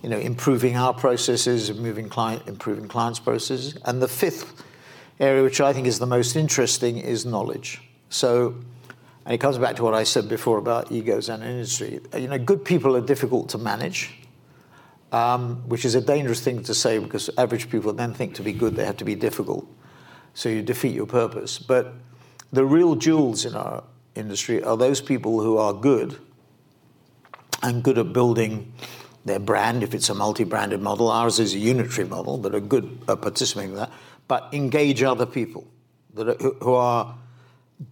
you 0.04 0.10
know, 0.10 0.18
improving 0.18 0.76
our 0.76 0.94
processes, 0.94 1.70
improving 1.70 2.10
client, 2.10 2.44
improving 2.48 2.88
clients' 2.88 3.20
processes. 3.20 3.78
And 3.86 4.02
the 4.02 4.08
fifth 4.08 4.64
area 5.20 5.42
which 5.44 5.62
I 5.62 5.74
think 5.74 5.88
is 5.88 5.98
the 5.98 6.06
most 6.06 6.36
interesting 6.36 6.98
is 6.98 7.26
knowledge. 7.26 7.82
So, 8.10 8.56
and 9.26 9.34
it 9.34 9.40
comes 9.40 9.58
back 9.58 9.78
to 9.78 9.84
what 9.84 9.94
I 9.94 10.04
said 10.04 10.28
before 10.30 10.58
about 10.58 10.92
egos 10.92 11.30
and 11.30 11.42
industry. 11.42 12.02
You 12.16 12.28
know, 12.28 12.38
good 12.38 12.64
people 12.64 12.96
are 12.96 13.02
difficult 13.02 13.50
to 13.50 13.58
manage, 13.58 14.14
um, 15.12 15.68
which 15.68 15.86
is 15.86 15.96
a 15.96 16.02
dangerous 16.02 16.42
thing 16.42 16.64
to 16.64 16.74
say 16.74 17.00
because 17.00 17.30
average 17.38 17.70
people 17.70 17.94
then 17.94 18.14
think 18.14 18.36
to 18.36 18.44
be 18.44 18.54
good 18.54 18.76
they 18.76 18.86
have 18.86 18.98
to 18.98 19.06
be 19.06 19.16
difficult. 19.16 19.68
So 20.38 20.50
you 20.50 20.62
defeat 20.62 20.94
your 20.94 21.08
purpose. 21.08 21.58
But 21.58 21.94
the 22.52 22.64
real 22.64 22.96
jewels 22.96 23.46
in 23.46 23.56
our 23.56 23.84
industry 24.16 24.64
are 24.64 24.78
those 24.78 25.02
people 25.02 25.42
who 25.42 25.58
are 25.58 25.74
good 25.74 26.20
and 27.64 27.84
good 27.84 27.98
at 27.98 28.14
building 28.14 28.72
their 29.26 29.40
brand 29.40 29.84
if 29.84 29.94
it's 29.94 30.10
a 30.10 30.14
multi-branded 30.14 30.82
model. 30.82 31.10
Ours 31.10 31.40
is 31.40 31.54
a 31.54 31.58
unitary 31.58 32.08
model, 32.08 32.38
but 32.38 32.54
are 32.54 32.60
good 32.60 33.00
at 33.08 33.22
participating 33.22 33.72
in 33.72 33.78
that 33.78 33.92
but 34.28 34.50
engage 34.54 35.04
other 35.04 35.26
people 35.26 35.66
that 36.14 36.28
are, 36.30 36.36
who 36.36 36.74
are 36.74 37.16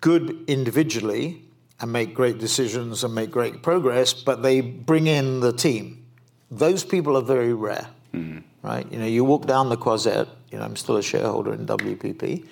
good 0.01 0.43
individually 0.47 1.41
and 1.79 1.91
make 1.91 2.13
great 2.13 2.37
decisions 2.37 3.03
and 3.03 3.13
make 3.13 3.31
great 3.31 3.61
progress, 3.61 4.13
but 4.13 4.41
they 4.41 4.61
bring 4.61 5.07
in 5.07 5.39
the 5.39 5.53
team. 5.53 6.05
Those 6.49 6.83
people 6.83 7.17
are 7.17 7.21
very 7.21 7.53
rare, 7.53 7.87
mm. 8.13 8.43
Right? 8.65 8.91
You 8.91 8.97
know, 8.97 9.05
you 9.05 9.23
walk 9.23 9.45
down 9.45 9.69
the 9.69 9.77
Croisette, 9.77 10.27
you 10.51 10.57
know, 10.57 10.65
I'm 10.65 10.75
still 10.75 10.97
a 10.97 11.03
shareholder 11.03 11.53
in 11.53 11.67
WPP, 11.67 12.47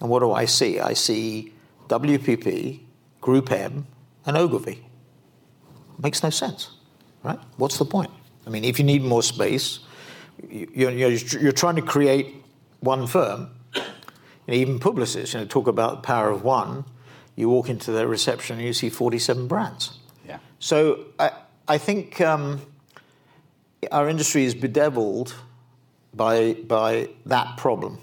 and 0.00 0.10
what 0.10 0.18
do 0.18 0.32
I 0.32 0.46
see? 0.46 0.80
I 0.80 0.94
see 0.94 1.52
WPP, 1.86 2.80
Group 3.20 3.52
M, 3.52 3.86
and 4.26 4.36
Ogilvy. 4.36 4.84
Makes 6.02 6.24
no 6.24 6.30
sense, 6.30 6.70
right? 7.22 7.38
What's 7.56 7.78
the 7.78 7.84
point? 7.84 8.10
I 8.44 8.50
mean, 8.50 8.64
if 8.64 8.80
you 8.80 8.84
need 8.84 9.04
more 9.04 9.22
space, 9.22 9.78
you're, 10.50 10.90
you're 10.90 11.52
trying 11.52 11.76
to 11.76 11.82
create 11.82 12.34
one 12.80 13.06
firm, 13.06 13.50
and 13.74 14.56
even 14.56 14.80
Publicis, 14.80 15.34
you 15.34 15.38
know, 15.38 15.46
talk 15.46 15.68
about 15.68 16.02
the 16.02 16.06
power 16.06 16.30
of 16.30 16.42
one. 16.42 16.84
You 17.36 17.48
walk 17.48 17.68
into 17.68 17.92
their 17.92 18.08
reception 18.08 18.58
and 18.58 18.66
you 18.66 18.72
see 18.72 18.90
47 18.90 19.46
brands. 19.46 19.98
Yeah. 20.26 20.38
So 20.58 21.06
I, 21.18 21.30
I 21.66 21.78
think 21.78 22.20
um, 22.20 22.60
our 23.90 24.08
industry 24.08 24.44
is 24.44 24.54
bedeviled 24.54 25.34
by, 26.14 26.54
by 26.54 27.08
that 27.26 27.56
problem, 27.56 27.98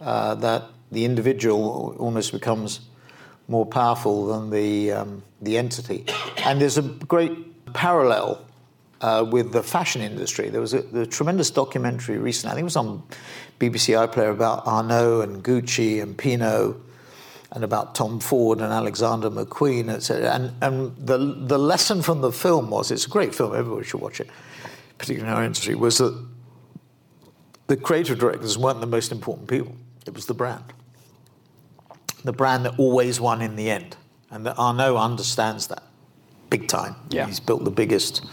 uh, 0.00 0.34
that 0.36 0.64
the 0.92 1.04
individual 1.04 1.96
almost 1.98 2.32
becomes 2.32 2.80
more 3.48 3.66
powerful 3.66 4.26
than 4.26 4.50
the, 4.50 4.92
um, 4.92 5.22
the 5.40 5.56
entity. 5.58 6.04
And 6.44 6.60
there's 6.60 6.78
a 6.78 6.82
great 6.82 7.72
parallel 7.72 8.44
uh, 9.00 9.26
with 9.30 9.52
the 9.52 9.62
fashion 9.62 10.02
industry. 10.02 10.48
There 10.48 10.60
was 10.60 10.74
a, 10.74 10.84
a, 10.94 11.06
tremendous 11.06 11.50
documentary 11.50 12.18
recently, 12.18 12.52
I 12.52 12.54
think 12.54 12.62
it 12.62 12.64
was 12.64 12.76
on 12.76 13.02
BBC 13.60 14.08
iPlayer 14.08 14.32
about 14.32 14.66
Arnault 14.66 15.22
and 15.22 15.42
Gucci 15.42 16.02
and 16.02 16.16
Pinault 16.16 16.76
and 17.52 17.64
about 17.64 17.94
Tom 17.94 18.20
Ford 18.20 18.60
and 18.60 18.72
Alexander 18.72 19.30
McQueen, 19.30 19.88
etc. 19.88 20.30
And, 20.30 20.52
and 20.60 20.96
the, 20.98 21.16
the 21.18 21.58
lesson 21.58 22.02
from 22.02 22.20
the 22.20 22.32
film 22.32 22.70
was 22.70 22.90
it's 22.90 23.06
a 23.06 23.08
great 23.08 23.34
film, 23.34 23.54
everybody 23.54 23.86
should 23.86 24.00
watch 24.00 24.20
it, 24.20 24.28
particularly 24.98 25.30
in 25.30 25.36
our 25.36 25.44
industry, 25.44 25.74
was 25.74 25.98
that 25.98 26.26
the 27.68 27.76
creative 27.76 28.18
directors 28.18 28.58
weren't 28.58 28.80
the 28.80 28.86
most 28.86 29.12
important 29.12 29.48
people, 29.48 29.74
it 30.06 30.14
was 30.14 30.26
the 30.26 30.34
brand. 30.34 30.64
The 32.24 32.32
brand 32.32 32.64
that 32.64 32.78
always 32.78 33.20
won 33.20 33.40
in 33.42 33.56
the 33.56 33.70
end. 33.70 33.96
And 34.30 34.44
that 34.46 34.56
Arnault 34.58 34.96
understands 34.96 35.68
that 35.68 35.82
big 36.50 36.66
time. 36.68 36.96
Yeah. 37.10 37.26
He's 37.26 37.40
built 37.40 37.64
the 37.64 37.70
biggest 37.70 38.24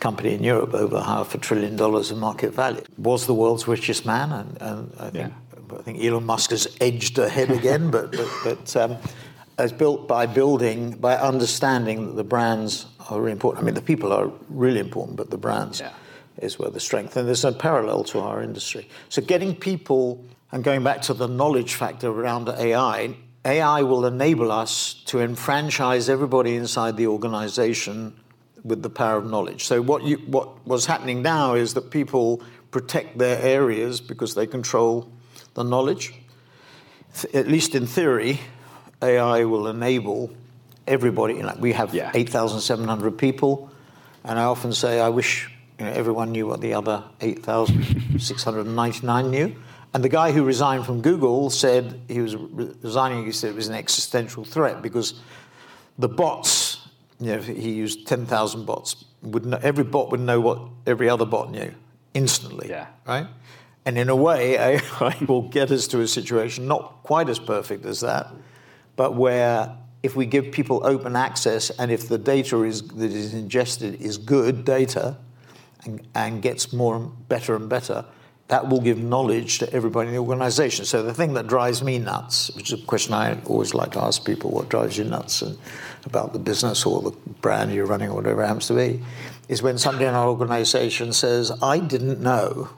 company 0.00 0.34
in 0.34 0.42
Europe, 0.42 0.74
over 0.74 1.00
half 1.00 1.34
a 1.34 1.38
trillion 1.38 1.76
dollars 1.76 2.10
in 2.10 2.18
market 2.18 2.52
value. 2.52 2.82
Was 2.98 3.26
the 3.26 3.34
world's 3.34 3.68
richest 3.68 4.06
man, 4.06 4.32
and, 4.32 4.62
and 4.62 4.92
I, 4.98 5.10
think, 5.10 5.32
yeah. 5.32 5.78
I 5.78 5.82
think 5.82 6.02
Elon 6.02 6.24
Musk 6.24 6.50
has 6.50 6.76
edged 6.80 7.18
ahead 7.18 7.50
again, 7.50 7.90
but, 7.90 8.12
but, 8.12 8.28
but 8.44 8.76
um, 8.76 8.96
as 9.58 9.72
built 9.72 10.08
by 10.08 10.24
building, 10.24 10.92
by 10.92 11.16
understanding 11.16 12.06
that 12.06 12.16
the 12.16 12.24
brands 12.24 12.86
are 13.10 13.20
really 13.20 13.32
important. 13.32 13.62
I 13.62 13.66
mean, 13.66 13.74
the 13.74 13.82
people 13.82 14.12
are 14.12 14.30
really 14.48 14.80
important, 14.80 15.16
but 15.16 15.30
the 15.30 15.38
brands. 15.38 15.80
Yeah. 15.80 15.92
is 16.38 16.58
where 16.58 16.70
the 16.70 16.80
strength, 16.80 17.16
and 17.16 17.28
there's 17.28 17.44
no 17.44 17.52
parallel 17.52 18.04
to 18.04 18.20
our 18.20 18.42
industry. 18.42 18.88
So 19.08 19.20
getting 19.20 19.54
people, 19.54 20.24
and 20.52 20.64
going 20.64 20.82
back 20.82 21.02
to 21.02 21.14
the 21.14 21.28
knowledge 21.28 21.74
factor 21.74 22.08
around 22.08 22.48
AI, 22.48 23.16
AI 23.44 23.82
will 23.82 24.06
enable 24.06 24.52
us 24.52 24.94
to 25.06 25.20
enfranchise 25.20 26.08
everybody 26.08 26.56
inside 26.56 26.96
the 26.96 27.06
organization 27.06 28.14
with 28.64 28.82
the 28.82 28.90
power 28.90 29.16
of 29.16 29.28
knowledge. 29.28 29.64
So 29.64 29.80
what 29.80 30.04
you, 30.04 30.16
what 30.18 30.66
was 30.66 30.86
happening 30.86 31.22
now 31.22 31.54
is 31.54 31.74
that 31.74 31.90
people 31.90 32.42
protect 32.70 33.18
their 33.18 33.40
areas 33.42 34.00
because 34.00 34.34
they 34.34 34.46
control 34.46 35.10
the 35.54 35.62
knowledge. 35.62 36.14
At 37.34 37.48
least 37.48 37.74
in 37.74 37.86
theory, 37.86 38.40
AI 39.02 39.44
will 39.44 39.66
enable 39.66 40.30
everybody. 40.86 41.42
Like 41.42 41.60
we 41.60 41.72
have 41.72 41.94
Yeah. 41.94 42.10
8,700 42.14 43.18
people, 43.18 43.70
and 44.24 44.38
I 44.38 44.44
often 44.44 44.72
say 44.72 45.00
I 45.00 45.08
wish 45.08 45.50
you 45.78 45.86
know, 45.86 45.92
everyone 45.92 46.30
knew 46.32 46.46
what 46.46 46.60
the 46.60 46.74
other 46.74 47.02
8,699 47.20 49.30
knew. 49.30 49.54
And 49.92 50.04
the 50.04 50.08
guy 50.08 50.30
who 50.30 50.44
resigned 50.44 50.86
from 50.86 51.00
Google 51.00 51.50
said 51.50 52.00
he 52.06 52.20
was 52.20 52.36
re- 52.36 52.70
resigning. 52.82 53.24
He 53.24 53.32
said 53.32 53.50
it 53.50 53.56
was 53.56 53.68
an 53.68 53.74
existential 53.74 54.44
threat 54.44 54.82
because 54.82 55.14
the 55.98 56.08
bots, 56.08 56.86
you 57.18 57.34
know, 57.34 57.42
he 57.42 57.72
used 57.72 58.06
10,000 58.06 58.66
bots. 58.66 59.04
Would 59.22 59.46
know, 59.46 59.58
every 59.62 59.84
bot 59.84 60.10
would 60.10 60.20
know 60.20 60.40
what 60.40 60.60
every 60.86 61.08
other 61.08 61.26
bot 61.26 61.50
knew 61.50 61.74
instantly. 62.14 62.68
Yeah. 62.68 62.86
Right? 63.06 63.26
And 63.84 63.98
in 63.98 64.08
a 64.08 64.16
way, 64.16 64.56
AI 64.58 65.16
will 65.26 65.48
get 65.48 65.70
us 65.70 65.88
to 65.88 66.00
a 66.00 66.06
situation 66.06 66.68
not 66.68 67.02
quite 67.02 67.28
as 67.28 67.38
perfect 67.38 67.84
as 67.84 68.00
that, 68.00 68.28
but 68.96 69.16
where 69.16 69.76
if 70.02 70.16
we 70.16 70.26
give 70.26 70.50
people 70.50 70.80
open 70.84 71.14
access 71.14 71.70
and 71.70 71.90
if 71.90 72.08
the 72.08 72.18
data 72.18 72.62
is, 72.62 72.82
that 72.82 73.10
is 73.10 73.34
ingested 73.34 74.00
is 74.00 74.16
good 74.16 74.64
data 74.64 75.16
and, 75.84 76.06
and 76.14 76.42
gets 76.42 76.72
more 76.72 76.96
and 76.96 77.28
better 77.28 77.54
and 77.54 77.68
better, 77.68 78.04
that 78.48 78.68
will 78.68 78.80
give 78.80 78.98
knowledge 78.98 79.58
to 79.60 79.72
everybody 79.72 80.08
in 80.08 80.14
the 80.14 80.20
organization. 80.20 80.84
So 80.84 81.02
the 81.02 81.14
thing 81.14 81.34
that 81.34 81.46
drives 81.46 81.84
me 81.84 81.98
nuts, 81.98 82.50
which 82.56 82.72
is 82.72 82.82
a 82.82 82.86
question 82.86 83.14
I 83.14 83.40
always 83.44 83.74
like 83.74 83.92
to 83.92 84.00
ask 84.00 84.24
people, 84.24 84.50
what 84.50 84.68
drives 84.68 84.98
you 84.98 85.04
nuts 85.04 85.42
and 85.42 85.56
about 86.04 86.32
the 86.32 86.40
business 86.40 86.84
or 86.84 87.00
the 87.02 87.12
brand 87.42 87.72
you're 87.72 87.86
running 87.86 88.10
or 88.10 88.16
whatever 88.16 88.42
it 88.42 88.46
happens 88.46 88.66
to 88.66 88.74
be, 88.74 89.04
is 89.48 89.62
when 89.62 89.78
somebody 89.78 90.06
in 90.06 90.14
our 90.14 90.28
organization 90.28 91.12
says, 91.12 91.52
I 91.62 91.78
didn't 91.78 92.20
know 92.20 92.70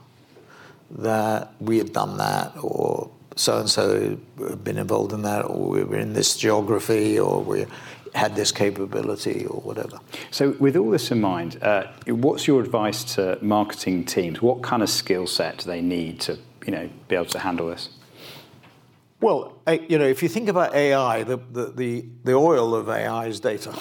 that 0.90 1.52
we 1.58 1.78
had 1.78 1.92
done 1.92 2.18
that 2.18 2.52
or 2.62 3.10
so 3.36 3.58
and 3.58 3.70
so 3.70 4.18
had 4.38 4.64
been 4.64 4.78
involved 4.78 5.12
in 5.12 5.22
that 5.22 5.44
or 5.44 5.68
we 5.68 5.84
were 5.84 5.98
in 5.98 6.12
this 6.12 6.36
geography 6.36 7.18
or 7.18 7.42
we 7.42 7.66
had 8.14 8.36
this 8.36 8.52
capability 8.52 9.46
or 9.46 9.60
whatever. 9.60 9.98
So, 10.30 10.50
with 10.58 10.76
all 10.76 10.90
this 10.90 11.10
in 11.10 11.20
mind, 11.20 11.62
uh, 11.62 11.84
what's 12.06 12.46
your 12.46 12.60
advice 12.60 13.04
to 13.14 13.38
marketing 13.40 14.04
teams? 14.04 14.42
What 14.42 14.62
kind 14.62 14.82
of 14.82 14.90
skill 14.90 15.26
set 15.26 15.58
do 15.58 15.66
they 15.66 15.80
need 15.80 16.20
to, 16.22 16.38
you 16.66 16.72
know, 16.72 16.90
be 17.08 17.14
able 17.16 17.26
to 17.26 17.38
handle 17.38 17.68
this? 17.68 17.88
Well, 19.20 19.56
you 19.88 19.98
know, 19.98 20.04
if 20.04 20.22
you 20.22 20.28
think 20.28 20.48
about 20.48 20.74
AI, 20.74 21.22
the, 21.22 21.36
the, 21.36 21.66
the, 21.66 22.04
the 22.24 22.32
oil 22.32 22.74
of 22.74 22.88
AI 22.88 23.26
is 23.26 23.38
data. 23.38 23.72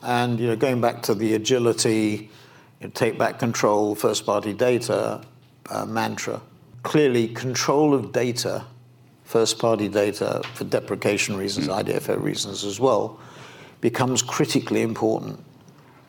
And, 0.00 0.38
you 0.38 0.46
know, 0.46 0.54
going 0.54 0.80
back 0.80 1.02
to 1.02 1.14
the 1.14 1.34
agility, 1.34 2.30
you 2.80 2.86
know, 2.86 2.92
take 2.94 3.18
back 3.18 3.40
control, 3.40 3.96
first 3.96 4.24
party 4.24 4.52
data 4.52 5.22
uh, 5.70 5.86
mantra, 5.86 6.40
clearly 6.84 7.26
control 7.26 7.92
of 7.94 8.12
data, 8.12 8.64
first 9.24 9.58
party 9.58 9.88
data 9.88 10.42
for 10.54 10.62
deprecation 10.64 11.36
reasons, 11.36 11.66
hmm. 11.66 11.72
IDFA 11.72 12.22
reasons 12.22 12.62
as 12.62 12.78
well, 12.78 13.18
becomes 13.80 14.22
critically 14.22 14.82
important. 14.82 15.42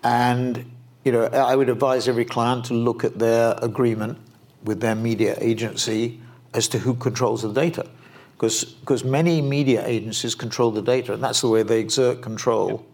And, 0.03 0.71
you 1.03 1.11
know, 1.11 1.25
I 1.25 1.55
would 1.55 1.69
advise 1.69 2.07
every 2.07 2.25
client 2.25 2.65
to 2.65 2.75
look 2.75 3.03
at 3.03 3.17
their 3.17 3.55
agreement 3.61 4.19
with 4.63 4.81
their 4.81 4.95
media 4.95 5.35
agency 5.39 6.19
as 6.53 6.67
to 6.69 6.77
who 6.77 6.93
controls 6.93 7.41
the 7.41 7.51
data. 7.51 7.88
Because 8.38 9.03
many 9.03 9.41
media 9.41 9.85
agencies 9.88 10.35
control 10.35 10.69
the 10.69 10.81
data, 10.81 11.13
and 11.13 11.23
that's 11.23 11.41
the 11.41 11.47
way 11.47 11.63
they 11.63 11.79
exert 11.79 12.21
control 12.21 12.85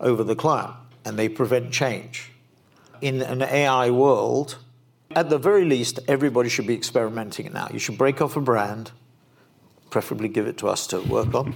over 0.00 0.22
the 0.22 0.36
client, 0.36 0.74
and 1.04 1.18
they 1.18 1.28
prevent 1.28 1.72
change. 1.72 2.30
In 3.00 3.22
an 3.22 3.42
AI 3.42 3.90
world, 3.90 4.56
at 5.14 5.30
the 5.30 5.38
very 5.38 5.64
least, 5.64 6.00
everybody 6.08 6.48
should 6.48 6.66
be 6.66 6.74
experimenting 6.74 7.52
now. 7.52 7.68
You 7.72 7.78
should 7.78 7.98
break 7.98 8.20
off 8.20 8.36
a 8.36 8.40
brand, 8.40 8.92
preferably 9.90 10.28
give 10.28 10.46
it 10.46 10.58
to 10.58 10.68
us 10.68 10.86
to 10.88 11.00
work 11.00 11.34
on. 11.34 11.54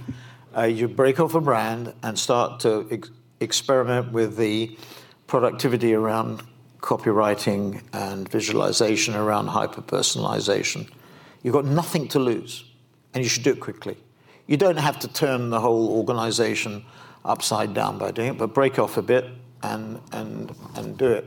Uh, 0.55 0.63
you 0.63 0.87
break 0.87 1.19
off 1.19 1.35
a 1.35 1.41
brand 1.41 1.93
and 2.03 2.17
start 2.17 2.59
to 2.61 2.87
ex- 2.91 3.09
experiment 3.39 4.11
with 4.11 4.37
the 4.37 4.77
productivity 5.27 5.93
around 5.93 6.43
copywriting 6.81 7.81
and 7.93 8.29
visualization 8.29 9.15
around 9.15 9.47
hyper 9.47 9.81
personalization. 9.81 10.89
You've 11.41 11.53
got 11.53 11.65
nothing 11.65 12.07
to 12.09 12.19
lose, 12.19 12.65
and 13.13 13.23
you 13.23 13.29
should 13.29 13.43
do 13.43 13.51
it 13.51 13.59
quickly. 13.59 13.97
You 14.47 14.57
don't 14.57 14.77
have 14.77 14.99
to 14.99 15.07
turn 15.07 15.49
the 15.49 15.59
whole 15.59 15.89
organization 15.97 16.85
upside 17.23 17.73
down 17.73 17.97
by 17.97 18.11
doing 18.11 18.29
it, 18.29 18.37
but 18.37 18.53
break 18.53 18.77
off 18.77 18.97
a 18.97 19.01
bit 19.01 19.25
and, 19.61 20.01
and, 20.11 20.53
and 20.75 20.97
do 20.97 21.07
it. 21.07 21.25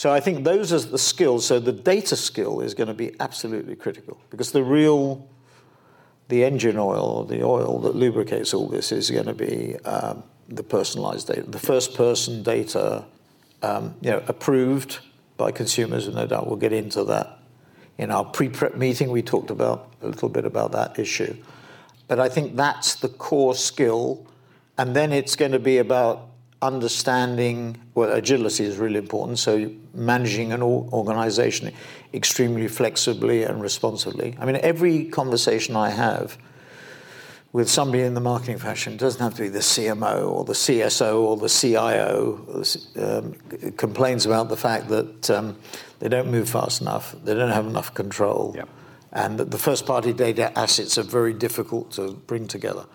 So 0.00 0.10
I 0.10 0.20
think 0.20 0.44
those 0.44 0.72
are 0.72 0.78
the 0.80 0.96
skills. 0.96 1.44
So 1.44 1.60
the 1.60 1.72
data 1.72 2.16
skill 2.16 2.62
is 2.62 2.72
going 2.72 2.88
to 2.88 2.94
be 2.94 3.14
absolutely 3.20 3.76
critical 3.76 4.18
because 4.30 4.50
the 4.50 4.64
real, 4.64 5.28
the 6.28 6.42
engine 6.42 6.78
oil, 6.78 7.24
the 7.24 7.42
oil 7.42 7.80
that 7.80 7.94
lubricates 7.94 8.54
all 8.54 8.66
this 8.66 8.92
is 8.92 9.10
going 9.10 9.26
to 9.26 9.34
be 9.34 9.76
um, 9.84 10.22
the 10.48 10.62
personalized 10.62 11.26
data, 11.26 11.42
the 11.42 11.58
first 11.58 11.94
person 11.94 12.42
data, 12.42 13.04
um, 13.60 13.94
you 14.00 14.10
know, 14.10 14.22
approved 14.26 15.00
by 15.36 15.52
consumers, 15.52 16.06
and 16.06 16.16
no 16.16 16.26
doubt 16.26 16.46
we'll 16.46 16.56
get 16.56 16.72
into 16.72 17.04
that. 17.04 17.38
In 17.98 18.10
our 18.10 18.24
pre-prep 18.24 18.76
meeting, 18.76 19.10
we 19.10 19.20
talked 19.20 19.50
about 19.50 19.92
a 20.00 20.06
little 20.06 20.30
bit 20.30 20.46
about 20.46 20.72
that 20.72 20.98
issue. 20.98 21.36
But 22.08 22.18
I 22.18 22.30
think 22.30 22.56
that's 22.56 22.94
the 22.94 23.10
core 23.10 23.54
skill, 23.54 24.26
and 24.78 24.96
then 24.96 25.12
it's 25.12 25.36
going 25.36 25.52
to 25.52 25.58
be 25.58 25.76
about 25.76 26.29
understanding, 26.62 27.80
well, 27.94 28.12
agility 28.12 28.64
is 28.64 28.76
really 28.76 28.98
important. 28.98 29.38
So 29.38 29.72
managing 29.94 30.52
an 30.52 30.62
organization 30.62 31.72
extremely 32.12 32.68
flexibly 32.68 33.44
and 33.44 33.62
responsibly. 33.62 34.36
I 34.38 34.44
mean, 34.44 34.56
every 34.56 35.06
conversation 35.06 35.76
I 35.76 35.90
have 35.90 36.36
with 37.52 37.68
somebody 37.68 38.02
in 38.04 38.14
the 38.14 38.20
marketing 38.20 38.58
fashion, 38.58 38.96
doesn't 38.96 39.20
have 39.20 39.34
to 39.34 39.42
be 39.42 39.48
the 39.48 39.58
CMO 39.58 40.30
or 40.30 40.44
the 40.44 40.52
CSO 40.52 41.20
or 41.20 41.36
the 41.36 41.48
CIO, 41.48 42.62
um, 42.96 43.72
complains 43.72 44.24
about 44.24 44.48
the 44.48 44.56
fact 44.56 44.88
that 44.88 45.30
um, 45.30 45.56
they 45.98 46.08
don't 46.08 46.30
move 46.30 46.48
fast 46.48 46.80
enough, 46.80 47.16
they 47.24 47.34
don't 47.34 47.50
have 47.50 47.66
enough 47.66 47.92
control, 47.92 48.54
and 49.12 49.38
that 49.38 49.50
the 49.50 49.58
first 49.58 49.84
party 49.84 50.12
data 50.12 50.56
assets 50.56 50.96
are 50.96 51.02
very 51.02 51.32
difficult 51.32 51.90
to 51.92 52.12
bring 52.12 52.46
together. 52.46 52.86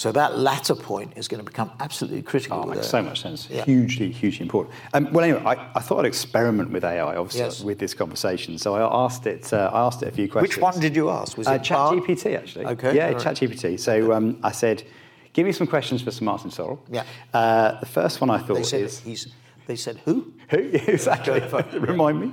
So 0.00 0.10
that 0.12 0.38
latter 0.38 0.74
point 0.74 1.12
is 1.16 1.28
going 1.28 1.40
to 1.40 1.44
become 1.44 1.70
absolutely 1.78 2.22
critical. 2.22 2.62
Oh, 2.62 2.64
makes 2.64 2.88
so 2.88 3.02
much 3.02 3.20
sense. 3.20 3.50
Yeah. 3.50 3.66
Hugely, 3.66 4.10
hugely 4.10 4.44
important. 4.44 4.74
Um, 4.94 5.12
well, 5.12 5.22
anyway, 5.22 5.42
I, 5.44 5.72
I 5.74 5.80
thought 5.80 5.98
I'd 5.98 6.06
experiment 6.06 6.70
with 6.70 6.84
AI, 6.86 7.16
obviously, 7.16 7.40
Yes. 7.42 7.60
with 7.62 7.78
this 7.78 7.92
conversation. 7.92 8.56
So 8.56 8.76
I 8.76 9.04
asked 9.04 9.26
it. 9.26 9.52
Uh, 9.52 9.70
I 9.70 9.80
asked 9.80 10.02
it 10.02 10.08
a 10.08 10.12
few 10.12 10.26
questions. 10.26 10.56
Which 10.56 10.62
one 10.62 10.80
did 10.80 10.96
you 10.96 11.10
ask? 11.10 11.36
Was 11.36 11.48
Uh, 11.48 11.52
it? 11.52 11.62
ChatGPT, 11.64 12.34
actually. 12.34 12.64
Okay, 12.64 12.96
Yeah, 12.96 13.08
right. 13.08 13.16
ChatGPT. 13.18 13.78
So 13.78 14.14
um, 14.14 14.38
I 14.42 14.52
said, 14.52 14.84
give 15.34 15.44
me 15.44 15.52
some 15.52 15.66
questions 15.66 16.00
for 16.00 16.10
Sir 16.10 16.24
Martin 16.24 16.48
Sorrell. 16.50 16.78
Yeah. 16.90 17.04
Uh, 17.34 17.78
the 17.80 17.84
first 17.84 18.22
one 18.22 18.30
I 18.30 18.38
thought 18.38 18.72
is. 18.72 19.00
he's. 19.00 19.34
They 19.70 19.76
said 19.76 20.00
who? 20.04 20.32
Who? 20.48 20.56
exactly. 20.72 21.40
Remind 21.78 22.20
me. 22.20 22.32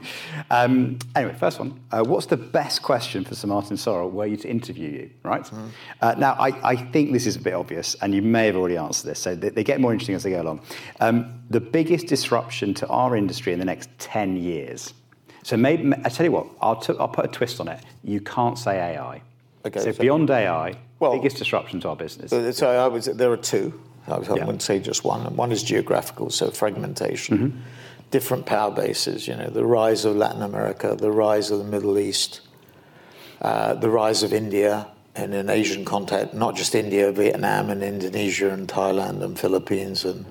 Um, 0.49 0.97
anyway, 1.15 1.35
first 1.35 1.59
one. 1.59 1.79
Uh, 1.91 2.03
what's 2.03 2.25
the 2.25 2.35
best 2.35 2.81
question 2.81 3.23
for 3.23 3.35
Sir 3.35 3.47
Martin 3.47 3.77
Sorrell 3.77 4.11
were 4.11 4.25
you 4.25 4.37
to 4.37 4.49
interview 4.49 4.89
you, 4.89 5.11
right? 5.21 5.43
Mm. 5.43 5.69
Uh, 6.01 6.15
now, 6.17 6.33
I, 6.39 6.71
I 6.71 6.75
think 6.75 7.13
this 7.13 7.27
is 7.27 7.35
a 7.35 7.39
bit 7.39 7.53
obvious, 7.53 7.93
and 8.01 8.15
you 8.15 8.23
may 8.23 8.47
have 8.47 8.55
already 8.55 8.75
answered 8.75 9.07
this, 9.11 9.19
so 9.19 9.35
they, 9.35 9.49
they 9.49 9.63
get 9.63 9.79
more 9.79 9.93
interesting 9.93 10.15
as 10.15 10.23
they 10.23 10.31
go 10.31 10.41
along. 10.41 10.61
Um, 10.99 11.43
the 11.51 11.59
biggest 11.59 12.07
disruption 12.07 12.73
to 12.73 12.87
our 12.87 13.15
industry 13.15 13.53
in 13.53 13.59
the 13.59 13.65
next 13.65 13.91
10 13.99 14.37
years. 14.37 14.95
So 15.43 15.55
maybe, 15.55 15.93
I 16.03 16.09
tell 16.09 16.25
you 16.25 16.31
what, 16.31 16.47
I'll, 16.59 16.77
t- 16.77 16.95
I'll 16.99 17.07
put 17.07 17.25
a 17.25 17.27
twist 17.27 17.59
on 17.59 17.67
it. 17.67 17.79
You 18.03 18.19
can't 18.19 18.57
say 18.57 18.77
AI. 18.95 19.21
Okay, 19.63 19.79
so, 19.79 19.91
so- 19.91 20.01
beyond 20.01 20.31
AI, 20.31 20.73
Well- 20.97 21.11
biggest 21.15 21.37
disruption 21.37 21.81
to 21.81 21.89
our 21.89 21.95
business. 21.95 22.31
So, 22.31 22.49
so 22.49 22.95
I 22.95 22.99
say 22.99 23.13
there 23.13 23.31
are 23.31 23.37
two. 23.37 23.79
I 24.07 24.17
would- 24.17 24.29
I 24.29 24.35
Yeah. 24.35 24.45
wouldn't 24.45 24.61
say 24.61 24.79
just 24.79 25.03
one. 25.03 25.25
And 25.25 25.35
One 25.37 25.51
is 25.51 25.63
geographical, 25.63 26.29
so 26.29 26.49
fragmentation, 26.49 27.37
Mm-hmm. 27.37 27.57
different 28.11 28.45
power 28.45 28.71
bases. 28.71 29.27
You 29.27 29.35
know, 29.35 29.49
the 29.49 29.65
rise 29.65 30.05
of 30.05 30.15
Latin 30.15 30.41
America, 30.41 30.95
the 30.97 31.11
rise 31.11 31.51
of 31.51 31.59
the 31.59 31.65
Middle 31.65 31.99
East, 31.99 32.41
uh, 33.41 33.73
the 33.75 33.89
rise 33.89 34.23
of 34.23 34.33
India 34.33 34.87
and 35.15 35.33
in 35.33 35.49
Asian 35.49 35.83
contact, 35.83 36.33
not 36.33 36.55
just 36.55 36.73
India, 36.75 37.11
Vietnam 37.11 37.69
and 37.69 37.83
Indonesia 37.83 38.49
and 38.49 38.67
Thailand 38.67 39.21
and 39.23 39.37
Philippines 39.37 40.05
and 40.05 40.25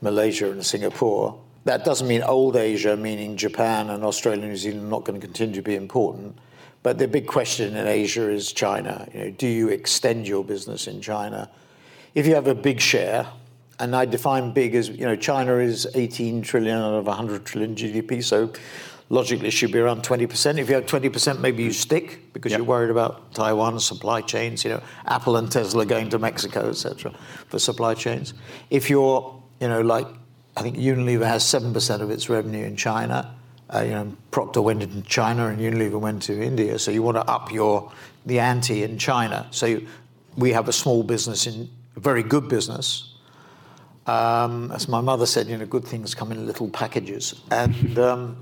Malaysia 0.00 0.50
and 0.50 0.64
Singapore. 0.64 1.34
That 1.64 1.84
doesn't 1.84 2.06
mean 2.06 2.22
old 2.22 2.54
Asia, 2.54 2.96
meaning 2.96 3.36
Japan 3.36 3.90
and 3.90 4.04
Australia 4.04 4.42
and 4.42 4.50
New 4.52 4.56
Zealand, 4.56 4.86
are 4.86 4.90
not 4.90 5.04
going 5.04 5.20
to 5.20 5.26
continue 5.26 5.56
to 5.56 5.62
be 5.62 5.74
important. 5.74 6.36
But 6.84 6.98
the 6.98 7.08
big 7.08 7.26
question 7.26 7.74
in 7.76 7.86
Asia 7.88 8.30
is 8.30 8.52
China. 8.52 9.08
You 9.12 9.20
know, 9.20 9.30
do 9.30 9.48
you 9.48 9.68
extend 9.70 10.28
your 10.28 10.44
business 10.44 10.86
in 10.86 11.00
China? 11.00 11.48
If 12.16 12.26
you 12.26 12.34
have 12.34 12.46
a 12.46 12.54
big 12.54 12.80
share, 12.80 13.26
and 13.78 13.94
I 13.94 14.06
define 14.06 14.52
big 14.52 14.74
as, 14.74 14.88
you 14.88 15.04
know, 15.04 15.16
China 15.16 15.56
is 15.56 15.86
18 15.94 16.40
trillion 16.40 16.78
out 16.78 16.94
of 16.94 17.06
100 17.06 17.44
trillion 17.44 17.76
GDP, 17.76 18.24
so 18.24 18.50
logically 19.10 19.48
it 19.48 19.50
should 19.50 19.70
be 19.70 19.78
around 19.78 20.02
20%. 20.02 20.58
If 20.58 20.70
you 20.70 20.76
have 20.76 20.86
20%, 20.86 21.40
maybe 21.40 21.62
you 21.62 21.74
stick 21.74 22.32
because 22.32 22.52
Yep. 22.52 22.58
you're 22.58 22.66
worried 22.66 22.88
about 22.88 23.34
Taiwan 23.34 23.78
supply 23.80 24.22
chains, 24.22 24.64
you 24.64 24.70
know, 24.70 24.82
Apple 25.04 25.36
and 25.36 25.52
Tesla 25.52 25.84
going 25.84 26.08
to 26.08 26.18
Mexico, 26.18 26.70
etc., 26.70 27.12
for 27.48 27.58
supply 27.58 27.92
chains. 27.92 28.32
If 28.70 28.88
you're, 28.88 29.38
you 29.60 29.68
know, 29.68 29.82
like 29.82 30.06
I 30.56 30.62
think 30.62 30.78
Unilever 30.78 31.26
has 31.26 31.44
7% 31.44 32.00
of 32.00 32.10
its 32.10 32.30
revenue 32.30 32.64
in 32.64 32.76
China. 32.76 33.34
Uh, 33.68 33.80
you 33.80 33.90
know, 33.90 34.16
Procter 34.30 34.62
went 34.62 34.82
into 34.82 35.02
China 35.02 35.48
and 35.48 35.58
Unilever 35.60 36.00
went 36.00 36.22
to 36.22 36.42
India. 36.42 36.78
So 36.78 36.90
you 36.90 37.02
want 37.02 37.18
to 37.18 37.30
up 37.30 37.52
your 37.52 37.92
the 38.24 38.38
ante 38.38 38.84
in 38.84 38.96
China. 38.96 39.46
So 39.50 39.66
you, 39.66 39.86
we 40.34 40.52
have 40.52 40.66
a 40.68 40.72
small 40.72 41.02
business 41.02 41.46
in 41.46 41.68
very 41.96 42.22
good 42.22 42.48
business. 42.48 43.12
Um, 44.06 44.70
as 44.72 44.88
my 44.88 45.00
mother 45.00 45.26
said, 45.26 45.48
you 45.48 45.58
know, 45.58 45.66
good 45.66 45.84
things 45.84 46.14
come 46.14 46.30
in 46.30 46.46
little 46.46 46.68
packages. 46.68 47.40
And 47.50 47.98
um, 47.98 48.36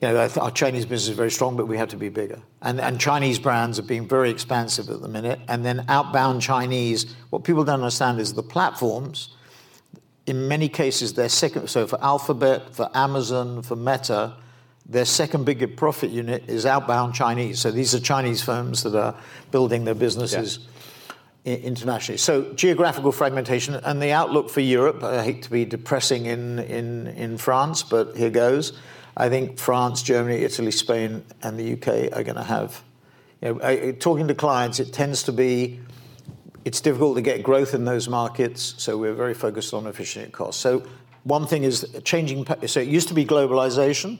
you 0.00 0.08
know, 0.08 0.28
our 0.40 0.50
Chinese 0.50 0.84
business 0.84 1.08
is 1.08 1.16
very 1.16 1.30
strong, 1.30 1.56
but 1.56 1.66
we 1.66 1.76
have 1.78 1.88
to 1.88 1.96
be 1.96 2.08
bigger. 2.08 2.40
And, 2.62 2.80
and 2.80 3.00
Chinese 3.00 3.38
brands 3.38 3.78
are 3.78 3.82
being 3.82 4.06
very 4.06 4.30
expansive 4.30 4.88
at 4.90 5.00
the 5.00 5.08
minute. 5.08 5.40
And 5.48 5.64
then 5.64 5.84
outbound 5.88 6.42
Chinese, 6.42 7.14
what 7.30 7.44
people 7.44 7.64
don't 7.64 7.80
understand 7.80 8.20
is 8.20 8.34
the 8.34 8.42
platforms, 8.42 9.30
in 10.26 10.48
many 10.48 10.68
cases, 10.68 11.14
they're 11.14 11.28
second, 11.28 11.68
so 11.68 11.86
for 11.86 12.02
Alphabet, 12.02 12.74
for 12.74 12.90
Amazon, 12.94 13.62
for 13.62 13.76
Meta, 13.76 14.36
their 14.88 15.04
second 15.04 15.44
biggest 15.44 15.76
profit 15.76 16.10
unit 16.10 16.48
is 16.48 16.66
outbound 16.66 17.14
Chinese. 17.14 17.58
So 17.60 17.70
these 17.70 17.94
are 17.94 18.00
Chinese 18.00 18.42
firms 18.42 18.82
that 18.82 18.94
are 18.94 19.14
building 19.50 19.84
their 19.84 19.94
businesses 19.94 20.58
i- 20.58 20.62
internationally. 21.46 22.18
So 22.18 22.52
geographical 22.54 23.12
fragmentation 23.12 23.76
and 23.76 24.02
the 24.02 24.10
outlook 24.10 24.50
for 24.50 24.60
Europe, 24.60 25.02
I 25.04 25.22
hate 25.22 25.42
to 25.42 25.50
be 25.50 25.64
depressing 25.64 26.26
in, 26.26 26.58
in, 26.58 27.06
in 27.06 27.38
France, 27.38 27.84
but 27.84 28.16
here 28.16 28.30
goes. 28.30 28.72
I 29.16 29.28
think 29.28 29.58
France, 29.58 30.02
Germany, 30.02 30.42
Italy, 30.42 30.72
Spain, 30.72 31.24
and 31.42 31.58
the 31.58 31.74
UK 31.74 32.16
are 32.16 32.24
going 32.24 32.36
to 32.36 32.42
have, 32.42 32.82
you 33.40 33.54
know, 33.54 33.60
I, 33.62 33.92
talking 33.92 34.26
to 34.28 34.34
clients, 34.34 34.80
it 34.80 34.92
tends 34.92 35.22
to 35.24 35.32
be, 35.32 35.80
it's 36.64 36.80
difficult 36.80 37.16
to 37.16 37.22
get 37.22 37.44
growth 37.44 37.74
in 37.74 37.84
those 37.84 38.08
markets, 38.08 38.74
so 38.78 38.98
we're 38.98 39.14
very 39.14 39.34
focused 39.34 39.72
on 39.72 39.86
efficient 39.86 40.32
costs. 40.32 40.60
So 40.60 40.82
one 41.22 41.46
thing 41.46 41.62
is 41.62 41.86
changing, 42.02 42.44
so 42.66 42.80
it 42.80 42.88
used 42.88 43.08
to 43.08 43.14
be 43.14 43.24
globalization. 43.24 44.18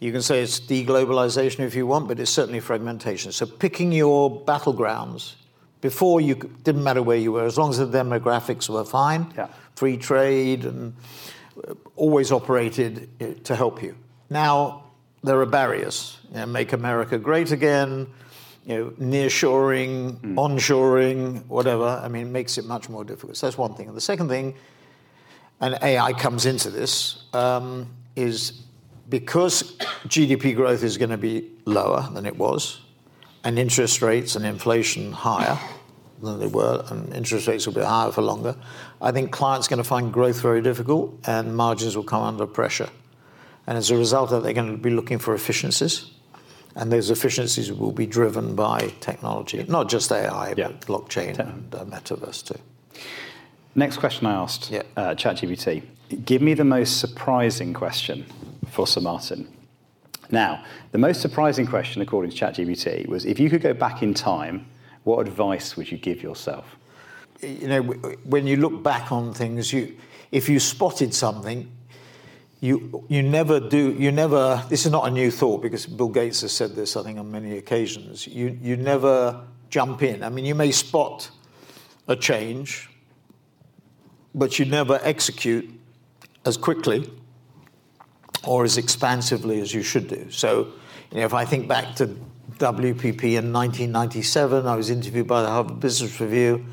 You 0.00 0.12
can 0.12 0.22
say 0.22 0.42
it's 0.42 0.60
deglobalization 0.60 1.60
if 1.60 1.74
you 1.74 1.86
want, 1.86 2.08
but 2.08 2.18
it's 2.18 2.30
certainly 2.30 2.60
fragmentation. 2.60 3.32
So 3.32 3.44
picking 3.44 3.92
your 3.92 4.44
battlegrounds 4.44 5.34
before 5.80 6.20
you 6.20 6.34
didn't 6.64 6.82
matter 6.82 7.02
where 7.02 7.16
you 7.16 7.32
were, 7.32 7.44
as 7.44 7.56
long 7.56 7.70
as 7.70 7.78
the 7.78 7.86
demographics 7.86 8.68
were 8.68 8.84
fine, 8.84 9.32
Yeah. 9.36 9.48
free 9.76 9.96
trade, 9.96 10.64
and 10.64 10.94
uh, 11.66 11.74
always 11.96 12.32
operated 12.32 13.08
uh, 13.20 13.26
to 13.44 13.54
help 13.56 13.82
you. 13.82 13.94
Now 14.30 14.84
there 15.22 15.40
are 15.40 15.46
barriers. 15.46 16.18
You 16.30 16.36
know, 16.38 16.46
make 16.46 16.72
America 16.72 17.18
great 17.18 17.52
again. 17.52 18.06
You 18.66 18.74
know, 18.76 18.90
nearshoring, 19.00 20.20
onshoring, 20.34 21.46
whatever. 21.46 21.86
I 22.04 22.08
mean, 22.08 22.26
it 22.26 22.30
makes 22.30 22.58
it 22.58 22.66
much 22.66 22.88
more 22.90 23.02
difficult. 23.04 23.36
So 23.36 23.46
that's 23.46 23.56
one 23.56 23.74
thing. 23.74 23.88
And 23.88 23.96
the 23.96 24.00
second 24.02 24.28
thing 24.28 24.54
and 25.60 25.76
AI 25.82 26.12
comes 26.12 26.46
into 26.46 26.70
this, 26.70 27.24
um, 27.32 27.88
is 28.14 28.52
because 29.08 29.76
GDP 30.06 30.54
growth 30.54 30.82
is 30.84 30.96
going 30.98 31.10
to 31.10 31.16
be 31.16 31.50
lower 31.64 32.08
than 32.12 32.26
it 32.26 32.36
was, 32.36 32.80
and 33.44 33.58
interest 33.58 34.02
rates 34.02 34.36
and 34.36 34.44
inflation 34.44 35.12
higher 35.12 35.58
than 36.22 36.40
they 36.40 36.46
were, 36.48 36.84
and 36.90 37.12
interest 37.14 37.46
rates 37.46 37.66
will 37.66 37.74
be 37.74 37.80
higher 37.82 38.10
for 38.10 38.22
longer, 38.22 38.56
I 39.00 39.12
think 39.12 39.30
clients 39.30 39.66
are 39.68 39.70
going 39.70 39.82
to 39.82 39.88
find 39.88 40.12
growth 40.12 40.40
very 40.40 40.60
difficult 40.60 41.14
and 41.26 41.56
margins 41.56 41.96
will 41.96 42.04
come 42.04 42.22
under 42.22 42.46
pressure. 42.46 42.88
And 43.66 43.78
as 43.78 43.90
a 43.90 43.96
result 43.96 44.32
of 44.32 44.36
that, 44.36 44.42
they're 44.44 44.54
going 44.54 44.72
to 44.72 44.82
be 44.82 44.90
looking 44.90 45.18
for 45.18 45.34
efficiencies. 45.34 46.10
And 46.74 46.92
those 46.92 47.10
efficiencies 47.10 47.72
will 47.72 47.92
be 47.92 48.06
driven 48.06 48.54
by 48.54 48.92
technology, 49.00 49.64
not 49.68 49.88
just 49.88 50.10
AI, 50.12 50.54
Yeah. 50.56 50.68
but 50.68 50.80
blockchain 50.82 51.38
and 51.38 51.74
uh, 51.74 51.84
metaverse 51.84 52.44
too. 52.46 52.58
Next 53.74 53.98
question 53.98 54.26
I 54.26 54.32
asked 54.34 54.70
Yeah. 54.70 54.82
uh, 54.96 55.14
ChatGPT. 55.14 55.82
Give 56.24 56.40
me 56.42 56.54
the 56.54 56.64
most 56.64 56.98
surprising 56.98 57.74
question 57.74 58.24
for 58.70 58.86
Sir 58.86 59.00
Martin. 59.00 59.48
Now, 60.30 60.64
the 60.92 60.98
most 60.98 61.20
surprising 61.20 61.66
question, 61.66 62.02
according 62.02 62.32
to 62.32 62.36
ChatGPT, 62.36 63.06
was 63.08 63.24
if 63.24 63.40
you 63.40 63.48
could 63.48 63.62
go 63.62 63.72
back 63.72 64.02
in 64.02 64.14
time, 64.14 64.66
what 65.04 65.26
advice 65.26 65.76
would 65.76 65.90
you 65.90 65.98
give 65.98 66.22
yourself? 66.22 66.78
you 67.40 67.68
know, 67.68 67.82
when 68.24 68.46
you 68.46 68.56
look 68.56 68.82
back 68.82 69.12
on 69.12 69.32
things, 69.32 69.72
you, 69.72 69.96
if 70.32 70.48
you 70.48 70.58
spotted 70.58 71.14
something, 71.14 71.70
you, 72.60 73.04
you 73.08 73.22
never 73.22 73.60
do, 73.60 73.92
you 73.92 74.10
never, 74.10 74.64
this 74.68 74.84
is 74.84 74.90
not 74.90 75.06
a 75.06 75.10
new 75.10 75.30
thought 75.30 75.62
because 75.62 75.86
Bill 75.86 76.08
Gates 76.08 76.40
has 76.40 76.52
said 76.52 76.74
this, 76.74 76.96
I 76.96 77.04
think, 77.04 77.18
on 77.18 77.30
many 77.30 77.56
occasions. 77.56 78.26
You, 78.26 78.58
you 78.60 78.76
never 78.76 79.44
jump 79.70 80.02
in. 80.02 80.24
I 80.24 80.28
mean, 80.28 80.44
you 80.44 80.56
may 80.56 80.72
spot 80.72 81.30
a 82.08 82.16
change, 82.16 82.90
but 84.34 84.58
you 84.58 84.64
never 84.64 84.98
execute 85.02 85.70
as 86.44 86.56
quickly 86.56 87.08
or 88.44 88.64
as 88.64 88.78
expansively 88.78 89.60
as 89.60 89.74
you 89.74 89.82
should 89.82 90.08
do. 90.08 90.30
So, 90.30 90.68
you 91.10 91.18
know, 91.18 91.24
if 91.24 91.34
I 91.34 91.44
think 91.44 91.68
back 91.68 91.96
to 91.96 92.06
WPP 92.58 93.22
in 93.36 93.52
1997, 93.52 94.66
I 94.66 94.76
was 94.76 94.90
interviewed 94.90 95.26
by 95.26 95.42
the 95.42 95.48
Harvard 95.48 95.80
Business 95.80 96.20
Review. 96.20 96.64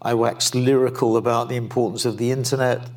I 0.00 0.14
waxed 0.14 0.54
lyrical 0.54 1.16
about 1.16 1.48
the 1.48 1.56
importance 1.56 2.04
of 2.04 2.18
the 2.18 2.30
internet, 2.30 2.88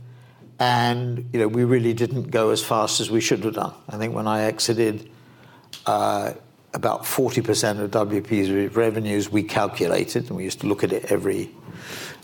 and 0.60 1.30
you 1.32 1.40
know, 1.40 1.48
we 1.48 1.64
really 1.64 1.94
didn't 1.94 2.32
go 2.32 2.50
as 2.50 2.64
fast 2.64 3.00
as 3.00 3.10
we 3.10 3.22
should 3.22 3.44
have 3.44 3.56
done. 3.56 3.74
I 3.90 3.98
think 3.98 4.14
when 4.14 4.28
I 4.28 4.44
exited, 4.44 5.10
uh, 5.86 6.34
about 6.74 7.04
40% 7.04 7.80
of 7.80 7.92
WPP's 7.92 8.76
revenues 8.76 9.32
we 9.32 9.44
calculated, 9.44 10.28
and 10.28 10.38
we 10.38 10.44
used 10.44 10.62
to 10.62 10.68
look 10.68 10.84
at 10.84 10.92
it 10.92 11.12
every 11.12 11.52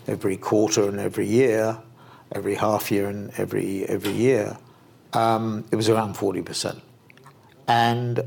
every 0.06 0.36
quarter 0.36 0.86
and 0.88 1.00
every 1.00 1.26
year, 1.26 1.78
every 2.32 2.54
half 2.54 2.90
year 2.90 3.08
and 3.08 3.30
every 3.38 3.84
every 3.86 4.12
year. 4.12 4.56
Um, 5.14 5.64
it 5.70 5.76
was 5.76 5.88
around 5.88 6.16
40%. 6.16 6.80
And 7.66 8.18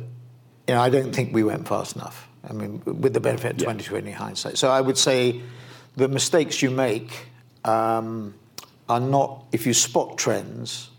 you 0.67 0.73
know, 0.73 0.81
I 0.81 0.89
don't 0.89 1.13
think 1.13 1.33
we 1.33 1.43
went 1.43 1.67
fast 1.67 1.95
enough. 1.95 2.27
I 2.47 2.53
mean, 2.53 2.81
with 2.85 3.13
the 3.13 3.19
benefit 3.19 3.51
of 3.51 3.57
2020 3.57 4.11
hindsight. 4.11 4.57
So 4.57 4.69
I 4.69 4.81
would 4.81 4.97
say 4.97 5.41
the 5.95 6.07
mistakes 6.07 6.61
you 6.61 6.69
make 6.69 7.27
um, 7.65 8.33
are 8.87 8.99
not, 8.99 9.45
if 9.51 9.65
you 9.65 9.73
spot 9.73 10.17
trends, 10.17 10.89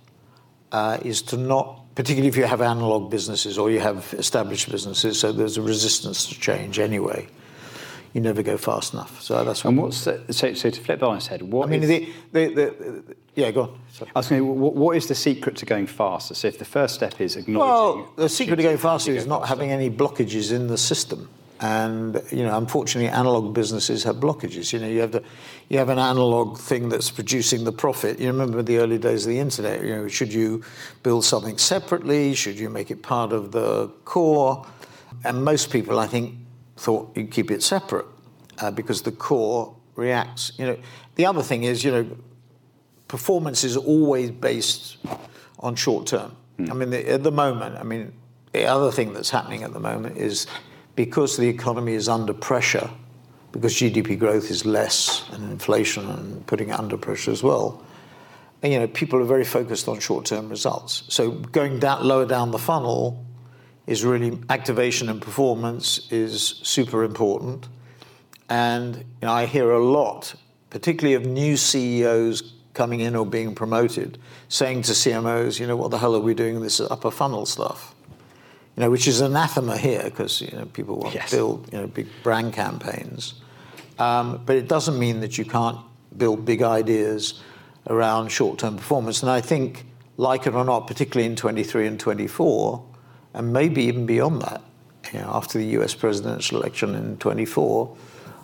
uh, 0.73 0.99
is 1.03 1.23
to 1.23 1.37
not, 1.37 1.95
particularly 1.95 2.29
if 2.29 2.37
you 2.37 2.45
have 2.45 2.61
analog 2.61 3.11
businesses 3.11 3.57
or 3.59 3.71
you 3.71 3.81
have 3.81 4.15
established 4.19 4.71
businesses, 4.71 5.19
so 5.19 5.33
there's 5.33 5.57
a 5.57 5.63
resistance 5.63 6.27
to 6.27 6.39
change 6.39 6.79
anyway. 6.79 7.27
You 8.13 8.21
never 8.21 8.43
go 8.43 8.57
fast 8.57 8.95
enough. 8.95 9.21
So 9.21 9.45
that's 9.45 9.65
what 9.65 9.71
And 9.71 9.83
what's 9.83 10.05
the, 10.05 10.33
so, 10.33 10.55
so 10.55 10.71
to 10.71 10.81
flip 10.81 11.01
that 11.01 11.07
on 11.07 11.17
its 11.19 11.27
head, 11.27 11.43
what 11.43 11.69
I 11.69 11.71
mean, 11.71 11.83
is- 11.83 11.89
the, 11.89 12.09
the, 12.33 12.47
the, 12.47 12.53
the, 12.55 13.17
yeah, 13.35 13.51
go 13.51 13.63
on. 13.63 13.81
Sorry. 13.93 14.11
I 14.17 14.19
was 14.19 14.29
going 14.29 14.41
to, 14.41 14.47
what, 14.47 14.75
what 14.75 14.97
is 14.97 15.07
the 15.07 15.15
secret 15.15 15.57
to 15.57 15.67
going 15.67 15.87
faster? 15.87 16.35
So 16.35 16.49
if 16.49 16.59
the 16.59 16.65
first 16.65 16.95
step 16.95 17.21
is 17.21 17.37
acknowledging... 17.37 18.05
Well, 18.05 18.13
the 18.17 18.29
secret 18.29 18.57
to 18.57 18.63
going 18.63 18.79
faster 18.79 19.13
is 19.13 19.25
go 19.25 19.31
not 19.31 19.41
faster. 19.43 19.55
having 19.55 19.71
any 19.71 19.91
blockages 19.91 20.53
in 20.53 20.67
the 20.67 20.79
system. 20.79 21.29
And 21.61 22.23
you 22.31 22.45
know, 22.45 22.57
unfortunately, 22.57 23.11
analog 23.11 23.53
businesses 23.53 24.05
have 24.05 24.17
blockages. 24.17 24.73
You 24.73 24.79
know, 24.79 24.87
you 24.87 25.01
have 25.01 25.11
the, 25.11 25.25
you 25.69 25.79
have 25.79 25.89
an 25.89 25.99
analog 25.99 26.57
thing 26.57 26.89
that's 26.89 27.11
producing 27.11 27.65
the 27.65 27.73
profit. 27.73 28.21
You 28.21 28.29
remember 28.29 28.63
the 28.63 28.79
early 28.79 28.97
days 28.97 29.27
of 29.27 29.31
the 29.31 29.41
internet. 29.41 29.83
You 29.83 29.97
know, 29.97 30.09
should 30.09 30.33
you 30.33 30.63
build 31.03 31.25
something 31.25 31.59
separately? 31.59 32.35
Should 32.35 32.61
you 32.61 32.71
make 32.71 32.93
it 32.93 33.03
part 33.03 33.33
of 33.33 33.51
the 33.51 33.89
core? 34.05 34.65
And 35.25 35.45
most 35.45 35.73
people, 35.73 35.99
I 35.99 36.07
think, 36.07 36.35
thought 36.79 37.17
you'd 37.17 37.31
keep 37.31 37.51
it 37.51 37.63
separate 37.63 38.07
uh, 38.61 38.71
because 38.71 39.03
the 39.03 39.13
core 39.13 39.75
reacts. 39.97 40.53
You 40.59 40.67
know, 40.67 40.79
the 41.17 41.27
other 41.27 41.43
thing 41.43 41.65
is, 41.65 41.85
you 41.85 41.91
know, 41.91 42.07
performance 43.09 43.65
is 43.65 43.77
always 43.77 44.31
based 44.31 44.99
on 45.59 45.75
short 45.75 46.07
term. 46.07 46.37
I 46.59 46.75
mean, 46.75 46.91
the, 46.91 47.09
at 47.11 47.23
the 47.23 47.33
moment, 47.33 47.77
I 47.77 47.83
mean, 47.83 48.13
the 48.53 48.65
other 48.65 48.91
thing 48.91 49.13
that's 49.13 49.31
happening 49.31 49.63
at 49.63 49.73
the 49.73 49.81
moment 49.81 50.17
is 50.17 50.47
because 50.97 51.37
the 51.37 51.49
economy 51.49 51.95
is 51.95 52.09
under 52.09 52.35
pressure, 52.35 52.91
because 53.53 53.75
GDP 53.75 54.19
growth 54.19 54.51
is 54.51 54.67
less 54.67 55.25
and 55.33 55.51
inflation 55.51 56.09
and 56.09 56.47
putting 56.47 56.71
it 56.71 56.79
under 56.79 56.97
pressure 56.97 57.31
as 57.31 57.43
well. 57.43 57.85
And, 58.63 58.73
you 58.73 58.81
know, 58.81 58.89
people 58.89 59.21
are 59.21 59.25
very 59.25 59.45
focused 59.45 59.87
on 59.87 60.01
short-term 60.01 60.49
results. 60.49 61.05
So 61.09 61.31
going 61.31 61.79
down 61.79 62.05
lower 62.05 62.27
down 62.27 62.51
the 62.51 62.59
funnel 62.59 63.25
is 63.89 64.05
really 64.05 64.39
activation 64.51 65.09
and 65.09 65.21
performance 65.21 66.07
is 66.13 66.61
super 66.63 67.03
important. 67.03 67.67
And 68.51 68.97
you 68.97 69.03
know, 69.23 69.33
I 69.33 69.47
hear 69.47 69.71
a 69.71 69.83
lot, 69.83 70.35
particularly 70.71 71.15
of 71.15 71.25
new 71.27 71.57
CEOs 71.57 72.53
coming 72.75 73.01
in 73.01 73.17
or 73.17 73.27
being 73.27 73.55
promoted, 73.55 74.19
saying 74.49 74.83
to 74.83 74.93
CMOs, 74.93 75.59
you 75.59 75.67
know, 75.67 75.75
what 75.77 75.91
the 75.91 75.99
hell 75.99 76.15
are 76.15 76.21
we 76.21 76.35
doing 76.35 76.61
this 76.61 76.81
upper 76.81 77.11
funnel 77.11 77.47
stuff? 77.47 77.95
You 78.77 78.83
know, 78.85 78.91
which 78.91 79.09
is 79.09 79.21
anathema 79.21 79.77
here 79.77 80.05
because 80.05 80.41
you 80.41 80.53
know 80.57 80.67
people 80.67 80.99
want 80.99 81.15
Yes. 81.15 81.31
to 81.31 81.37
build 81.37 81.69
you 81.73 81.81
know 81.81 81.87
big 81.89 82.07
brand 82.23 82.53
campaigns, 82.53 83.35
um, 83.99 84.41
but 84.47 84.55
it 84.55 84.69
doesn't 84.69 84.99
mean 84.99 85.21
that 85.21 85.37
you 85.39 85.45
can't 85.45 85.79
build 86.17 86.45
big 86.45 86.63
ideas 86.63 87.41
around 87.89 88.29
short-term 88.31 88.77
performance. 88.77 89.23
And 89.23 89.31
I 89.31 89.41
think, 89.41 89.87
like 90.19 90.47
it 90.47 90.55
or 90.55 90.65
not, 90.65 90.87
particularly 90.87 91.27
in 91.29 91.37
23 91.37 91.87
and 91.87 91.99
24, 91.99 92.85
and 93.39 93.53
maybe 93.53 93.85
even 93.85 94.05
beyond 94.05 94.43
that. 94.43 94.61
You 95.13 95.21
know, 95.21 95.31
after 95.33 95.59
the 95.59 95.65
U.S. 95.79 95.95
presidential 95.95 96.61
election 96.61 96.95
in 96.95 97.17
24, 97.17 97.97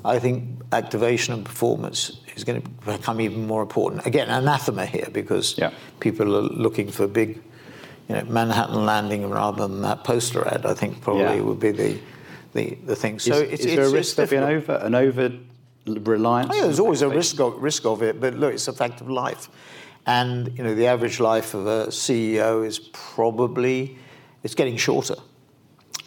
I 0.05 0.19
think 0.19 0.45
activation 0.73 1.35
and 1.35 1.45
performance 1.45 2.21
is 2.37 2.45
going 2.45 2.63
to 2.63 2.69
become 2.87 3.21
even 3.21 3.47
more 3.47 3.61
important. 3.61 4.07
Again, 4.07 4.29
anathema 4.31 4.87
here 4.87 5.09
because 5.13 5.59
Yeah. 5.59 5.73
people 6.01 6.35
are 6.37 6.43
looking 6.43 6.91
for 6.91 7.07
big, 7.07 7.43
you 8.09 8.15
know, 8.15 8.25
Manhattan 8.25 8.87
landing 8.87 9.29
rather 9.29 9.67
than 9.67 9.83
that 9.83 10.05
poster 10.05 10.47
ad. 10.47 10.65
I 10.65 10.75
think 10.75 11.03
probably 11.03 11.37
Yeah. 11.37 11.41
would 11.43 11.61
be 11.61 11.73
the 11.73 11.99
the, 12.55 12.79
the 12.87 12.95
thing. 12.95 13.19
So 13.19 13.35
is, 13.35 13.41
it's, 13.41 13.53
is 13.53 13.67
it's, 13.67 13.75
there 13.75 13.87
a 13.87 13.91
risk 13.91 14.19
of 14.19 14.31
being 14.31 14.45
over 14.45 14.75
an 14.75 14.95
over 14.95 15.33
reliance? 15.87 16.51
Oh, 16.53 16.57
yeah, 16.57 16.63
there's 16.63 16.79
always 16.79 17.03
a 17.03 17.09
risk 17.09 17.41
of, 17.41 17.61
risk 17.61 17.85
of 17.85 18.01
it, 18.01 18.21
but 18.21 18.35
look, 18.35 18.55
it's 18.55 18.69
a 18.69 18.73
fact 18.73 19.01
of 19.01 19.11
life. 19.11 19.49
And 20.07 20.57
you 20.57 20.63
know, 20.63 20.73
the 20.77 20.87
average 20.87 21.19
life 21.19 21.53
of 21.55 21.67
a 21.67 21.89
CEO 21.89 22.65
is 22.65 22.79
probably 22.93 23.99
it's 24.45 24.55
getting 24.55 24.77
shorter, 24.77 25.17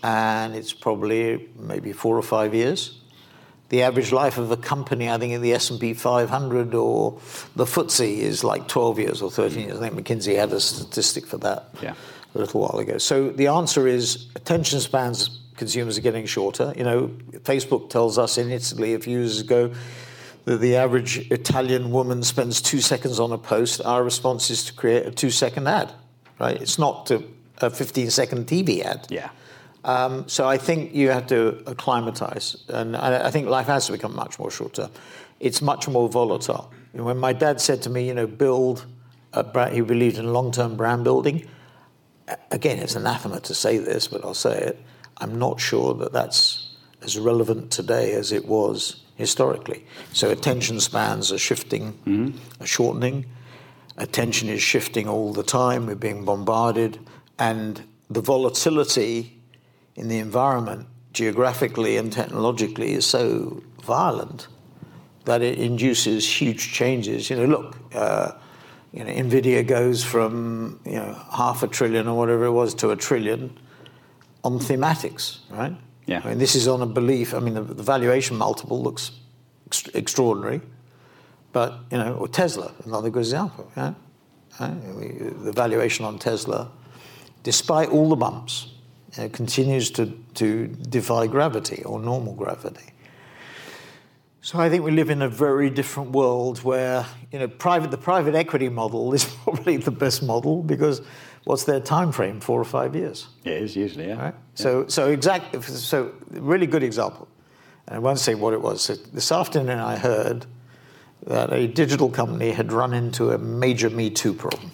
and 0.04 0.56
it's 0.56 0.72
probably 0.72 1.50
maybe 1.60 1.92
four 1.92 2.18
or 2.18 2.22
five 2.22 2.54
years. 2.54 3.02
The 3.70 3.84
average 3.84 4.14
life 4.14 4.38
of 4.38 4.50
a 4.52 4.56
company, 4.58 5.10
I 5.10 5.18
think, 5.18 5.34
in 5.34 5.42
the 5.42 5.52
S 5.54 5.70
and 5.70 5.80
P 5.80 5.94
500 5.94 6.74
or 6.74 7.20
the 7.58 7.66
FTSE 7.66 8.20
is 8.20 8.42
like 8.46 8.70
12 8.70 9.00
years 9.00 9.22
or 9.22 9.30
13 9.30 9.68
years. 9.68 9.78
I 9.82 9.90
think 9.90 10.08
McKinsey 10.08 10.38
had 10.38 10.54
a 10.54 10.62
statistic 10.62 11.26
for 11.28 11.38
that 11.40 11.72
Yeah. 11.82 11.96
a 12.34 12.40
little 12.40 12.62
while 12.62 12.80
ago. 12.80 12.98
So 12.98 13.30
the 13.30 13.48
answer 13.48 13.86
is 13.86 14.28
attention 14.36 14.80
spans 14.80 15.42
consumers 15.58 15.98
are 15.98 16.02
getting 16.02 16.26
shorter. 16.26 16.72
You 16.78 16.84
know, 16.86 17.08
Facebook 17.44 17.90
tells 17.90 18.18
us 18.18 18.38
in 18.38 18.52
Italy 18.52 18.94
a 18.94 19.00
few 19.00 19.20
years 19.20 19.42
ago 19.42 19.72
that 20.46 20.62
the 20.62 20.78
average 20.78 21.30
Italian 21.30 21.92
woman 21.92 22.24
spends 22.24 22.62
two 22.62 22.80
seconds 22.80 23.20
on 23.20 23.34
a 23.34 23.38
post. 23.38 23.82
Our 23.84 24.02
response 24.02 24.50
is 24.50 24.64
to 24.66 24.74
create 24.74 25.06
a 25.06 25.12
two 25.12 25.30
second 25.32 25.68
ad, 25.68 25.92
right? 26.40 26.62
It's 26.62 26.80
not 26.80 27.08
to 27.08 27.24
a 27.62 27.70
15 27.70 28.10
second 28.10 28.47
TV 28.47 28.84
ad. 28.84 29.08
Yeah. 29.10 29.30
Um, 29.84 30.28
so 30.28 30.47
I 30.47 30.58
think 30.58 30.93
you 30.93 31.10
have 31.12 31.28
to 31.28 31.64
acclimatize, 31.66 32.58
and 32.68 32.95
I, 32.97 33.28
I 33.28 33.32
think 33.32 33.47
life 33.47 33.68
has 33.68 33.86
to 33.86 33.93
become 33.93 34.16
much 34.16 34.38
more 34.38 34.51
shorter. 34.51 34.89
It's 35.39 35.62
much 35.62 35.88
more 35.88 36.10
volatile. 36.10 36.72
Know, 36.93 37.03
when 37.03 37.18
my 37.18 37.32
dad 37.32 37.62
said 37.62 37.82
to 37.84 37.89
me, 37.89 38.08
you 38.08 38.14
know, 38.14 38.28
build, 38.28 38.86
a 39.34 39.43
brand, 39.43 39.76
he 39.76 39.82
believed 39.82 40.18
in 40.18 40.34
long-term 40.34 40.76
brand 40.76 41.03
building. 41.03 41.47
Again, 42.51 42.80
it's 42.80 42.95
anathema 42.95 43.39
to 43.41 43.53
say 43.53 43.78
this, 43.78 44.08
but 44.08 44.26
I'll 44.26 44.34
say 44.34 44.58
it. 44.58 44.82
I'm 45.18 45.38
not 45.38 45.60
sure 45.62 45.93
that 45.95 46.12
that's 46.12 46.76
as 47.01 47.18
relevant 47.18 47.72
today 47.72 48.14
as 48.14 48.32
it 48.32 48.45
was 48.45 49.03
historically. 49.16 49.86
So 50.12 50.30
attention 50.32 50.80
spans 50.80 51.32
are 51.32 51.38
shifting, 51.38 51.97
are 52.60 52.68
shortening. 52.68 53.26
Attention 53.97 54.49
is 54.49 54.62
shifting 54.62 55.08
all 55.08 55.34
the 55.34 55.43
time. 55.43 55.88
We're 55.88 55.95
being 55.95 56.26
bombarded, 56.26 56.99
and 57.40 57.84
the 58.10 58.22
volatility 58.22 59.42
in 59.96 60.08
the 60.08 60.20
environment, 60.20 60.88
geographically 61.14 61.98
and 61.98 62.12
technologically, 62.12 62.94
is 62.94 63.06
so 63.06 63.62
violent 63.84 64.48
that 65.26 65.42
it 65.42 65.60
induces 65.60 66.26
huge 66.42 66.72
changes. 66.72 67.30
You 67.30 67.38
know, 67.38 67.46
look, 67.46 67.78
uh, 67.94 68.32
you 68.94 69.04
know, 69.04 69.12
Nvidia 69.12 69.66
goes 69.68 70.04
from 70.04 70.80
you 70.86 70.94
know 70.94 71.14
half 71.32 71.64
a 71.64 71.68
trillion 71.68 72.08
or 72.08 72.18
whatever 72.18 72.46
it 72.46 72.52
was 72.52 72.74
to 72.76 72.92
a 72.92 72.96
trillion 72.96 73.58
on 74.44 74.60
thematics, 74.60 75.40
right? 75.50 75.76
Yeah. 76.06 76.22
I 76.24 76.30
mean, 76.30 76.38
this 76.38 76.56
is 76.56 76.68
on 76.68 76.82
a 76.82 76.86
belief. 76.86 77.34
I 77.34 77.40
mean, 77.40 77.54
the, 77.54 77.62
the 77.62 77.84
valuation 77.84 78.38
multiple 78.38 78.82
looks 78.82 79.12
ex- 79.66 79.88
extraordinary, 79.94 80.62
but 81.52 81.80
you 81.92 81.98
know, 81.98 82.14
or 82.14 82.28
Tesla, 82.28 82.72
another 82.86 83.10
good 83.10 83.20
example. 83.20 83.70
Yeah? 83.76 83.94
Right? 84.60 85.44
The 85.44 85.52
valuation 85.52 86.06
on 86.06 86.18
Tesla, 86.18 86.72
despite 87.44 87.90
all 87.90 88.10
the 88.10 88.16
bumps, 88.16 88.68
you 89.16 89.24
know, 89.24 89.30
continues 89.30 89.92
to, 89.92 90.06
to 90.36 90.68
defy 90.68 91.28
gravity 91.28 91.84
or 91.84 92.00
normal 92.00 92.34
gravity. 92.34 92.94
So 94.48 94.60
I 94.60 94.70
think 94.70 94.86
we 94.86 94.92
live 94.92 95.10
in 95.10 95.22
a 95.22 95.28
very 95.28 95.70
different 95.70 96.12
world 96.12 96.64
where 96.64 97.06
you 97.34 97.40
know 97.40 97.50
private 97.50 97.92
the 97.92 97.98
private 97.98 98.34
equity 98.34 98.70
model 98.70 99.14
is 99.18 99.26
probably 99.26 99.76
the 99.76 99.92
best 99.92 100.24
model 100.24 100.64
because 100.64 101.02
what's 101.44 101.66
their 101.66 101.82
time 101.82 102.14
frame 102.14 102.40
four 102.40 102.58
or 102.58 102.64
five 102.64 102.96
years. 102.96 103.28
It 103.44 103.62
is 103.62 103.76
usually, 103.76 104.08
yeah. 104.08 104.22
right? 104.22 104.36
So 104.56 104.88
so 104.88 105.10
exact 105.10 105.62
so 105.66 106.14
really 106.30 106.66
good 106.66 106.82
example. 106.82 107.28
And 107.88 107.98
I 107.98 108.00
won't 108.00 108.20
say 108.20 108.36
what 108.36 108.54
it 108.54 108.62
was 108.62 108.82
so 108.82 108.96
this 108.96 109.34
afternoon 109.34 109.80
I 109.80 109.98
heard 109.98 110.46
that 111.26 111.52
a 111.52 111.68
digital 111.68 112.10
company 112.10 112.52
had 112.52 112.72
run 112.72 112.94
into 112.94 113.32
a 113.32 113.38
major 113.38 113.90
Me 113.90 114.10
Too 114.10 114.34
problem 114.34 114.72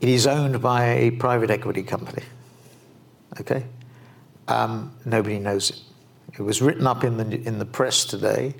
it 0.00 0.08
is 0.08 0.26
owned 0.26 0.60
by 0.62 0.84
a 0.84 1.10
private 1.12 1.50
equity 1.50 1.82
company 1.82 2.22
okay 3.40 3.64
um, 4.48 4.92
nobody 5.04 5.38
knows 5.38 5.70
it 5.70 5.80
it 6.38 6.42
was 6.42 6.62
written 6.62 6.86
up 6.86 7.02
in 7.04 7.16
the 7.16 7.40
in 7.48 7.58
the 7.58 7.64
press 7.64 8.04
today. 8.04 8.54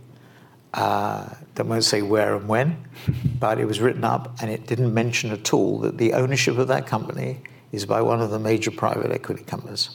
Uh, 0.75 1.29
I 1.57 1.63
won't 1.63 1.85
say 1.85 2.03
where 2.03 2.35
and 2.35 2.49
when, 2.49 2.77
but 3.39 3.59
it 3.61 3.67
was 3.67 3.81
written 3.81 4.05
up, 4.05 4.37
and 4.43 4.51
it 4.51 4.67
didn't 4.67 4.93
mention 4.93 5.31
at 5.31 5.53
all 5.55 5.79
that 5.81 5.97
the 5.97 6.13
ownership 6.13 6.59
of 6.59 6.69
that 6.69 6.87
company 6.87 7.41
is 7.73 7.87
by 7.87 8.03
one 8.03 8.21
of 8.21 8.31
the 8.31 8.39
major 8.39 8.71
private 8.71 9.13
equity 9.13 9.45
companies. 9.45 9.91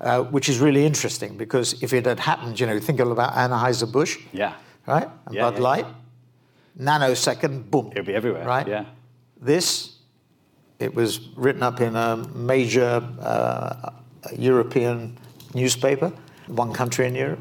Uh, 0.00 0.22
which 0.22 0.48
is 0.48 0.60
really 0.60 0.86
interesting 0.86 1.36
because 1.36 1.82
if 1.82 1.92
it 1.92 2.06
had 2.06 2.20
happened, 2.20 2.58
you 2.58 2.66
know, 2.66 2.78
think 2.78 3.00
about 3.00 3.34
Anheuser 3.34 3.90
Busch, 3.90 4.16
Yeah. 4.32 4.54
right, 4.86 5.08
and 5.26 5.34
Yeah, 5.34 5.42
Bud 5.42 5.56
yeah. 5.56 5.62
Light, 5.62 5.86
nanosecond, 6.80 7.70
boom, 7.70 7.90
It'll 7.92 8.04
be 8.04 8.14
everywhere. 8.14 8.46
right? 8.46 8.66
Yeah. 8.66 8.84
This, 9.40 9.96
it 10.78 10.94
was 10.94 11.20
written 11.36 11.62
up 11.62 11.80
in 11.80 11.96
a 11.96 12.16
major 12.34 13.02
uh, 13.20 13.90
European 14.36 15.16
newspaper, 15.54 16.12
one 16.46 16.72
country 16.72 17.06
in 17.06 17.14
Europe, 17.14 17.40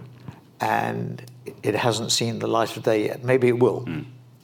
and 0.60 1.24
it 1.64 1.76
hasn't 1.76 2.12
seen 2.12 2.40
the 2.40 2.48
light 2.48 2.76
of 2.76 2.84
day 2.84 3.06
yet. 3.06 3.24
Maybe 3.24 3.48
it 3.50 3.60
will. 3.60 3.82
Hmm. 3.82 4.02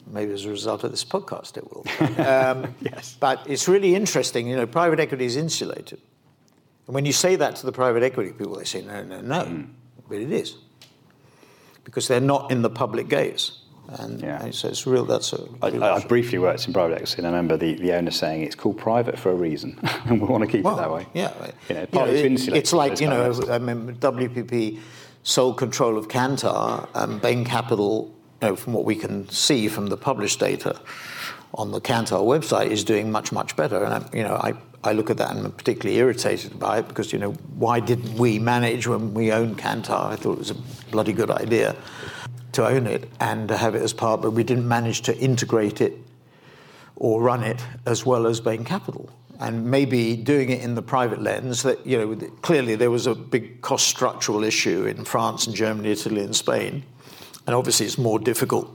Maybe 0.07 0.31
as 0.33 0.45
a 0.45 0.49
result 0.49 0.83
of 0.83 0.91
this 0.91 1.03
podcast, 1.03 1.57
it 1.57 1.65
will. 1.71 1.85
Um, 2.23 2.75
Yes. 2.81 3.17
But 3.19 3.39
it's 3.47 3.67
really 3.67 3.95
interesting. 3.95 4.47
You 4.47 4.55
know, 4.57 4.67
private 4.67 4.99
equity 4.99 5.25
is 5.25 5.37
insulated. 5.37 5.99
And 6.85 6.93
when 6.93 7.05
you 7.05 7.13
say 7.13 7.35
that 7.37 7.55
to 7.57 7.65
the 7.65 7.71
private 7.71 8.03
equity 8.03 8.31
people, 8.31 8.55
they 8.55 8.65
say, 8.65 8.81
no, 8.81 9.03
no, 9.03 9.21
no. 9.21 9.45
Hmm. 9.45 9.63
But 10.07 10.17
it 10.19 10.31
is. 10.31 10.55
Because 11.83 12.07
they're 12.07 12.21
not 12.21 12.51
in 12.51 12.61
the 12.61 12.69
public 12.69 13.07
gaze. 13.09 13.62
And, 13.87 14.21
Yeah. 14.21 14.49
so 14.51 14.69
it's 14.69 14.87
real, 14.87 15.05
that's 15.05 15.33
a. 15.33 15.47
I, 15.61 15.67
I, 15.67 15.95
I 15.97 16.05
briefly 16.05 16.39
worked 16.39 16.65
in 16.67 16.73
private 16.73 16.95
equity, 16.95 17.15
and 17.17 17.27
I 17.27 17.29
remember 17.31 17.57
the, 17.57 17.75
the 17.75 17.93
owner 17.93 18.11
saying 18.11 18.43
it's 18.43 18.55
called 18.55 18.77
private 18.77 19.19
for 19.19 19.31
a 19.31 19.35
reason, 19.35 19.77
and 20.05 20.21
we 20.21 20.27
want 20.27 20.43
to 20.43 20.49
keep 20.49 20.63
Well, 20.63 20.75
it 20.77 20.81
that 20.81 20.91
way. 20.91 21.07
Yeah, 21.13 21.31
You 21.69 21.75
know, 21.75 21.81
You 21.91 21.99
know, 21.99 22.05
it- 22.05 22.47
it's 22.55 22.73
like 22.73 22.99
you 23.01 23.07
know, 23.07 23.31
I 23.49 23.59
mean, 23.59 23.95
WPP 23.99 24.79
sold 25.23 25.57
control 25.57 25.97
of 25.97 26.07
Kantar, 26.07 26.87
and 26.95 27.21
Bain 27.21 27.45
Capital, 27.45 28.13
you 28.41 28.49
know, 28.49 28.55
from 28.55 28.73
what 28.73 28.85
we 28.85 28.95
can 28.95 29.29
see 29.29 29.67
from 29.67 29.87
the 29.87 29.97
published 29.97 30.39
data 30.39 30.79
on 31.53 31.71
the 31.71 31.81
Kantar 31.81 32.21
website, 32.23 32.67
is 32.71 32.83
doing 32.83 33.11
much 33.11 33.31
much 33.31 33.55
better. 33.55 33.83
And 33.83 33.93
I, 33.93 34.09
you 34.15 34.23
know, 34.23 34.35
I. 34.35 34.53
I 34.85 34.91
look 34.91 35.09
at 35.09 35.15
that 35.15 35.31
and 35.33 35.45
I'm 35.45 35.53
particularly 35.53 35.97
irritated 35.97 36.59
by 36.59 36.79
it 36.79 36.89
because, 36.89 37.13
you 37.13 37.17
know, 37.17 37.31
why 37.55 37.79
didn't 37.79 38.15
we 38.19 38.37
manage 38.37 38.85
when 38.85 39.13
we 39.13 39.31
owned 39.31 39.57
Kantar? 39.57 40.07
I 40.11 40.17
thought 40.17 40.33
it 40.33 40.39
was 40.39 40.49
a 40.51 40.55
bloody 40.91 41.13
good 41.13 41.31
idea 41.31 41.73
to 42.53 42.65
own 42.65 42.87
it 42.87 43.09
and 43.19 43.47
to 43.49 43.57
have 43.57 43.75
it 43.75 43.81
as 43.81 43.93
part, 43.93 44.21
but 44.21 44.31
we 44.31 44.43
didn't 44.43 44.67
manage 44.67 45.01
to 45.03 45.17
integrate 45.17 45.81
it 45.81 45.93
or 46.95 47.21
run 47.21 47.43
it 47.43 47.63
as 47.85 48.05
well 48.05 48.27
as 48.27 48.39
Bain 48.39 48.63
Capital. 48.63 49.09
And 49.39 49.69
maybe 49.69 50.15
doing 50.15 50.51
it 50.51 50.61
in 50.61 50.75
the 50.75 50.81
private 50.81 51.21
lens, 51.21 51.63
that 51.63 51.85
you 51.85 51.97
know, 51.97 52.15
clearly 52.41 52.75
there 52.75 52.91
was 52.91 53.07
a 53.07 53.15
big 53.15 53.61
cost 53.61 53.87
structural 53.87 54.43
issue 54.43 54.85
in 54.85 55.03
France 55.03 55.47
and 55.47 55.55
Germany, 55.55 55.91
Italy, 55.91 56.21
and 56.21 56.35
Spain, 56.35 56.83
and 57.45 57.55
obviously 57.55 57.85
it's 57.85 57.97
more 57.97 58.19
difficult 58.19 58.71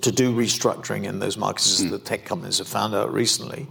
to 0.00 0.12
do 0.12 0.34
restructuring 0.34 1.04
in 1.04 1.18
those 1.18 1.36
markets, 1.36 1.70
as 1.80 1.84
hmm. 1.84 1.90
the 1.90 1.98
tech 1.98 2.24
companies 2.24 2.58
have 2.58 2.68
found 2.68 2.94
out 2.94 3.12
recently. 3.12 3.66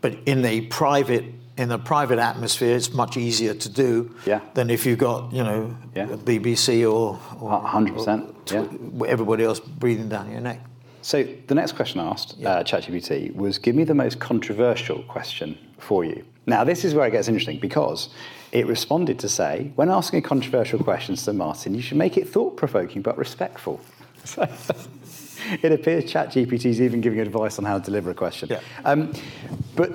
But 0.00 0.18
in 0.26 0.44
a 0.44 0.62
private 0.62 1.24
in 1.56 1.70
a 1.70 1.78
private 1.78 2.18
atmosphere, 2.18 2.76
it's 2.76 2.92
much 2.92 3.16
easier 3.16 3.54
to 3.54 3.68
do 3.68 4.14
Yeah. 4.24 4.40
than 4.54 4.70
if 4.70 4.86
you've 4.86 4.98
got 4.98 5.32
you 5.32 5.42
know 5.42 5.76
Yeah. 5.94 6.10
a 6.10 6.16
BBC 6.16 6.84
or, 6.84 7.18
or 7.40 7.60
hundred 7.60 7.94
percent, 7.94 8.28
or 8.28 8.31
yeah. 8.50 8.66
everybody 9.06 9.44
else 9.44 9.60
breathing 9.60 10.08
down 10.08 10.30
your 10.30 10.40
neck. 10.40 10.60
So 11.02 11.26
the 11.48 11.54
next 11.54 11.72
question 11.72 12.00
I 12.00 12.10
asked 12.10 12.36
uh, 12.44 12.62
ChatGPT 12.62 13.34
was, 13.34 13.58
"Give 13.58 13.74
me 13.74 13.84
the 13.84 13.94
most 13.94 14.20
controversial 14.20 15.02
question 15.02 15.58
for 15.78 16.04
you." 16.04 16.24
Now 16.46 16.64
this 16.64 16.84
is 16.84 16.94
where 16.94 17.06
it 17.06 17.10
gets 17.10 17.28
interesting 17.28 17.58
because 17.58 18.08
it 18.52 18.66
responded 18.66 19.18
to 19.20 19.28
say, 19.28 19.72
"When 19.74 19.90
asking 19.90 20.20
a 20.20 20.22
controversial 20.22 20.78
question, 20.78 21.16
Sir 21.16 21.32
Martin, 21.32 21.74
you 21.74 21.82
should 21.82 21.98
make 21.98 22.16
it 22.16 22.28
thought-provoking 22.28 23.02
but 23.02 23.18
respectful." 23.18 23.80
So 24.24 24.42
it 25.62 25.72
appears 25.72 26.04
ChatGPT 26.04 26.66
is 26.66 26.80
even 26.80 27.00
giving 27.00 27.18
advice 27.18 27.58
on 27.58 27.64
how 27.64 27.78
to 27.78 27.84
deliver 27.84 28.10
a 28.10 28.14
question. 28.14 28.48
Yeah. 28.50 28.60
Um, 28.84 29.12
but 29.74 29.90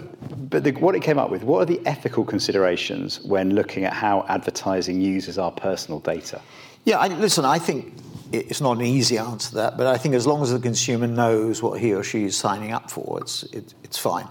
but 0.49 0.63
the, 0.63 0.71
what 0.71 0.95
it 0.95 1.01
came 1.01 1.17
up 1.17 1.29
with, 1.29 1.43
what 1.43 1.61
are 1.61 1.65
the 1.65 1.81
ethical 1.85 2.23
considerations 2.25 3.21
when 3.21 3.55
looking 3.55 3.85
at 3.85 3.93
how 3.93 4.25
advertising 4.27 5.01
uses 5.01 5.37
our 5.37 5.51
personal 5.51 5.99
data? 5.99 6.41
Yeah, 6.85 6.99
I, 6.99 7.07
listen, 7.07 7.43
I 7.43 7.59
think 7.59 7.93
it's 8.31 8.61
not 8.61 8.77
an 8.77 8.85
easy 8.85 9.17
answer 9.17 9.49
to 9.49 9.55
that, 9.55 9.77
but 9.77 9.87
I 9.87 9.97
think 9.97 10.15
as 10.15 10.25
long 10.25 10.41
as 10.41 10.51
the 10.51 10.59
consumer 10.59 11.07
knows 11.07 11.61
what 11.61 11.79
he 11.79 11.93
or 11.93 12.03
she 12.03 12.25
is 12.25 12.37
signing 12.37 12.71
up 12.71 12.91
for, 12.91 13.19
it's, 13.21 13.43
it, 13.43 13.73
it's 13.83 13.97
fine. 13.97 14.27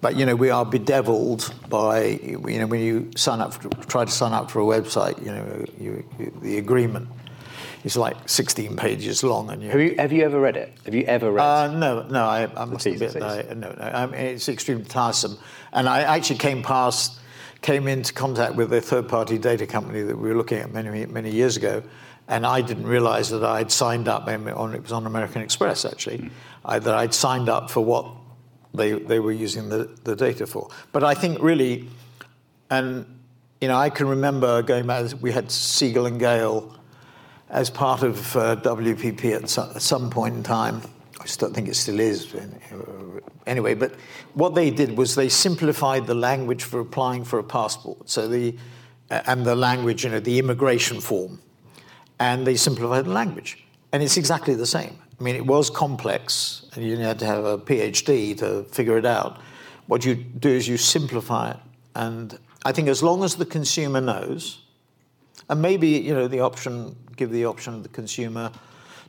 but 0.00 0.16
you 0.16 0.26
know 0.26 0.34
we 0.34 0.50
are 0.50 0.64
bedeviled 0.64 1.52
by 1.68 2.18
you 2.22 2.58
know 2.58 2.66
when 2.66 2.80
you 2.80 3.10
sign 3.16 3.40
up 3.40 3.52
for, 3.54 3.68
try 3.86 4.04
to 4.04 4.10
sign 4.10 4.32
up 4.32 4.50
for 4.50 4.60
a 4.60 4.64
website 4.64 5.18
you 5.24 5.32
know 5.32 5.64
you, 5.78 6.04
you, 6.18 6.32
the 6.42 6.58
agreement 6.58 7.08
is 7.84 7.96
like 7.96 8.28
16 8.28 8.76
pages 8.76 9.22
long 9.22 9.50
and 9.50 9.62
you 9.62 9.70
Have 9.70 9.80
you 9.80 9.94
have 9.96 10.12
you 10.12 10.24
ever 10.24 10.40
read 10.40 10.56
it? 10.56 10.72
Have 10.84 10.94
you 10.94 11.04
ever 11.04 11.30
read? 11.30 11.42
uh, 11.42 11.72
no, 11.72 12.02
no, 12.08 12.24
I, 12.24 12.48
I 12.54 12.64
must 12.66 12.84
admit, 12.86 13.16
I, 13.22 13.42
no, 13.54 13.72
no, 13.72 13.76
I 13.80 14.06
mean, 14.06 14.20
it's 14.20 14.48
extremely 14.48 14.84
tiresome. 14.84 15.38
And 15.72 15.88
I 15.88 16.02
actually 16.02 16.38
came 16.38 16.62
past, 16.62 17.18
came 17.62 17.88
into 17.88 18.12
contact 18.12 18.54
with 18.54 18.72
a 18.74 18.82
third-party 18.82 19.38
data 19.38 19.66
company 19.66 20.02
that 20.02 20.16
we 20.16 20.28
were 20.28 20.36
looking 20.36 20.58
at 20.58 20.72
many, 20.72 21.06
many 21.06 21.30
years 21.30 21.56
ago, 21.56 21.82
and 22.30 22.46
I 22.46 22.62
didn't 22.62 22.86
realise 22.86 23.28
that 23.30 23.44
I'd 23.44 23.72
signed 23.72 24.08
up. 24.08 24.28
It 24.28 24.54
was 24.82 24.92
on 24.92 25.04
American 25.04 25.42
Express 25.42 25.84
actually, 25.84 26.30
I, 26.64 26.78
that 26.78 26.94
I'd 26.94 27.12
signed 27.12 27.48
up 27.48 27.70
for 27.70 27.84
what 27.84 28.06
they 28.72 28.92
they 28.92 29.18
were 29.18 29.32
using 29.32 29.68
the, 29.68 29.90
the 30.04 30.14
data 30.14 30.46
for. 30.46 30.70
But 30.92 31.02
I 31.02 31.14
think 31.14 31.42
really, 31.42 31.88
and 32.70 33.04
you 33.60 33.68
know, 33.68 33.76
I 33.76 33.90
can 33.90 34.06
remember 34.06 34.62
going 34.62 34.86
back. 34.86 35.12
We 35.20 35.32
had 35.32 35.50
Siegel 35.50 36.06
and 36.06 36.20
Gale 36.20 36.74
as 37.50 37.68
part 37.68 38.04
of 38.04 38.36
uh, 38.36 38.56
WPP 38.56 39.34
at 39.34 39.50
some, 39.50 39.70
at 39.74 39.82
some 39.82 40.08
point 40.08 40.36
in 40.36 40.44
time. 40.44 40.82
I 41.20 41.26
still 41.26 41.52
think 41.52 41.68
it 41.68 41.74
still 41.74 41.98
is. 41.98 42.34
Anyway, 43.44 43.74
but 43.74 43.96
what 44.34 44.54
they 44.54 44.70
did 44.70 44.96
was 44.96 45.16
they 45.16 45.28
simplified 45.28 46.06
the 46.06 46.14
language 46.14 46.62
for 46.62 46.78
applying 46.78 47.24
for 47.24 47.40
a 47.40 47.44
passport. 47.44 48.08
So 48.08 48.28
the 48.28 48.56
and 49.10 49.44
the 49.44 49.56
language, 49.56 50.04
you 50.04 50.10
know, 50.10 50.20
the 50.20 50.38
immigration 50.38 51.00
form, 51.00 51.40
and 52.20 52.46
they 52.46 52.54
simplified 52.56 53.06
the 53.06 53.10
language, 53.10 53.64
and 53.92 54.02
it's 54.02 54.16
exactly 54.16 54.54
the 54.54 54.66
same. 54.66 54.96
I 55.18 55.22
mean, 55.22 55.34
it 55.34 55.46
was 55.46 55.70
complex, 55.70 56.66
and 56.74 56.84
you 56.84 56.96
had 56.98 57.18
to 57.18 57.26
have 57.26 57.44
a 57.44 57.58
PhD 57.58 58.38
to 58.38 58.62
figure 58.64 58.96
it 58.96 59.04
out. 59.06 59.40
What 59.88 60.04
you 60.04 60.14
do 60.14 60.50
is 60.50 60.68
you 60.68 60.76
simplify 60.76 61.50
it, 61.50 61.56
and 61.96 62.38
I 62.64 62.72
think 62.72 62.88
as 62.88 63.02
long 63.02 63.24
as 63.24 63.34
the 63.34 63.46
consumer 63.46 64.00
knows 64.00 64.60
and 65.48 65.60
maybe 65.60 65.88
you 65.88 66.14
know 66.14 66.28
the 66.28 66.40
option, 66.40 66.94
give 67.16 67.30
the 67.30 67.44
option 67.44 67.74
of 67.74 67.82
the 67.82 67.88
consumer 67.88 68.52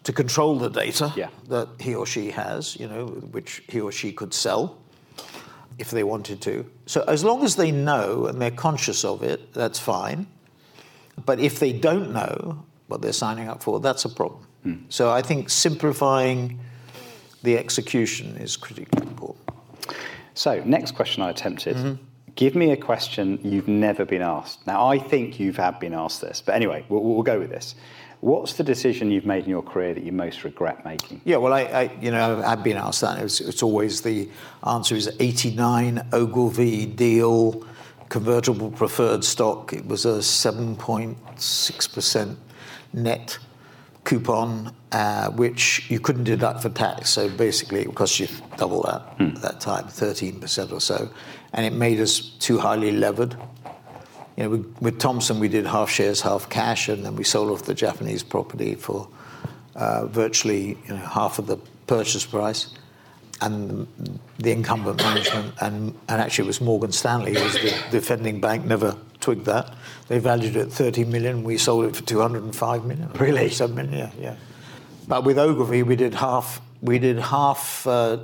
to 0.04 0.12
control 0.12 0.58
the 0.58 0.70
data 0.70 1.14
Yeah. 1.16 1.30
that 1.50 1.68
he 1.80 1.94
or 1.94 2.08
she 2.08 2.32
has, 2.32 2.76
you 2.80 2.88
know, 2.88 3.06
which 3.32 3.62
he 3.70 3.80
or 3.80 3.92
she 3.92 4.12
could 4.12 4.34
sell 4.34 4.78
if 5.78 5.92
they 5.92 6.04
wanted 6.04 6.42
to. 6.42 6.66
So 6.88 7.04
as 7.08 7.24
long 7.24 7.44
as 7.44 7.56
they 7.56 7.72
know 7.72 8.26
and 8.26 8.42
they're 8.42 8.50
conscious 8.50 9.06
of 9.06 9.22
it, 9.22 9.54
that's 9.54 9.78
fine. 9.78 10.26
But 11.24 11.40
if 11.40 11.60
they 11.60 11.72
don't 11.72 12.12
know 12.12 12.66
what 12.92 13.02
they're 13.02 13.14
signing 13.14 13.48
up 13.48 13.64
for, 13.64 13.80
that's 13.80 14.06
a 14.06 14.10
problem. 14.10 14.46
So 14.90 15.10
I 15.10 15.22
think 15.22 15.50
simplifying 15.50 16.60
the 17.44 17.58
execution 17.58 18.38
is 18.38 18.58
critically 18.58 19.08
important. 19.08 19.50
So, 20.34 20.62
next 20.66 20.96
question 20.96 21.24
I 21.24 21.30
attempted. 21.30 21.76
Mm-hmm. 21.76 22.04
Give 22.36 22.56
me 22.56 22.72
a 22.72 22.78
question 22.78 23.40
you've 23.44 23.68
never 23.68 24.06
been 24.06 24.22
asked. 24.22 24.66
Now, 24.66 24.88
I 24.88 24.98
think 24.98 25.40
you 25.40 25.48
have 25.48 25.58
had 25.58 25.80
been 25.80 25.94
asked 25.94 26.22
this, 26.22 26.42
but 26.42 26.56
anyway, 26.56 26.86
we'll, 26.88 27.04
we'll 27.04 27.24
go 27.24 27.40
with 27.40 27.50
this. 27.50 27.76
What's 28.22 28.54
the 28.54 28.64
decision 28.64 29.12
you've 29.12 29.26
made 29.26 29.44
in 29.44 29.50
your 29.50 29.64
career 29.64 29.96
that 29.96 30.04
you 30.04 30.12
most 30.12 30.44
regret 30.44 30.86
making? 30.86 31.22
Yeah, 31.26 31.38
well, 31.38 31.54
I, 31.54 31.62
I 31.62 31.92
you 32.00 32.12
know, 32.12 32.44
I've 32.46 32.64
been 32.64 32.78
asked 32.78 33.02
that. 33.02 33.20
It's, 33.20 33.42
it's 33.42 33.64
always 33.64 34.02
the 34.02 34.30
answer 34.66 34.96
is 34.96 35.10
89 35.20 36.08
Ogilvy 36.14 36.86
deal, 36.86 37.66
convertible 38.10 38.70
preferred 38.70 39.24
stock. 39.24 39.74
It 39.74 39.88
was 39.88 40.06
a 40.06 40.20
7.6% 40.20 42.38
net 42.94 43.38
coupon, 44.04 44.74
uh, 44.92 45.30
which 45.32 45.90
you 45.90 46.00
couldn't 46.00 46.24
deduct 46.24 46.62
for 46.62 46.70
tax. 46.70 47.10
So 47.10 47.30
basically, 47.30 47.82
it 47.82 47.96
cost 47.96 48.20
you 48.20 48.28
double 48.58 48.82
that 48.84 49.02
at 49.20 49.42
that 49.42 49.60
time, 49.60 49.86
13% 49.86 50.72
or 50.72 50.82
so. 50.82 51.10
And 51.54 51.66
it 51.66 51.74
made 51.74 52.00
us 52.00 52.20
too 52.20 52.58
highly 52.58 52.92
levered. 52.92 53.36
You 54.38 54.44
know, 54.44 54.50
with, 54.50 54.76
with 54.82 55.00
Thompson, 55.00 55.40
we 55.40 55.50
did 55.50 55.66
half 55.66 55.90
shares, 55.90 56.22
half 56.22 56.50
cash, 56.50 56.90
and 56.90 57.06
then 57.06 57.16
we 57.16 57.24
sold 57.24 57.52
off 57.52 57.64
the 57.64 57.74
Japanese 57.74 58.24
property 58.24 58.76
for 58.76 59.08
uh, 59.76 60.08
virtually 60.08 60.78
you 60.86 60.90
know, 60.90 60.96
half 60.98 61.38
of 61.40 61.48
the 61.48 61.58
purchase 61.88 62.26
price. 62.26 62.74
And 63.42 63.88
the, 63.98 64.20
the 64.38 64.52
incumbent 64.52 64.98
management, 64.98 65.56
and, 65.62 65.98
and 66.08 66.22
actually 66.22 66.46
it 66.46 66.48
was 66.48 66.62
Morgan 66.62 66.92
Stanley, 66.92 67.34
who 67.34 67.44
was 67.44 67.54
the 67.54 67.76
defending 67.90 68.40
bank, 68.40 68.66
never 68.66 68.96
twigged 69.22 69.46
that. 69.46 69.74
They 70.08 70.20
valued 70.20 70.56
it 70.56 70.68
at 70.68 70.72
30 70.72 71.06
million. 71.06 71.44
We 71.44 71.58
sold 71.58 71.86
it 71.86 71.96
for 71.96 72.04
205 72.04 72.86
million. 72.86 73.10
Really? 73.14 73.50
7 73.50 73.76
million, 73.76 73.94
yeah, 73.98 74.10
yeah. 74.20 74.36
But 75.08 75.24
with 75.24 75.38
Ogilvy, 75.38 75.84
we 75.84 75.96
did 75.96 76.14
half. 76.14 76.62
We 76.82 77.00
did 77.00 77.20
half 77.20 77.86
uh, 77.86 78.18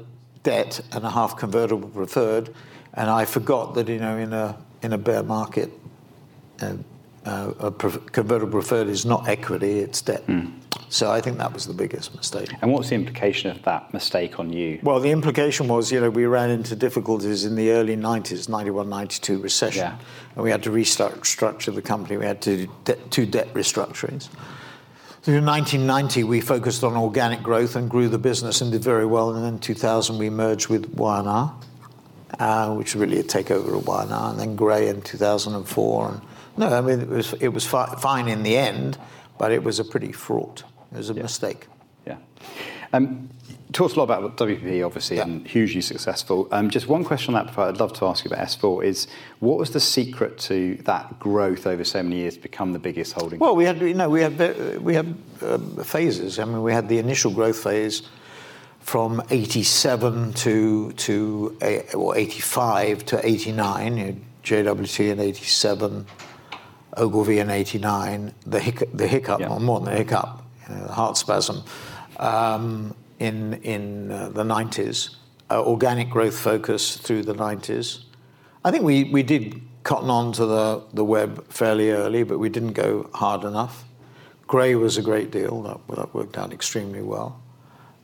debt 0.43 0.80
and 0.91 1.04
a 1.06 1.10
half 1.10 1.38
convertible 1.38 1.89
preferred, 1.89 2.54
and 2.93 3.10
I 3.10 3.26
forgot 3.26 3.76
that 3.76 3.88
you 3.88 4.00
know 4.00 4.18
in 4.18 4.34
a 4.34 4.58
in 4.82 4.93
a 4.93 4.98
bear 4.98 5.24
market, 5.24 5.72
uh, 6.62 6.74
uh, 7.26 7.54
a 7.60 7.72
pre- 7.72 8.00
convertible 8.12 8.54
preferred 8.54 8.88
is 8.88 9.06
not 9.06 9.28
equity; 9.28 9.80
it's 9.80 10.02
debt. 10.02 10.24
So 10.89 11.11
I 11.11 11.19
think 11.19 11.38
that 11.38 11.53
was 11.53 11.65
the 11.65 11.73
biggest 11.73 12.15
mistake. 12.15 12.49
And 12.61 12.71
what's 12.71 12.89
the 12.89 12.95
implication 12.95 13.51
of 13.51 13.61
that 13.63 13.93
mistake 13.93 14.39
on 14.39 14.53
you? 14.53 14.79
Well, 14.83 14.99
the 14.99 15.11
implication 15.11 15.67
was, 15.67 15.91
you 15.91 15.99
know, 15.99 16.09
we 16.09 16.25
ran 16.25 16.49
into 16.49 16.75
difficulties 16.75 17.43
in 17.43 17.55
the 17.55 17.71
early 17.71 17.97
90s, 17.97 18.47
91, 18.47 18.89
92 18.89 19.39
recession. 19.39 19.81
Yeah. 19.81 19.97
And 20.35 20.43
we 20.43 20.51
had 20.51 20.63
to 20.63 20.69
restructure 20.69 21.75
the 21.75 21.81
company. 21.81 22.17
We 22.17 22.25
had 22.25 22.41
to 22.43 22.67
do 22.85 22.95
two 23.09 23.25
debt 23.25 23.53
restructurings. 23.53 24.29
Through 25.23 25.41
1990, 25.41 26.23
we 26.23 26.39
focused 26.39 26.85
on 26.85 26.95
organic 26.95 27.43
growth 27.43 27.75
and 27.75 27.89
grew 27.89 28.07
the 28.07 28.17
business 28.17 28.61
and 28.61 28.71
did 28.71 28.81
very 28.81 29.05
well. 29.05 29.35
And 29.35 29.43
then 29.43 29.59
2000, 29.59 30.17
we 30.17 30.29
merged 30.29 30.69
with 30.69 30.93
Y&R, 30.93 31.53
uh, 32.39 32.75
which 32.75 32.95
was 32.95 33.01
really 33.01 33.19
a 33.19 33.23
takeover 33.23 33.77
of 33.77 33.85
Y&R, 33.85 34.29
and 34.31 34.39
then 34.39 34.55
Grey 34.55 34.88
in 34.88 35.01
2004. 35.01 36.09
And 36.09 36.21
no, 36.55 36.67
I 36.67 36.79
mean, 36.79 37.01
it 37.01 37.09
was, 37.09 37.33
it 37.33 37.49
was 37.49 37.65
fi- 37.65 37.93
fine 37.95 38.29
in 38.29 38.43
the 38.43 38.55
end, 38.55 38.97
but 39.38 39.51
it 39.51 39.65
was 39.65 39.79
a 39.79 39.83
pretty 39.83 40.13
fraught. 40.13 40.63
It 40.91 40.97
was 40.97 41.09
a 41.09 41.13
mistake. 41.13 41.67
Yeah. 42.05 42.17
Um, 42.93 43.29
talked 43.73 43.95
a 43.95 43.99
lot 43.99 44.05
about 44.05 44.38
WPP, 44.38 44.85
obviously, 44.85 45.17
Yeah. 45.17 45.23
and 45.23 45.45
hugely 45.45 45.81
successful. 45.81 46.47
Um, 46.51 46.69
just 46.69 46.88
one 46.88 47.03
question 47.03 47.35
on 47.35 47.43
that 47.43 47.47
before 47.47 47.65
I'd 47.65 47.79
love 47.81 47.91
to 47.93 48.05
ask 48.05 48.23
you 48.23 48.29
about 48.31 48.45
S4 48.47 48.83
is 48.85 49.07
what 49.39 49.57
was 49.57 49.71
the 49.71 49.79
secret 49.81 50.38
to 50.39 50.75
that 50.85 51.19
growth 51.19 51.67
over 51.67 51.83
so 51.83 52.01
many 52.01 52.17
years 52.17 52.35
to 52.35 52.41
become 52.41 52.71
the 52.71 52.79
biggest 52.79 53.11
holding? 53.13 53.39
Well, 53.39 53.55
we 53.57 53.65
had, 53.65 53.81
you 53.81 53.93
know, 53.93 54.09
we 54.09 54.21
had, 54.21 54.81
we 54.81 54.95
had 54.95 55.15
um, 55.41 55.75
phases. 55.83 56.39
I 56.39 56.45
mean, 56.45 56.63
we 56.63 56.71
had 56.71 56.88
the 56.88 56.97
initial 56.99 57.31
growth 57.31 57.61
phase 57.61 58.03
from 58.79 59.21
87 59.29 60.31
to, 60.33 60.91
to 60.93 61.57
a- 61.61 61.93
or 61.93 62.15
85 62.17 63.05
to 63.07 63.27
89, 63.27 63.97
you 63.97 64.05
know, 64.05 64.15
JWT 64.43 65.11
in 65.11 65.19
87, 65.19 66.05
Ogilvy 66.95 67.39
in 67.39 67.49
89, 67.49 68.33
the 68.45 68.59
hiccup, 68.61 68.88
the 68.93 69.07
hiccup 69.07 69.41
Yeah. 69.41 69.49
or 69.49 69.59
more 69.59 69.81
than 69.81 69.93
a 69.93 69.97
hiccup, 69.97 70.39
the 70.39 70.43
heart 70.68 71.18
spasm, 71.18 71.63
um, 72.20 72.95
in, 73.20 73.55
in 73.63 74.11
uh, 74.11 74.30
the 74.30 74.43
90s, 74.43 75.15
uh, 75.49 75.63
organic 75.63 76.09
growth 76.09 76.38
focus 76.38 76.97
through 76.97 77.24
the 77.24 77.34
90s. 77.34 78.03
I 78.63 78.72
think 78.72 78.84
we, 78.84 79.05
we 79.05 79.24
did 79.24 79.61
cotton 79.84 80.09
on 80.09 80.34
to 80.34 80.45
the, 80.45 80.84
the 80.93 81.03
web 81.03 81.47
fairly 81.47 81.91
early, 81.91 82.24
but 82.24 82.39
we 82.39 82.49
didn't 82.49 82.74
go 82.74 83.09
hard 83.13 83.43
enough. 83.43 83.86
Grey 84.45 84.76
was 84.76 84.97
a 84.97 85.01
great 85.01 85.32
deal, 85.32 85.61
that, 85.63 85.95
that 85.95 86.13
worked 86.13 86.38
out 86.38 86.53
extremely 86.53 87.01
well. 87.01 87.41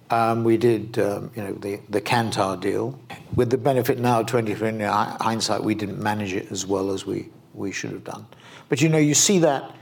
Um, 0.09 0.43
we 0.43 0.57
did, 0.57 0.99
um, 0.99 1.31
you 1.35 1.43
know, 1.43 1.53
the, 1.53 1.79
the 1.89 2.01
Kantar 2.01 2.59
deal. 2.59 2.99
With 3.35 3.49
the 3.49 3.57
benefit 3.57 3.97
now 3.99 4.19
of 4.19 4.27
2020 4.27 4.83
hindsight, 4.83 5.63
we 5.63 5.73
didn't 5.73 6.01
manage 6.01 6.33
it 6.33 6.51
as 6.51 6.65
well 6.65 6.91
as 6.91 7.05
we, 7.05 7.29
we 7.53 7.71
should 7.71 7.91
have 7.91 8.03
done. 8.03 8.25
But 8.69 8.81
you 8.81 8.89
know, 8.89 8.97
you 8.97 9.13
see 9.13 9.39
that 9.39 9.75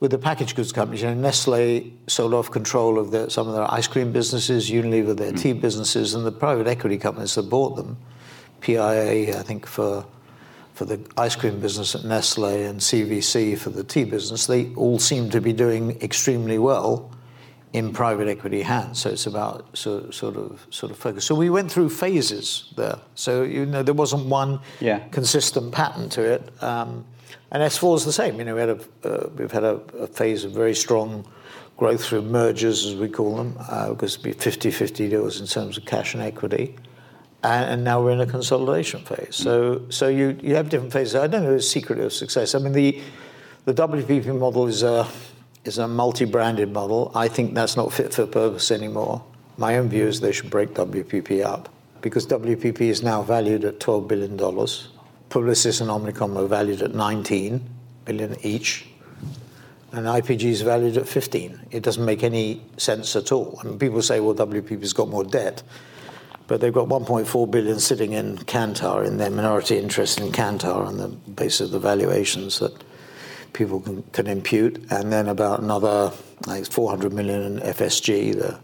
with 0.00 0.10
the 0.10 0.18
packaged 0.18 0.56
goods 0.56 0.72
companies. 0.72 1.02
You 1.02 1.08
know, 1.08 1.14
Nestle 1.14 1.92
sold 2.06 2.34
off 2.34 2.50
control 2.50 2.98
of 2.98 3.10
their, 3.10 3.30
some 3.30 3.48
of 3.48 3.54
their 3.54 3.70
ice 3.72 3.86
cream 3.86 4.12
businesses, 4.12 4.70
Unilever 4.70 5.16
their 5.16 5.32
tea 5.32 5.52
businesses, 5.54 6.14
and 6.14 6.26
the 6.26 6.32
private 6.32 6.66
equity 6.66 6.98
companies 6.98 7.34
that 7.34 7.48
bought 7.48 7.76
them, 7.76 7.96
PIA, 8.60 9.38
I 9.38 9.42
think 9.42 9.66
for 9.66 10.04
for 10.74 10.84
the 10.84 11.00
ice 11.16 11.34
cream 11.34 11.58
business 11.58 11.94
at 11.94 12.04
Nestle 12.04 12.66
and 12.66 12.78
CVC 12.78 13.56
for 13.56 13.70
the 13.70 13.82
tea 13.82 14.04
business, 14.04 14.46
they 14.46 14.74
all 14.74 14.98
seem 14.98 15.30
to 15.30 15.40
be 15.40 15.54
doing 15.54 15.98
extremely 16.02 16.58
well 16.58 17.10
in 17.72 17.94
private 17.94 18.28
equity 18.28 18.60
hands. 18.60 18.98
So 19.00 19.08
it's 19.08 19.24
about 19.26 19.74
sort, 19.74 20.12
sort 20.12 20.36
of 20.36 20.66
sort 20.68 20.92
of 20.92 20.98
focus. 20.98 21.24
So 21.24 21.34
we 21.34 21.48
went 21.48 21.72
through 21.72 21.88
phases 21.88 22.74
there. 22.76 22.98
So 23.14 23.42
you 23.42 23.64
know 23.64 23.82
there 23.82 23.94
wasn't 23.94 24.26
one 24.26 24.60
Yeah. 24.80 24.98
consistent 25.12 25.72
pattern 25.72 26.10
to 26.10 26.22
it. 26.22 26.62
Um, 26.62 27.06
and 27.50 27.62
S4 27.62 27.96
is 27.96 28.04
the 28.04 28.12
same. 28.12 28.38
You 28.38 28.44
know, 28.44 28.54
we 28.54 28.60
had 28.60 28.70
a, 28.70 28.80
uh, 29.04 29.28
we've 29.36 29.52
had 29.52 29.64
a, 29.64 29.80
a 29.98 30.06
phase 30.06 30.44
of 30.44 30.52
very 30.52 30.74
strong 30.74 31.26
growth 31.76 32.04
through 32.04 32.22
mergers, 32.22 32.86
as 32.86 32.94
we 32.96 33.08
call 33.08 33.36
them, 33.36 33.56
uh, 33.68 33.90
because 33.90 34.14
it'd 34.14 34.24
be 34.24 34.32
50-50 34.32 35.10
deals 35.10 35.40
in 35.40 35.46
terms 35.46 35.76
of 35.76 35.84
cash 35.84 36.14
and 36.14 36.22
equity. 36.22 36.76
And, 37.42 37.70
and 37.70 37.84
now 37.84 38.02
we're 38.02 38.12
in 38.12 38.20
a 38.20 38.26
consolidation 38.26 39.00
phase. 39.04 39.36
So, 39.36 39.82
so 39.90 40.08
you, 40.08 40.38
you 40.42 40.54
have 40.54 40.68
different 40.68 40.92
phases. 40.92 41.16
I 41.16 41.26
don't 41.26 41.44
know 41.44 41.52
the 41.52 41.62
secret 41.62 41.98
of 41.98 42.12
success. 42.12 42.54
I 42.54 42.58
mean, 42.58 42.72
the, 42.72 43.00
the 43.66 43.74
WPP 43.74 44.38
model 44.38 44.66
is 44.66 44.82
a, 44.82 45.06
is 45.64 45.78
a 45.78 45.86
multi-branded 45.86 46.72
model. 46.72 47.12
I 47.14 47.28
think 47.28 47.54
that's 47.54 47.76
not 47.76 47.92
fit 47.92 48.14
for 48.14 48.26
purpose 48.26 48.70
anymore. 48.70 49.22
My 49.58 49.76
own 49.76 49.88
view 49.88 50.06
is 50.06 50.20
they 50.20 50.32
should 50.32 50.50
break 50.50 50.70
WPP 50.74 51.44
up 51.44 51.68
because 52.00 52.26
WPP 52.26 52.80
is 52.82 53.02
now 53.02 53.22
valued 53.22 53.64
at 53.64 53.80
$12 53.80 54.08
billion. 54.08 54.36
Publicis 55.36 55.82
and 55.82 55.90
Omnicom 55.90 56.34
are 56.38 56.46
valued 56.46 56.80
at 56.80 56.94
19 56.94 57.60
billion 58.06 58.36
each, 58.40 58.86
and 59.92 60.06
IPG 60.06 60.44
is 60.44 60.62
valued 60.62 60.96
at 60.96 61.06
15. 61.06 61.60
It 61.72 61.82
doesn't 61.82 62.06
make 62.06 62.22
any 62.22 62.62
sense 62.78 63.14
at 63.16 63.30
all. 63.32 63.60
I 63.60 63.66
mean, 63.66 63.78
people 63.78 64.00
say, 64.00 64.18
well, 64.20 64.34
WPP's 64.34 64.94
got 64.94 65.10
more 65.10 65.24
debt, 65.24 65.62
but 66.46 66.62
they've 66.62 66.72
got 66.72 66.88
1.4 66.88 67.50
billion 67.50 67.78
sitting 67.80 68.14
in 68.14 68.38
Kantar 68.38 69.06
in 69.06 69.18
their 69.18 69.28
minority 69.28 69.76
interest 69.76 70.20
in 70.20 70.32
Kantar 70.32 70.86
on 70.86 70.96
the 70.96 71.08
basis 71.08 71.66
of 71.66 71.70
the 71.70 71.80
valuations 71.80 72.58
that 72.60 72.72
people 73.52 73.80
can, 73.80 74.04
can 74.12 74.28
impute, 74.28 74.86
and 74.90 75.12
then 75.12 75.28
about 75.28 75.60
another 75.60 76.12
like 76.46 76.64
400 76.64 77.12
million 77.12 77.42
in 77.42 77.58
FSG, 77.58 78.32
the 78.40 78.58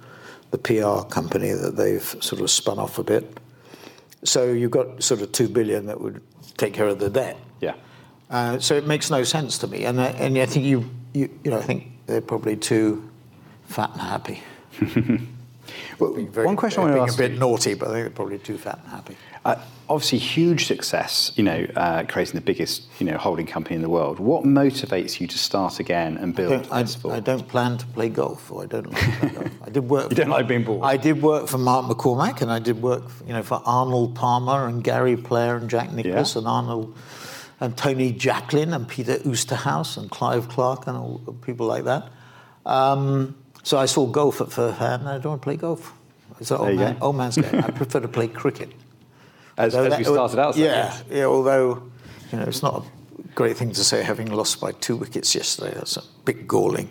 the 0.53 0.59
PR 0.59 1.07
company 1.13 1.53
that 1.53 1.77
they've 1.77 2.17
sort 2.21 2.41
of 2.41 2.51
spun 2.51 2.79
off 2.79 2.99
a 2.99 3.05
bit. 3.05 3.39
So 4.25 4.53
you've 4.53 4.71
got 4.71 5.03
sort 5.03 5.21
of 5.21 5.33
two 5.33 5.49
billion 5.49 5.87
that 5.87 6.01
would 6.01 6.23
take 6.57 6.75
care 6.75 6.87
of 6.89 6.99
the 6.99 7.11
debt. 7.11 7.37
Yeah. 7.61 7.75
Uh, 8.31 8.59
so 8.59 8.75
it 8.77 8.87
makes 8.87 9.11
no 9.11 9.25
sense 9.25 9.59
to 9.59 9.67
me, 9.67 9.85
and 9.85 10.01
I, 10.01 10.07
and 10.07 10.39
I 10.39 10.47
think 10.47 10.65
you, 10.65 10.89
you 11.13 11.29
you 11.45 11.51
know 11.51 11.59
I 11.59 11.63
think 11.63 11.87
they're 12.07 12.21
probably 12.21 12.57
too 12.57 13.09
fat 13.65 13.91
and 13.93 14.01
happy. 14.01 14.43
Well, 15.99 16.13
Very- 16.15 16.47
one 16.47 16.57
question 16.57 16.83
I 16.83 16.85
want 16.87 16.97
to 16.97 17.03
ask 17.03 17.17
Being 17.19 17.31
a 17.31 17.33
bit 17.35 17.39
naughty, 17.39 17.75
but 17.75 17.89
I 17.89 17.93
think 17.93 18.03
they're 18.05 18.11
probably 18.11 18.39
too 18.39 18.59
fat 18.59 18.81
and 18.83 18.89
happy. 18.89 19.17
Uh, 19.45 19.57
obviously, 19.89 20.19
huge 20.19 20.67
success. 20.67 21.33
You 21.37 21.43
know, 21.43 21.67
uh, 21.77 22.05
creating 22.09 22.35
the 22.37 22.41
biggest 22.41 22.85
you 23.01 23.07
know 23.07 23.19
holding 23.19 23.47
company 23.47 23.75
in 23.77 23.83
the 23.83 23.89
world. 23.89 24.21
What 24.21 24.45
motivates 24.45 25.21
you 25.21 25.27
to 25.27 25.39
start 25.39 25.81
again 25.81 26.17
and 26.17 26.33
I 26.33 26.37
build? 26.37 26.51
don't, 26.69 26.73
I, 26.73 27.17
I 27.17 27.21
don't 27.21 27.49
plan 27.49 27.79
to 27.79 27.87
play 27.87 28.09
golf, 28.09 28.51
or 28.53 28.63
I 28.63 28.67
don't 28.67 28.91
like 28.93 29.03
to 29.03 29.11
play 29.19 29.29
golf. 29.31 29.51
I 29.67 29.71
did 29.71 29.89
work. 29.89 30.11
You 30.11 30.17
don't 30.17 30.29
like 30.29 30.47
being 30.47 30.65
bored? 30.65 30.83
I 30.85 30.97
did 30.97 31.21
work 31.23 31.49
for 31.49 31.59
Mark 31.59 31.87
McCormack, 31.87 32.41
and 32.43 32.51
I 32.53 32.59
did 32.61 32.81
work, 32.83 33.05
you 33.27 33.33
know, 33.33 33.43
for 33.43 33.61
Arnold 33.65 34.15
Palmer 34.15 34.67
and 34.67 34.85
Gary 34.85 35.17
Player 35.17 35.57
and 35.57 35.69
Jack 35.69 35.93
Nicklaus 35.93 36.35
Yeah. 36.35 36.39
and 36.41 36.49
Arnold 36.49 36.97
and 37.61 37.77
Tony 37.77 38.13
Jacklin 38.13 38.73
and 38.73 38.87
Peter 38.89 39.19
Oosterhuis 39.19 39.97
and 39.97 40.11
Clive 40.11 40.49
Clark 40.49 40.87
and 40.89 40.97
all 40.97 41.19
people 41.43 41.67
like 41.67 41.85
that. 41.85 42.09
Um, 42.67 43.37
so 43.65 43.79
I 43.79 43.87
saw 43.87 44.07
golf 44.07 44.41
at 44.41 44.51
first 44.53 44.79
hand, 44.79 45.03
and 45.03 45.09
I 45.11 45.19
don't 45.19 45.31
want 45.33 45.43
to 45.43 45.45
play 45.45 45.57
golf. 45.57 45.93
It's 46.41 46.51
an 46.51 46.57
old, 46.59 46.77
man, 46.77 46.97
old 47.01 47.17
man's 47.17 47.37
game. 47.37 47.55
I 47.63 47.71
prefer 47.83 48.01
to 48.01 48.09
play 48.09 48.27
cricket. 48.27 48.73
As, 49.59 49.75
as 49.75 49.91
that- 49.91 49.99
we 49.99 50.05
started 50.05 50.39
out. 50.39 50.55
saying, 50.55 50.67
Yeah, 50.67 50.97
yeah. 51.11 51.25
Although, 51.25 51.83
you 52.31 52.39
know, 52.39 52.45
it's 52.45 52.63
not 52.63 52.85
a 52.85 53.23
great 53.35 53.57
thing 53.57 53.73
to 53.73 53.85
say 53.85 54.03
having 54.03 54.31
lost 54.31 54.61
by 54.61 54.73
two 54.73 54.97
wickets 54.97 55.35
yesterday. 55.35 55.73
That's 55.75 55.97
a 55.97 56.03
bit 56.25 56.47
galling. 56.47 56.89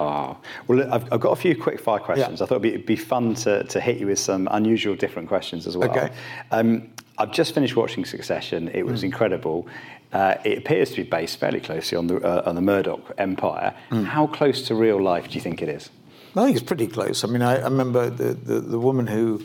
Oh. 0.00 0.36
Well, 0.68 0.92
I've, 0.92 1.12
I've 1.12 1.20
got 1.20 1.30
a 1.32 1.36
few 1.36 1.60
quick 1.60 1.80
fire 1.80 1.98
questions. 1.98 2.38
Yeah. 2.38 2.44
I 2.44 2.46
thought 2.48 2.56
it'd 2.56 2.62
be, 2.62 2.68
it'd 2.74 2.86
be 2.86 2.96
fun 2.96 3.34
to, 3.36 3.64
to 3.64 3.80
hit 3.80 3.98
you 3.98 4.06
with 4.06 4.20
some 4.20 4.48
unusual, 4.52 4.94
different 4.94 5.28
questions 5.28 5.66
as 5.66 5.76
well. 5.76 5.90
Okay. 5.90 6.10
Um, 6.52 6.90
I've 7.18 7.32
just 7.32 7.52
finished 7.52 7.74
watching 7.74 8.04
Succession. 8.04 8.68
It 8.72 8.86
was 8.86 9.02
incredible. 9.02 9.66
Uh, 10.12 10.36
it 10.44 10.58
appears 10.58 10.90
to 10.90 10.96
be 10.96 11.02
based 11.02 11.38
fairly 11.40 11.60
closely 11.60 11.98
on 11.98 12.06
the 12.06 12.16
uh, 12.24 12.48
on 12.48 12.54
the 12.54 12.60
Murdoch 12.62 13.12
empire. 13.18 13.74
Hmm. 13.90 14.04
How 14.04 14.26
close 14.28 14.62
to 14.68 14.74
real 14.76 15.02
life 15.02 15.28
do 15.28 15.34
you 15.34 15.40
think 15.40 15.60
it 15.60 15.68
is? 15.68 15.90
I 16.36 16.44
think 16.44 16.56
it's 16.56 16.64
pretty 16.64 16.86
close. 16.86 17.24
I 17.24 17.26
mean, 17.26 17.42
I, 17.42 17.56
I 17.56 17.64
remember 17.64 18.08
the, 18.08 18.34
the, 18.34 18.60
the 18.60 18.78
woman 18.78 19.06
who 19.08 19.42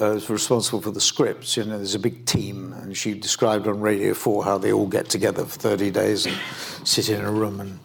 uh, 0.00 0.20
responsible 0.28 0.80
for 0.80 0.90
the 0.90 1.00
scripts. 1.00 1.56
You 1.56 1.64
know, 1.64 1.76
there's 1.76 1.94
a 1.94 2.00
big 2.00 2.26
team, 2.26 2.72
and 2.72 2.96
she 2.96 3.14
described 3.14 3.66
on 3.66 3.80
Radio 3.80 4.14
4 4.14 4.44
how 4.44 4.58
they 4.58 4.72
all 4.72 4.86
get 4.86 5.08
together 5.08 5.44
for 5.44 5.58
30 5.58 5.90
days 5.90 6.26
and 6.26 6.36
sit 6.84 7.08
in 7.08 7.24
a 7.24 7.30
room 7.30 7.60
and 7.60 7.78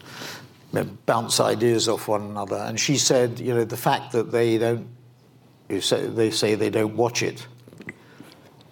you 0.72 0.84
know, 0.84 0.84
bounce 1.06 1.40
ideas 1.40 1.88
off 1.88 2.08
one 2.08 2.22
another. 2.22 2.56
And 2.56 2.78
she 2.78 2.96
said, 2.96 3.40
you 3.40 3.54
know, 3.54 3.64
the 3.64 3.76
fact 3.76 4.12
that 4.12 4.32
they 4.32 4.58
don't, 4.58 4.88
say, 5.80 6.06
they 6.06 6.30
say 6.30 6.54
they 6.54 6.70
don't 6.70 6.96
watch 6.96 7.22
it 7.22 7.46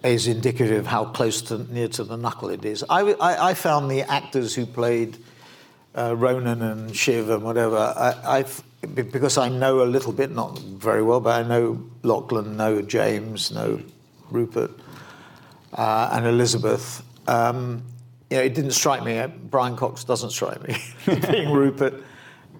is 0.03 0.27
indicative 0.27 0.79
of 0.79 0.87
how 0.87 1.05
close 1.05 1.41
to 1.41 1.57
near 1.73 1.87
to 1.87 2.03
the 2.03 2.15
knuckle 2.15 2.49
it 2.49 2.63
is. 2.63 2.83
I, 2.89 3.01
I, 3.13 3.49
I 3.49 3.53
found 3.53 3.89
the 3.89 4.03
actors 4.03 4.53
who 4.53 4.65
played 4.65 5.17
uh, 5.95 6.15
Roman 6.15 6.61
and 6.61 6.95
Shiv 6.95 7.29
and 7.29 7.43
whatever, 7.43 7.77
I, 7.77 8.39
I've, 8.39 8.63
because 8.93 9.37
I 9.37 9.49
know 9.49 9.81
a 9.81 9.85
little 9.85 10.13
bit, 10.13 10.31
not 10.31 10.59
very 10.59 11.01
well, 11.01 11.19
but 11.19 11.45
I 11.45 11.47
know 11.47 11.83
Lachlan, 12.03 12.57
know 12.57 12.81
James, 12.81 13.51
know 13.51 13.81
Rupert 14.29 14.71
uh, 15.73 16.09
and 16.11 16.25
Elizabeth. 16.25 17.03
Um, 17.27 17.83
you 18.29 18.37
know, 18.37 18.43
it 18.43 18.53
didn't 18.53 18.71
strike 18.71 19.03
me. 19.03 19.19
uh, 19.19 19.27
Brian 19.27 19.75
Cox 19.75 20.03
doesn't 20.03 20.31
strike 20.31 20.65
me 20.67 20.77
being 21.31 21.51
Rupert, 21.51 22.03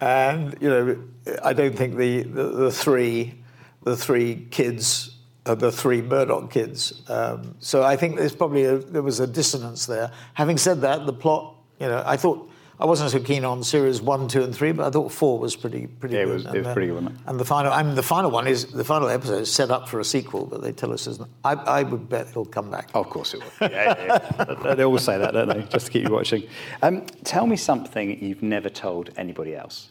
and 0.01 0.55
you 0.61 0.69
know, 0.69 1.03
I 1.43 1.53
don't 1.53 1.75
think 1.75 1.95
the 1.97 2.23
the, 2.23 2.43
the 2.43 2.71
three 2.71 3.35
the 3.83 3.95
three 3.95 4.47
kids. 4.51 5.11
Uh, 5.47 5.53
the 5.53 5.71
three 5.71 6.01
Murdoch 6.01 6.49
kids. 6.49 7.03
Um, 7.07 7.53
so 7.59 7.83
I 7.83 7.97
think 7.97 8.17
there's 8.17 8.35
probably 8.35 8.63
a, 8.63 8.79
there 8.79 9.03
was 9.03 9.19
a 9.19 9.27
dissonance 9.27 9.85
there. 9.85 10.09
Having 10.33 10.57
said 10.57 10.81
that, 10.81 11.05
the 11.05 11.13
plot, 11.13 11.53
you 11.79 11.85
know, 11.85 12.01
I 12.03 12.17
thought 12.17 12.49
I 12.77 12.85
wasn't 12.85 13.11
so 13.11 13.19
keen 13.19 13.45
on 13.45 13.63
series 13.63 14.01
one, 14.01 14.27
two, 14.27 14.43
and 14.43 14.53
three, 14.53 14.73
but 14.73 14.85
I 14.85 14.89
thought 14.89 15.09
four 15.11 15.39
was 15.39 15.55
pretty 15.55 15.87
pretty 15.87 16.15
Yeah, 16.15 16.21
it 16.23 16.25
good. 16.25 16.33
was- 16.33 16.45
it 16.45 16.49
And, 16.49 16.57
was 16.57 16.67
uh, 16.67 16.73
pretty 16.73 16.87
good, 16.87 16.95
wasn't 16.95 17.15
it? 17.15 17.21
And 17.27 17.39
the 17.39 17.45
final, 17.45 17.71
I 17.71 17.81
mean, 17.83 17.95
the 17.95 18.03
final 18.03 18.29
one 18.31 18.47
is 18.47 18.65
the 18.65 18.83
final 18.83 19.07
episode 19.07 19.41
is 19.43 19.51
set 19.51 19.71
up 19.71 19.87
for 19.87 19.99
a 20.01 20.03
sequel, 20.03 20.45
but 20.45 20.61
they 20.61 20.73
tell 20.73 20.91
us 20.91 21.07
isn't. 21.07 21.29
I, 21.45 21.53
I 21.53 21.83
would 21.83 22.09
bet 22.09 22.27
it'll 22.27 22.43
come 22.45 22.69
back. 22.69 22.89
Oh, 22.93 23.01
of 23.01 23.09
course 23.09 23.33
it 23.33 23.39
will. 23.41 23.69
Yeah, 23.69 23.95
yeah, 24.05 24.55
yeah. 24.65 24.75
they 24.75 24.83
always 24.83 25.03
say 25.03 25.17
that, 25.17 25.33
don't 25.33 25.47
they? 25.47 25.61
Just 25.69 25.85
to 25.85 25.91
keep 25.93 26.05
you 26.07 26.13
watching. 26.13 26.43
Um, 26.81 27.05
tell 27.23 27.47
me 27.47 27.55
something 27.55 28.21
you've 28.21 28.43
never 28.43 28.69
told 28.69 29.09
anybody 29.15 29.55
else. 29.55 29.89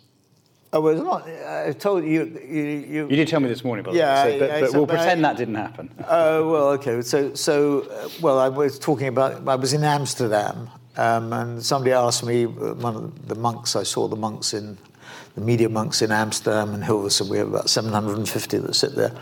Oh, 0.75 0.81
well, 0.81 0.93
it's 0.93 1.03
not. 1.05 1.27
I 1.69 1.73
told 1.73 2.05
you. 2.05 2.25
You. 2.47 2.63
you, 2.65 3.09
You 3.09 3.17
did 3.17 3.29
tell 3.29 3.39
me 3.41 3.49
this 3.49 3.63
morning, 3.65 3.85
by 3.85 3.93
the 3.93 3.99
Yeah, 3.99 4.25
way, 4.25 4.33
so, 4.33 4.39
but, 4.41 4.51
I- 4.51 4.57
I 4.57 4.61
but 4.61 4.67
said- 4.71 4.77
we'll 4.77 4.87
but 4.87 4.97
I- 4.97 4.99
pretend 4.99 5.25
that 5.25 5.37
didn't 5.39 5.55
happen. 5.55 5.91
Oh 6.09 6.51
well, 6.51 6.69
okay. 6.71 7.01
So, 7.01 7.33
so 7.35 7.83
uh, 7.83 8.09
well, 8.21 8.39
I 8.41 8.49
was 8.51 8.79
talking 8.79 9.07
about. 9.09 9.49
I 9.49 9.55
was 9.55 9.73
in 9.73 9.85
Amsterdam, 9.85 10.69
um, 10.97 11.33
and 11.33 11.63
somebody 11.63 11.93
asked 11.93 12.25
me. 12.25 12.45
uh, 12.45 12.75
One 12.75 12.97
of 12.97 13.29
the 13.29 13.35
monks. 13.35 13.77
I 13.77 13.83
saw 13.83 14.09
the 14.09 14.17
monks 14.17 14.55
in 14.55 14.79
the 15.35 15.41
media 15.41 15.69
monks 15.69 16.03
in 16.03 16.13
Amsterdam 16.13 16.75
and 16.75 16.83
Hilversum. 16.83 17.29
We 17.29 17.39
have 17.39 17.49
about 17.49 17.69
750 17.69 18.59
that 18.59 18.75
sit 18.75 18.95
there 18.95 19.13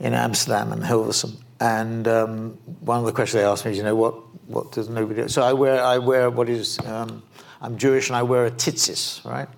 in 0.00 0.14
Amsterdam 0.14 0.72
and 0.72 0.82
Hilversum. 0.82 1.36
And 1.60 2.08
um, 2.08 2.58
one 2.80 2.98
of 2.98 3.06
the 3.06 3.12
questions 3.12 3.40
they 3.42 3.48
asked 3.48 3.64
me 3.64 3.70
is, 3.72 3.78
you 3.78 3.84
know, 3.84 3.94
what 3.94 4.14
what 4.48 4.72
does 4.72 4.88
nobody? 4.88 5.22
Do? 5.22 5.28
So 5.28 5.42
I 5.42 5.52
wear 5.52 5.82
I 5.82 5.98
wear 5.98 6.30
what 6.30 6.48
is 6.48 6.78
um, 6.80 7.22
I'm 7.60 7.78
Jewish 7.78 8.08
and 8.08 8.16
I 8.16 8.22
wear 8.22 8.46
a 8.46 8.50
tzitzis, 8.50 9.24
right? 9.24 9.48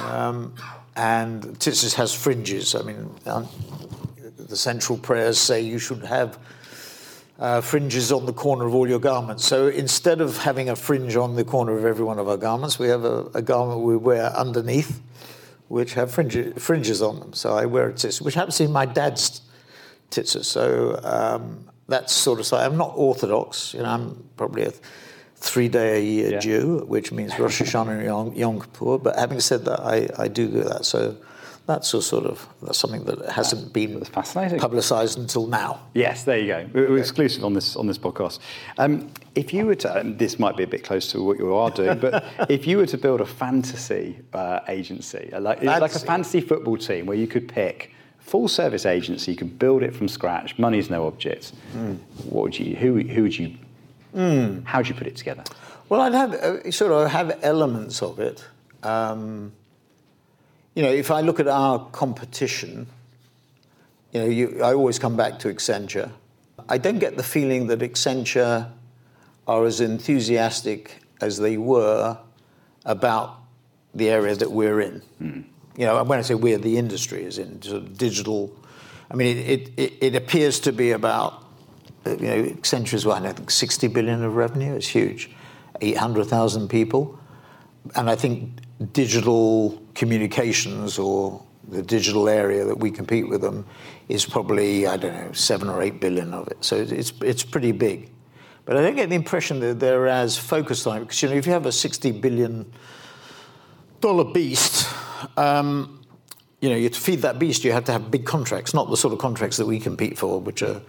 Um, 0.00 0.54
and 0.96 1.42
tzitzis 1.58 1.94
has 1.94 2.14
fringes. 2.14 2.74
I 2.74 2.82
mean, 2.82 3.10
um, 3.26 3.48
the 4.38 4.56
central 4.56 4.96
prayers 4.98 5.38
say 5.38 5.60
you 5.60 5.78
should 5.78 6.04
have 6.04 6.38
uh, 7.38 7.60
fringes 7.60 8.10
on 8.10 8.26
the 8.26 8.32
corner 8.32 8.66
of 8.66 8.74
all 8.74 8.88
your 8.88 8.98
garments. 8.98 9.44
So 9.44 9.68
instead 9.68 10.20
of 10.20 10.38
having 10.38 10.68
a 10.68 10.76
fringe 10.76 11.14
on 11.16 11.36
the 11.36 11.44
corner 11.44 11.76
of 11.78 11.84
every 11.84 12.04
one 12.04 12.18
of 12.18 12.28
our 12.28 12.36
garments, 12.36 12.78
we 12.78 12.88
have 12.88 13.04
a, 13.04 13.26
a 13.34 13.42
garment 13.42 13.80
we 13.80 13.96
wear 13.96 14.26
underneath, 14.36 15.00
which 15.68 15.94
have 15.94 16.10
fringe, 16.10 16.54
fringes 16.58 17.00
on 17.00 17.20
them. 17.20 17.32
So 17.32 17.56
I 17.56 17.66
wear 17.66 17.90
a 17.90 17.92
tzitzis, 17.92 18.20
which 18.20 18.34
happens 18.34 18.56
to 18.56 18.66
be 18.66 18.72
my 18.72 18.86
dad's 18.86 19.42
tzitzis. 20.10 20.46
So 20.46 20.98
um, 21.04 21.68
that's 21.86 22.12
sort 22.12 22.40
of 22.40 22.46
so 22.46 22.56
I'm 22.56 22.76
not 22.76 22.92
orthodox. 22.96 23.72
You 23.74 23.80
know, 23.80 23.88
I'm 23.88 24.24
probably 24.36 24.64
a 24.64 24.72
three 25.36 25.68
day 25.68 25.98
a 25.98 26.02
year 26.02 26.30
Yeah. 26.32 26.38
Jew, 26.40 26.84
which 26.88 27.12
means 27.12 27.38
Rosh 27.38 27.62
Hashanah 27.62 27.98
and 27.98 28.04
Yom, 28.04 28.34
Yom 28.34 28.60
Kippur. 28.60 28.98
But 28.98 29.16
having 29.16 29.38
said 29.40 29.64
that, 29.66 29.80
I, 29.80 30.08
I 30.18 30.26
do 30.26 30.48
do 30.48 30.64
that. 30.64 30.84
So 30.84 31.16
that's 31.68 31.92
a 31.92 32.00
sort 32.00 32.24
of 32.24 32.48
that's 32.62 32.78
something 32.78 33.04
that 33.04 33.30
hasn't 33.30 33.74
been 33.74 34.00
publicised 34.00 35.18
until 35.18 35.46
now. 35.46 35.80
Yes, 35.92 36.24
there 36.24 36.38
you 36.38 36.46
go. 36.46 36.66
We're 36.72 36.88
we're 36.90 36.98
exclusive 36.98 37.44
on 37.44 37.52
this 37.52 37.76
on 37.76 37.86
this 37.86 37.98
podcast. 37.98 38.38
Um, 38.78 39.10
if 39.34 39.52
you 39.52 39.66
were 39.66 39.74
to, 39.76 39.98
and 39.98 40.18
this 40.18 40.38
might 40.38 40.56
be 40.56 40.62
a 40.62 40.66
bit 40.66 40.82
close 40.82 41.12
to 41.12 41.22
what 41.22 41.38
you 41.38 41.54
are 41.54 41.70
doing, 41.70 41.98
but 41.98 42.24
if 42.48 42.66
you 42.66 42.78
were 42.78 42.86
to 42.86 42.96
build 42.96 43.20
a 43.20 43.26
fantasy 43.26 44.18
uh, 44.32 44.60
agency, 44.66 45.28
like, 45.38 45.62
like 45.62 45.82
a 45.82 45.88
Fantasy. 45.88 46.06
fantasy 46.06 46.40
football 46.40 46.78
team 46.78 47.04
where 47.04 47.18
you 47.18 47.26
could 47.26 47.46
pick 47.48 47.92
full 48.18 48.48
service 48.48 48.86
agency, 48.86 49.32
you 49.32 49.36
could 49.36 49.58
build 49.58 49.82
it 49.82 49.94
from 49.94 50.08
scratch, 50.08 50.58
money's 50.58 50.88
no 50.88 51.06
object. 51.06 51.52
Hmm. 51.72 51.94
What 52.24 52.42
would 52.44 52.58
you? 52.58 52.76
Who, 52.76 52.98
who 53.00 53.22
would 53.24 53.38
you? 53.38 53.54
How 54.64 54.78
would 54.78 54.88
you 54.88 54.94
put 54.94 55.06
it 55.06 55.16
together? 55.16 55.44
Well, 55.90 56.00
I'd 56.00 56.14
have 56.14 56.32
uh, 56.34 56.70
sort 56.70 56.92
of 56.92 57.10
have 57.10 57.38
elements 57.42 58.02
of 58.02 58.18
it. 58.18 58.42
Um, 58.82 59.52
you 60.78 60.84
know, 60.84 60.92
if 60.92 61.10
I 61.10 61.22
look 61.22 61.40
at 61.40 61.48
our 61.48 61.86
competition, 61.86 62.86
you 64.12 64.20
know, 64.20 64.26
you, 64.26 64.62
I 64.62 64.74
always 64.74 64.96
come 64.96 65.16
back 65.16 65.40
to 65.40 65.52
Accenture. 65.52 66.12
I 66.68 66.78
don't 66.78 67.00
get 67.00 67.16
the 67.16 67.24
feeling 67.24 67.66
that 67.66 67.80
Accenture 67.80 68.70
are 69.48 69.66
as 69.66 69.80
enthusiastic 69.80 71.00
as 71.20 71.36
they 71.36 71.56
were 71.56 72.16
about 72.84 73.40
the 73.92 74.08
area 74.08 74.36
that 74.36 74.52
we're 74.52 74.80
in. 74.80 75.02
You 75.76 75.86
know, 75.86 76.04
when 76.04 76.20
I 76.20 76.22
say 76.22 76.34
we're, 76.34 76.58
the 76.58 76.78
industry 76.78 77.24
is 77.24 77.38
in 77.38 77.60
sort 77.60 77.78
of 77.78 77.98
digital. 77.98 78.56
I 79.10 79.16
mean, 79.16 79.36
it, 79.36 79.72
it, 79.76 79.92
it 80.00 80.14
appears 80.14 80.60
to 80.60 80.72
be 80.72 80.92
about, 80.92 81.44
uh, 82.06 82.10
you 82.10 82.26
know, 82.28 82.42
Accenture 82.50 82.94
is 82.94 83.04
what, 83.04 83.26
I 83.26 83.32
think 83.32 83.50
60 83.50 83.88
billion 83.88 84.22
of 84.22 84.36
revenue. 84.36 84.76
It's 84.76 84.86
huge. 84.86 85.28
800,000 85.80 86.68
people. 86.68 87.18
And 87.96 88.08
I 88.08 88.14
think 88.14 88.60
digital 88.92 89.82
communications 89.98 90.98
or 90.98 91.42
the 91.68 91.82
digital 91.82 92.28
area 92.28 92.64
that 92.64 92.78
we 92.78 92.90
compete 92.90 93.28
with 93.28 93.42
them 93.42 93.66
is 94.08 94.24
probably 94.24 94.86
I 94.86 94.96
don't 94.96 95.12
know 95.12 95.32
seven 95.32 95.68
or 95.68 95.82
eight 95.82 96.00
billion 96.00 96.32
of 96.32 96.48
it. 96.48 96.64
So 96.64 96.76
it's 96.76 97.12
it's 97.20 97.42
pretty 97.42 97.72
big, 97.72 98.10
but 98.64 98.76
I 98.76 98.80
don't 98.80 98.96
get 98.96 99.10
the 99.10 99.16
impression 99.16 99.60
that 99.60 99.80
they're 99.80 100.06
as 100.06 100.38
focused 100.38 100.86
on 100.86 100.96
it 100.96 101.00
because 101.00 101.20
you 101.20 101.28
know 101.28 101.34
if 101.34 101.46
you 101.46 101.52
have 101.52 101.66
a 101.66 101.72
sixty 101.72 102.12
billion 102.12 102.72
dollar 104.00 104.24
beast. 104.24 104.88
Um, 105.36 105.94
you 106.60 106.68
know, 106.68 106.76
you 106.76 106.88
to 106.88 107.00
feed 107.00 107.22
that 107.22 107.38
beast, 107.38 107.64
you 107.64 107.70
have 107.70 107.84
to 107.84 107.92
have 107.92 108.10
big 108.10 108.24
contracts, 108.24 108.74
not 108.74 108.90
the 108.90 108.96
sort 108.96 109.12
of 109.12 109.20
contracts 109.20 109.58
that 109.58 109.66
we 109.66 109.78
compete 109.78 110.18
for, 110.18 110.40
which 110.40 110.60
are 110.60 110.80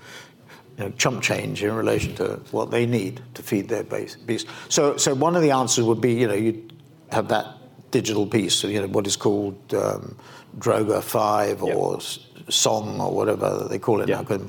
you 0.78 0.86
know, 0.86 0.90
chump 0.98 1.22
change 1.22 1.64
in 1.64 1.76
relation 1.76 2.16
to 2.16 2.40
what 2.50 2.72
they 2.72 2.88
need 2.88 3.22
to 3.36 3.44
feed 3.44 3.70
their 3.70 3.84
base, 3.84 4.16
beast. 4.16 4.48
So, 4.70 4.98
so 4.98 5.14
one 5.14 5.36
of 5.36 5.44
the 5.44 5.52
answers 5.52 5.86
would 5.86 6.02
be, 6.02 6.14
you 6.14 6.28
know, 6.28 6.34
you 6.34 6.68
have 7.12 7.28
that 7.28 7.59
digital 7.92 8.26
piece, 8.26 8.64
you 8.64 8.82
know, 8.82 8.88
what 8.88 9.08
is 9.08 9.16
called 9.16 9.58
um, 9.74 10.16
Droga 10.58 11.02
5 11.02 11.64
or 11.64 11.94
yep. 11.94 12.52
Song 12.52 13.00
or 13.00 13.14
whatever 13.14 13.68
they 13.70 13.80
call 13.80 14.02
it 14.02 14.10
yep. 14.10 14.30
now. 14.30 14.40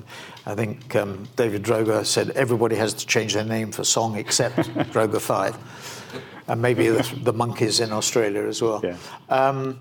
I 0.47 0.55
think 0.55 0.97
um, 0.97 1.29
David 1.37 1.63
Droga 1.63 2.05
said 2.05 2.31
everybody 2.31 2.77
has 2.77 2.95
to 2.95 3.07
change 3.07 3.35
their 3.35 3.45
name 3.45 3.73
for 3.73 3.85
Song 3.85 4.17
except 4.17 4.57
Droga 4.93 5.21
5. 5.21 6.45
And 6.49 6.63
maybe 6.63 6.89
the, 6.89 7.03
the, 7.23 7.33
monkeys 7.33 7.79
in 7.79 7.93
Australia 7.93 8.43
as 8.47 8.61
well. 8.61 8.81
Yeah. 8.83 8.97
Um, 9.29 9.79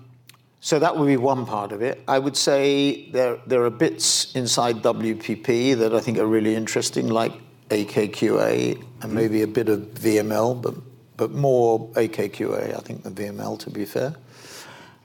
so 0.60 0.78
that 0.78 0.96
would 0.96 1.06
be 1.06 1.16
one 1.16 1.46
part 1.46 1.72
of 1.72 1.80
it. 1.82 2.02
I 2.06 2.18
would 2.18 2.36
say 2.36 3.10
there, 3.10 3.38
there 3.46 3.64
are 3.64 3.70
bits 3.70 4.34
inside 4.36 4.76
WPP 4.76 5.78
that 5.78 5.94
I 5.94 6.00
think 6.00 6.18
are 6.18 6.26
really 6.26 6.54
interesting, 6.54 7.08
like 7.08 7.32
AKQA 7.70 8.74
and 8.74 8.84
mm-hmm. 8.84 9.14
maybe 9.14 9.42
a 9.42 9.46
bit 9.46 9.68
of 9.68 9.80
VML, 9.80 10.60
but, 10.60 10.74
but 11.20 11.32
more 11.32 11.90
AKQA, 11.90 12.74
I 12.74 12.80
think, 12.80 13.02
than 13.02 13.14
VML, 13.14 13.58
to 13.58 13.70
be 13.70 13.84
fair. 13.84 14.14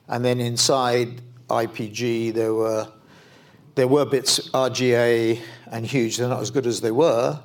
And 0.08 0.24
then 0.24 0.40
inside 0.40 1.20
IPG, 1.50 2.32
there 2.32 2.54
were, 2.54 2.88
there 3.74 3.86
were 3.86 4.06
bits 4.06 4.48
RGA 4.48 5.38
and 5.70 5.84
Huge. 5.84 6.16
They're 6.16 6.30
not 6.30 6.40
as 6.40 6.50
good 6.50 6.66
as 6.66 6.80
they 6.80 6.90
were, 6.90 7.38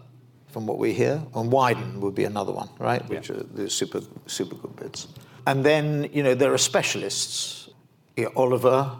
from 0.52 0.68
what 0.68 0.78
we 0.78 0.94
hear. 0.94 1.22
And 1.36 1.52
Wieden 1.52 2.00
would 2.00 2.16
be 2.16 2.24
another 2.24 2.54
one, 2.54 2.70
right? 2.80 3.06
Which 3.10 3.30
are 3.30 3.44
the 3.44 3.70
super, 3.70 4.00
super 4.28 4.56
good 4.56 4.78
bits. 4.78 5.10
And 5.46 5.66
then, 5.66 6.10
you 6.14 6.24
know, 6.24 6.34
there 6.34 6.54
are 6.54 6.58
specialists 6.58 7.62
Oliver, 8.38 8.92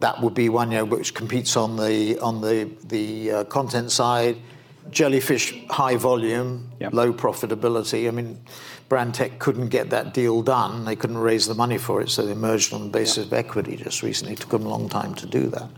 that 0.00 0.20
would 0.22 0.34
be 0.34 0.48
one 0.48 0.70
you 0.70 0.78
know, 0.78 0.84
which 0.84 1.14
competes 1.14 1.56
on 1.56 1.76
the 1.76 2.18
on 2.20 2.40
the 2.40 2.70
the 2.84 3.30
uh, 3.30 3.44
content 3.44 3.90
side. 3.92 4.36
Jellyfish, 4.90 5.54
high 5.68 5.96
volume, 5.96 6.70
low 6.90 7.12
profitability. 7.12 8.08
I 8.08 8.10
mean, 8.10 8.40
Brandtech 8.90 9.38
couldn't 9.38 9.68
get 9.68 9.90
that 9.90 10.12
deal 10.12 10.42
done. 10.42 10.84
They 10.84 10.96
couldn't 10.96 11.18
raise 11.18 11.46
the 11.46 11.54
money 11.54 11.78
for 11.78 12.02
it, 12.02 12.10
so 12.10 12.26
they 12.26 12.34
merged 12.34 12.74
on 12.74 12.82
the 12.82 12.88
basis 12.90 13.24
of 13.26 13.32
equity 13.32 13.76
just 13.76 14.02
recently. 14.02 14.32
It 14.32 14.40
took 14.40 14.50
them 14.50 14.66
a 14.66 14.68
long 14.68 14.88
time 14.88 15.14
to 15.14 15.26
do 15.26 15.46
that. 15.50 15.70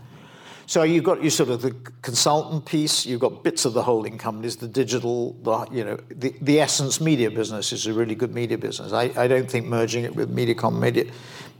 So 0.65 0.81
you've 0.81 1.03
got 1.03 1.21
your 1.21 1.29
sort 1.29 1.49
of 1.49 1.61
the 1.61 1.75
consultant 2.01 2.65
piece. 2.65 3.05
You've 3.05 3.19
got 3.19 3.43
bits 3.43 3.65
of 3.65 3.73
the 3.73 3.83
holding 3.83 4.17
companies, 4.17 4.55
the 4.55 4.67
digital, 4.67 5.33
the 5.43 5.67
you 5.71 5.85
know, 5.85 5.99
the, 6.09 6.33
the 6.41 6.59
Essence 6.59 6.99
media 6.99 7.29
business 7.29 7.71
is 7.71 7.85
a 7.85 7.93
really 7.93 8.15
good 8.15 8.33
media 8.33 8.57
business. 8.57 8.93
I, 8.93 9.11
I 9.15 9.27
don't 9.27 9.49
think 9.49 9.67
merging 9.67 10.05
it 10.05 10.15
with 10.15 10.33
Mediacom 10.35 10.79
made 10.79 10.97
it 10.97 11.11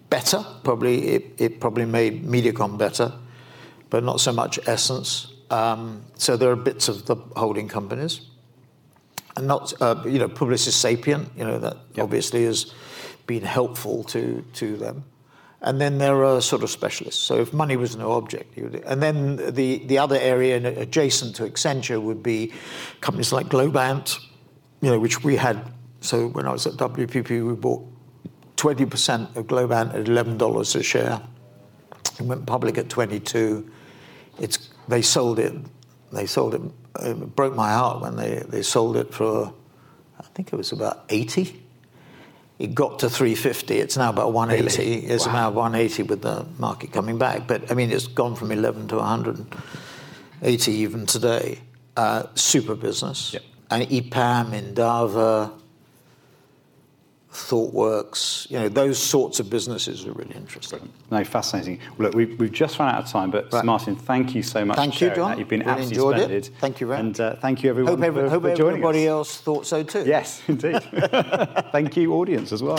better. 0.09 0.43
Probably 0.63 1.09
it, 1.09 1.25
it 1.37 1.59
probably 1.59 1.85
made 1.85 2.23
Mediacom 2.23 2.79
better, 2.79 3.13
but 3.91 4.03
not 4.03 4.19
so 4.19 4.31
much 4.31 4.57
Essence. 4.67 5.33
Um, 5.51 6.03
so 6.15 6.35
there 6.35 6.49
are 6.49 6.55
bits 6.55 6.87
of 6.87 7.05
the 7.05 7.15
holding 7.35 7.67
companies, 7.67 8.21
and 9.35 9.47
not 9.47 9.73
uh, 9.81 10.01
you 10.05 10.19
know 10.19 10.27
Publicis 10.27 10.73
Sapient. 10.73 11.29
You 11.37 11.45
know 11.45 11.59
that 11.59 11.77
yep. 11.93 12.03
obviously 12.03 12.45
has 12.45 12.73
been 13.27 13.43
helpful 13.43 14.03
to 14.05 14.43
to 14.53 14.77
them. 14.77 15.05
And 15.63 15.79
then 15.79 15.97
there 15.97 16.25
are 16.25 16.41
sort 16.41 16.61
of 16.61 16.69
specialists. 16.69 17.23
So 17.23 17.39
if 17.39 17.53
money 17.53 17.77
was 17.77 17.95
no 17.95 18.11
object, 18.11 18.57
you 18.57 18.63
would, 18.65 18.75
and 18.83 19.01
then 19.01 19.37
the, 19.37 19.77
the 19.85 19.97
other 19.97 20.17
area 20.17 20.57
adjacent 20.77 21.37
to 21.37 21.43
Accenture 21.43 22.01
would 22.01 22.21
be 22.21 22.51
companies 22.99 23.31
like 23.31 23.47
Globant, 23.47 24.19
you 24.81 24.91
know, 24.91 24.99
which 24.99 25.23
we 25.23 25.37
had. 25.37 25.71
So 26.01 26.27
when 26.27 26.45
I 26.45 26.51
was 26.51 26.67
at 26.67 26.73
WPP, 26.73 27.47
we 27.47 27.53
bought 27.53 27.87
20% 28.57 29.37
of 29.37 29.47
Globant 29.47 29.93
at 29.93 30.05
$11 30.05 30.75
a 30.75 30.83
share. 30.83 31.21
It 32.19 32.25
went 32.25 32.45
public 32.45 32.77
at 32.77 32.89
22. 32.89 33.69
It's, 34.39 34.69
they 34.89 35.01
sold 35.01 35.39
it. 35.39 35.53
They 36.11 36.25
sold 36.25 36.55
it. 36.55 36.61
It 37.01 37.35
broke 37.35 37.55
my 37.55 37.71
heart 37.71 38.01
when 38.01 38.15
they, 38.15 38.43
they 38.47 38.61
sold 38.61 38.97
it 38.97 39.13
for, 39.13 39.53
I 40.19 40.23
think 40.35 40.53
it 40.53 40.55
was 40.55 40.71
about 40.71 41.05
80. 41.09 41.61
It 42.59 42.75
got 42.75 42.99
to 42.99 43.09
350. 43.09 43.75
It's 43.79 43.97
now 43.97 44.09
about 44.09 44.31
180. 44.31 44.83
Really? 44.83 45.05
It's 45.05 45.25
wow. 45.25 45.31
about 45.31 45.53
180 45.55 46.03
with 46.03 46.21
the 46.21 46.45
market 46.59 46.91
coming 46.91 47.17
back. 47.17 47.47
But 47.47 47.71
I 47.71 47.73
mean, 47.73 47.91
it's 47.91 48.07
gone 48.07 48.35
from 48.35 48.51
11 48.51 48.89
to 48.89 48.97
180 48.97 50.71
even 50.71 51.05
today. 51.05 51.59
Uh, 51.97 52.23
super 52.35 52.75
business. 52.75 53.33
Yep. 53.33 53.43
And 53.71 53.83
EPAM, 53.89 54.51
Endava, 54.51 55.51
ThoughtWorks, 57.33 58.49
you 58.51 58.59
know, 58.59 58.69
those 58.69 58.99
sorts 58.99 59.39
of 59.39 59.49
businesses 59.49 60.05
are 60.05 60.11
really 60.11 60.35
interesting. 60.35 60.87
No, 61.09 61.23
fascinating. 61.23 61.79
Well, 61.97 62.07
look, 62.07 62.15
we've, 62.15 62.39
we've 62.39 62.51
just 62.51 62.77
run 62.77 62.93
out 62.93 63.03
of 63.03 63.09
time, 63.09 63.31
but 63.31 63.51
right. 63.51 63.65
Martin, 63.65 63.95
thank 63.95 64.35
you 64.35 64.43
so 64.43 64.63
much 64.63 64.77
thank 64.77 65.01
you, 65.01 65.09
John. 65.09 65.31
That. 65.31 65.39
You've 65.39 65.47
been 65.47 65.61
really 65.61 65.71
absolutely 65.71 66.19
splendid. 66.19 66.45
It. 66.45 66.51
Thank 66.59 66.79
you 66.79 66.87
very 66.87 67.03
much. 67.03 67.19
And 67.19 67.19
uh, 67.19 67.35
thank 67.37 67.63
you, 67.63 67.71
everyone, 67.71 67.95
hope, 67.95 68.03
every, 68.03 68.23
for, 68.23 68.29
hope 68.29 68.43
for 68.43 68.55
joining 68.55 68.73
everybody 68.73 69.07
us. 69.07 69.09
else 69.09 69.41
thought 69.41 69.65
so 69.65 69.83
too. 69.83 70.03
Yes, 70.05 70.43
indeed. 70.47 70.79
thank 71.71 71.97
you, 71.97 72.13
audience, 72.13 72.51
as 72.51 72.61
well. 72.61 72.77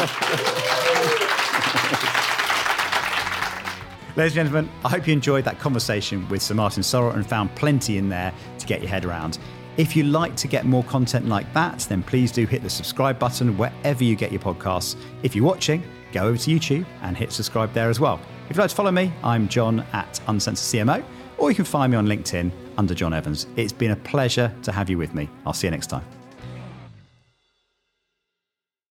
Ladies 4.17 4.37
and 4.37 4.47
gentlemen, 4.47 4.71
I 4.85 4.91
hope 4.91 5.09
you 5.09 5.13
enjoyed 5.13 5.45
that 5.47 5.59
conversation 5.59 6.29
with 6.29 6.41
Sir 6.41 6.55
Martin 6.55 6.85
Sorrell 6.85 7.15
and 7.15 7.27
found 7.27 7.53
plenty 7.57 7.99
in 7.99 8.09
there 8.09 8.33
to 8.61 8.67
get 8.67 8.81
your 8.81 8.89
head 8.89 9.05
around. 9.05 9.39
If 9.77 9.97
you'd 9.97 10.07
like 10.07 10.37
to 10.37 10.47
get 10.47 10.67
more 10.67 10.85
content 10.85 11.27
like 11.27 11.53
that, 11.53 11.81
then 11.89 12.05
please 12.05 12.31
do 12.31 12.47
hit 12.47 12.63
the 12.63 12.71
subscribe 12.71 13.19
button 13.19 13.59
wherever 13.59 14.05
you 14.05 14.15
get 14.15 14.31
your 14.31 14.41
podcasts. 14.41 14.95
If 15.25 15.35
you're 15.35 15.45
watching, 15.45 15.83
go 16.13 16.27
over 16.27 16.39
to 16.39 16.51
YouTube 16.51 16.87
and 17.03 17.17
hit 17.17 17.33
subscribe 17.33 17.73
there 17.73 17.91
as 17.91 17.99
well. 17.99 18.21
If 18.49 18.57
you'd 18.57 18.61
like 18.61 18.71
to 18.71 18.77
follow 18.77 18.93
me, 18.93 19.13
I'm 19.25 19.49
John 19.49 19.81
at 19.93 20.21
Uncensored 20.29 20.87
CMO, 20.87 21.05
or 21.39 21.51
you 21.51 21.57
can 21.57 21.65
find 21.65 21.91
me 21.91 21.99
on 21.99 22.07
LinkedIn 22.07 22.53
under 22.79 22.95
John 22.95 23.13
Evans. 23.13 23.49
It's 23.57 23.73
been 23.73 23.91
a 23.91 23.97
pleasure 23.97 24.55
to 24.63 24.71
have 24.71 24.89
you 24.89 24.97
with 24.97 25.13
me. 25.13 25.29
I'll 25.45 25.53
see 25.53 25.67
you 25.67 25.73
next 25.73 25.89
time. 25.89 26.14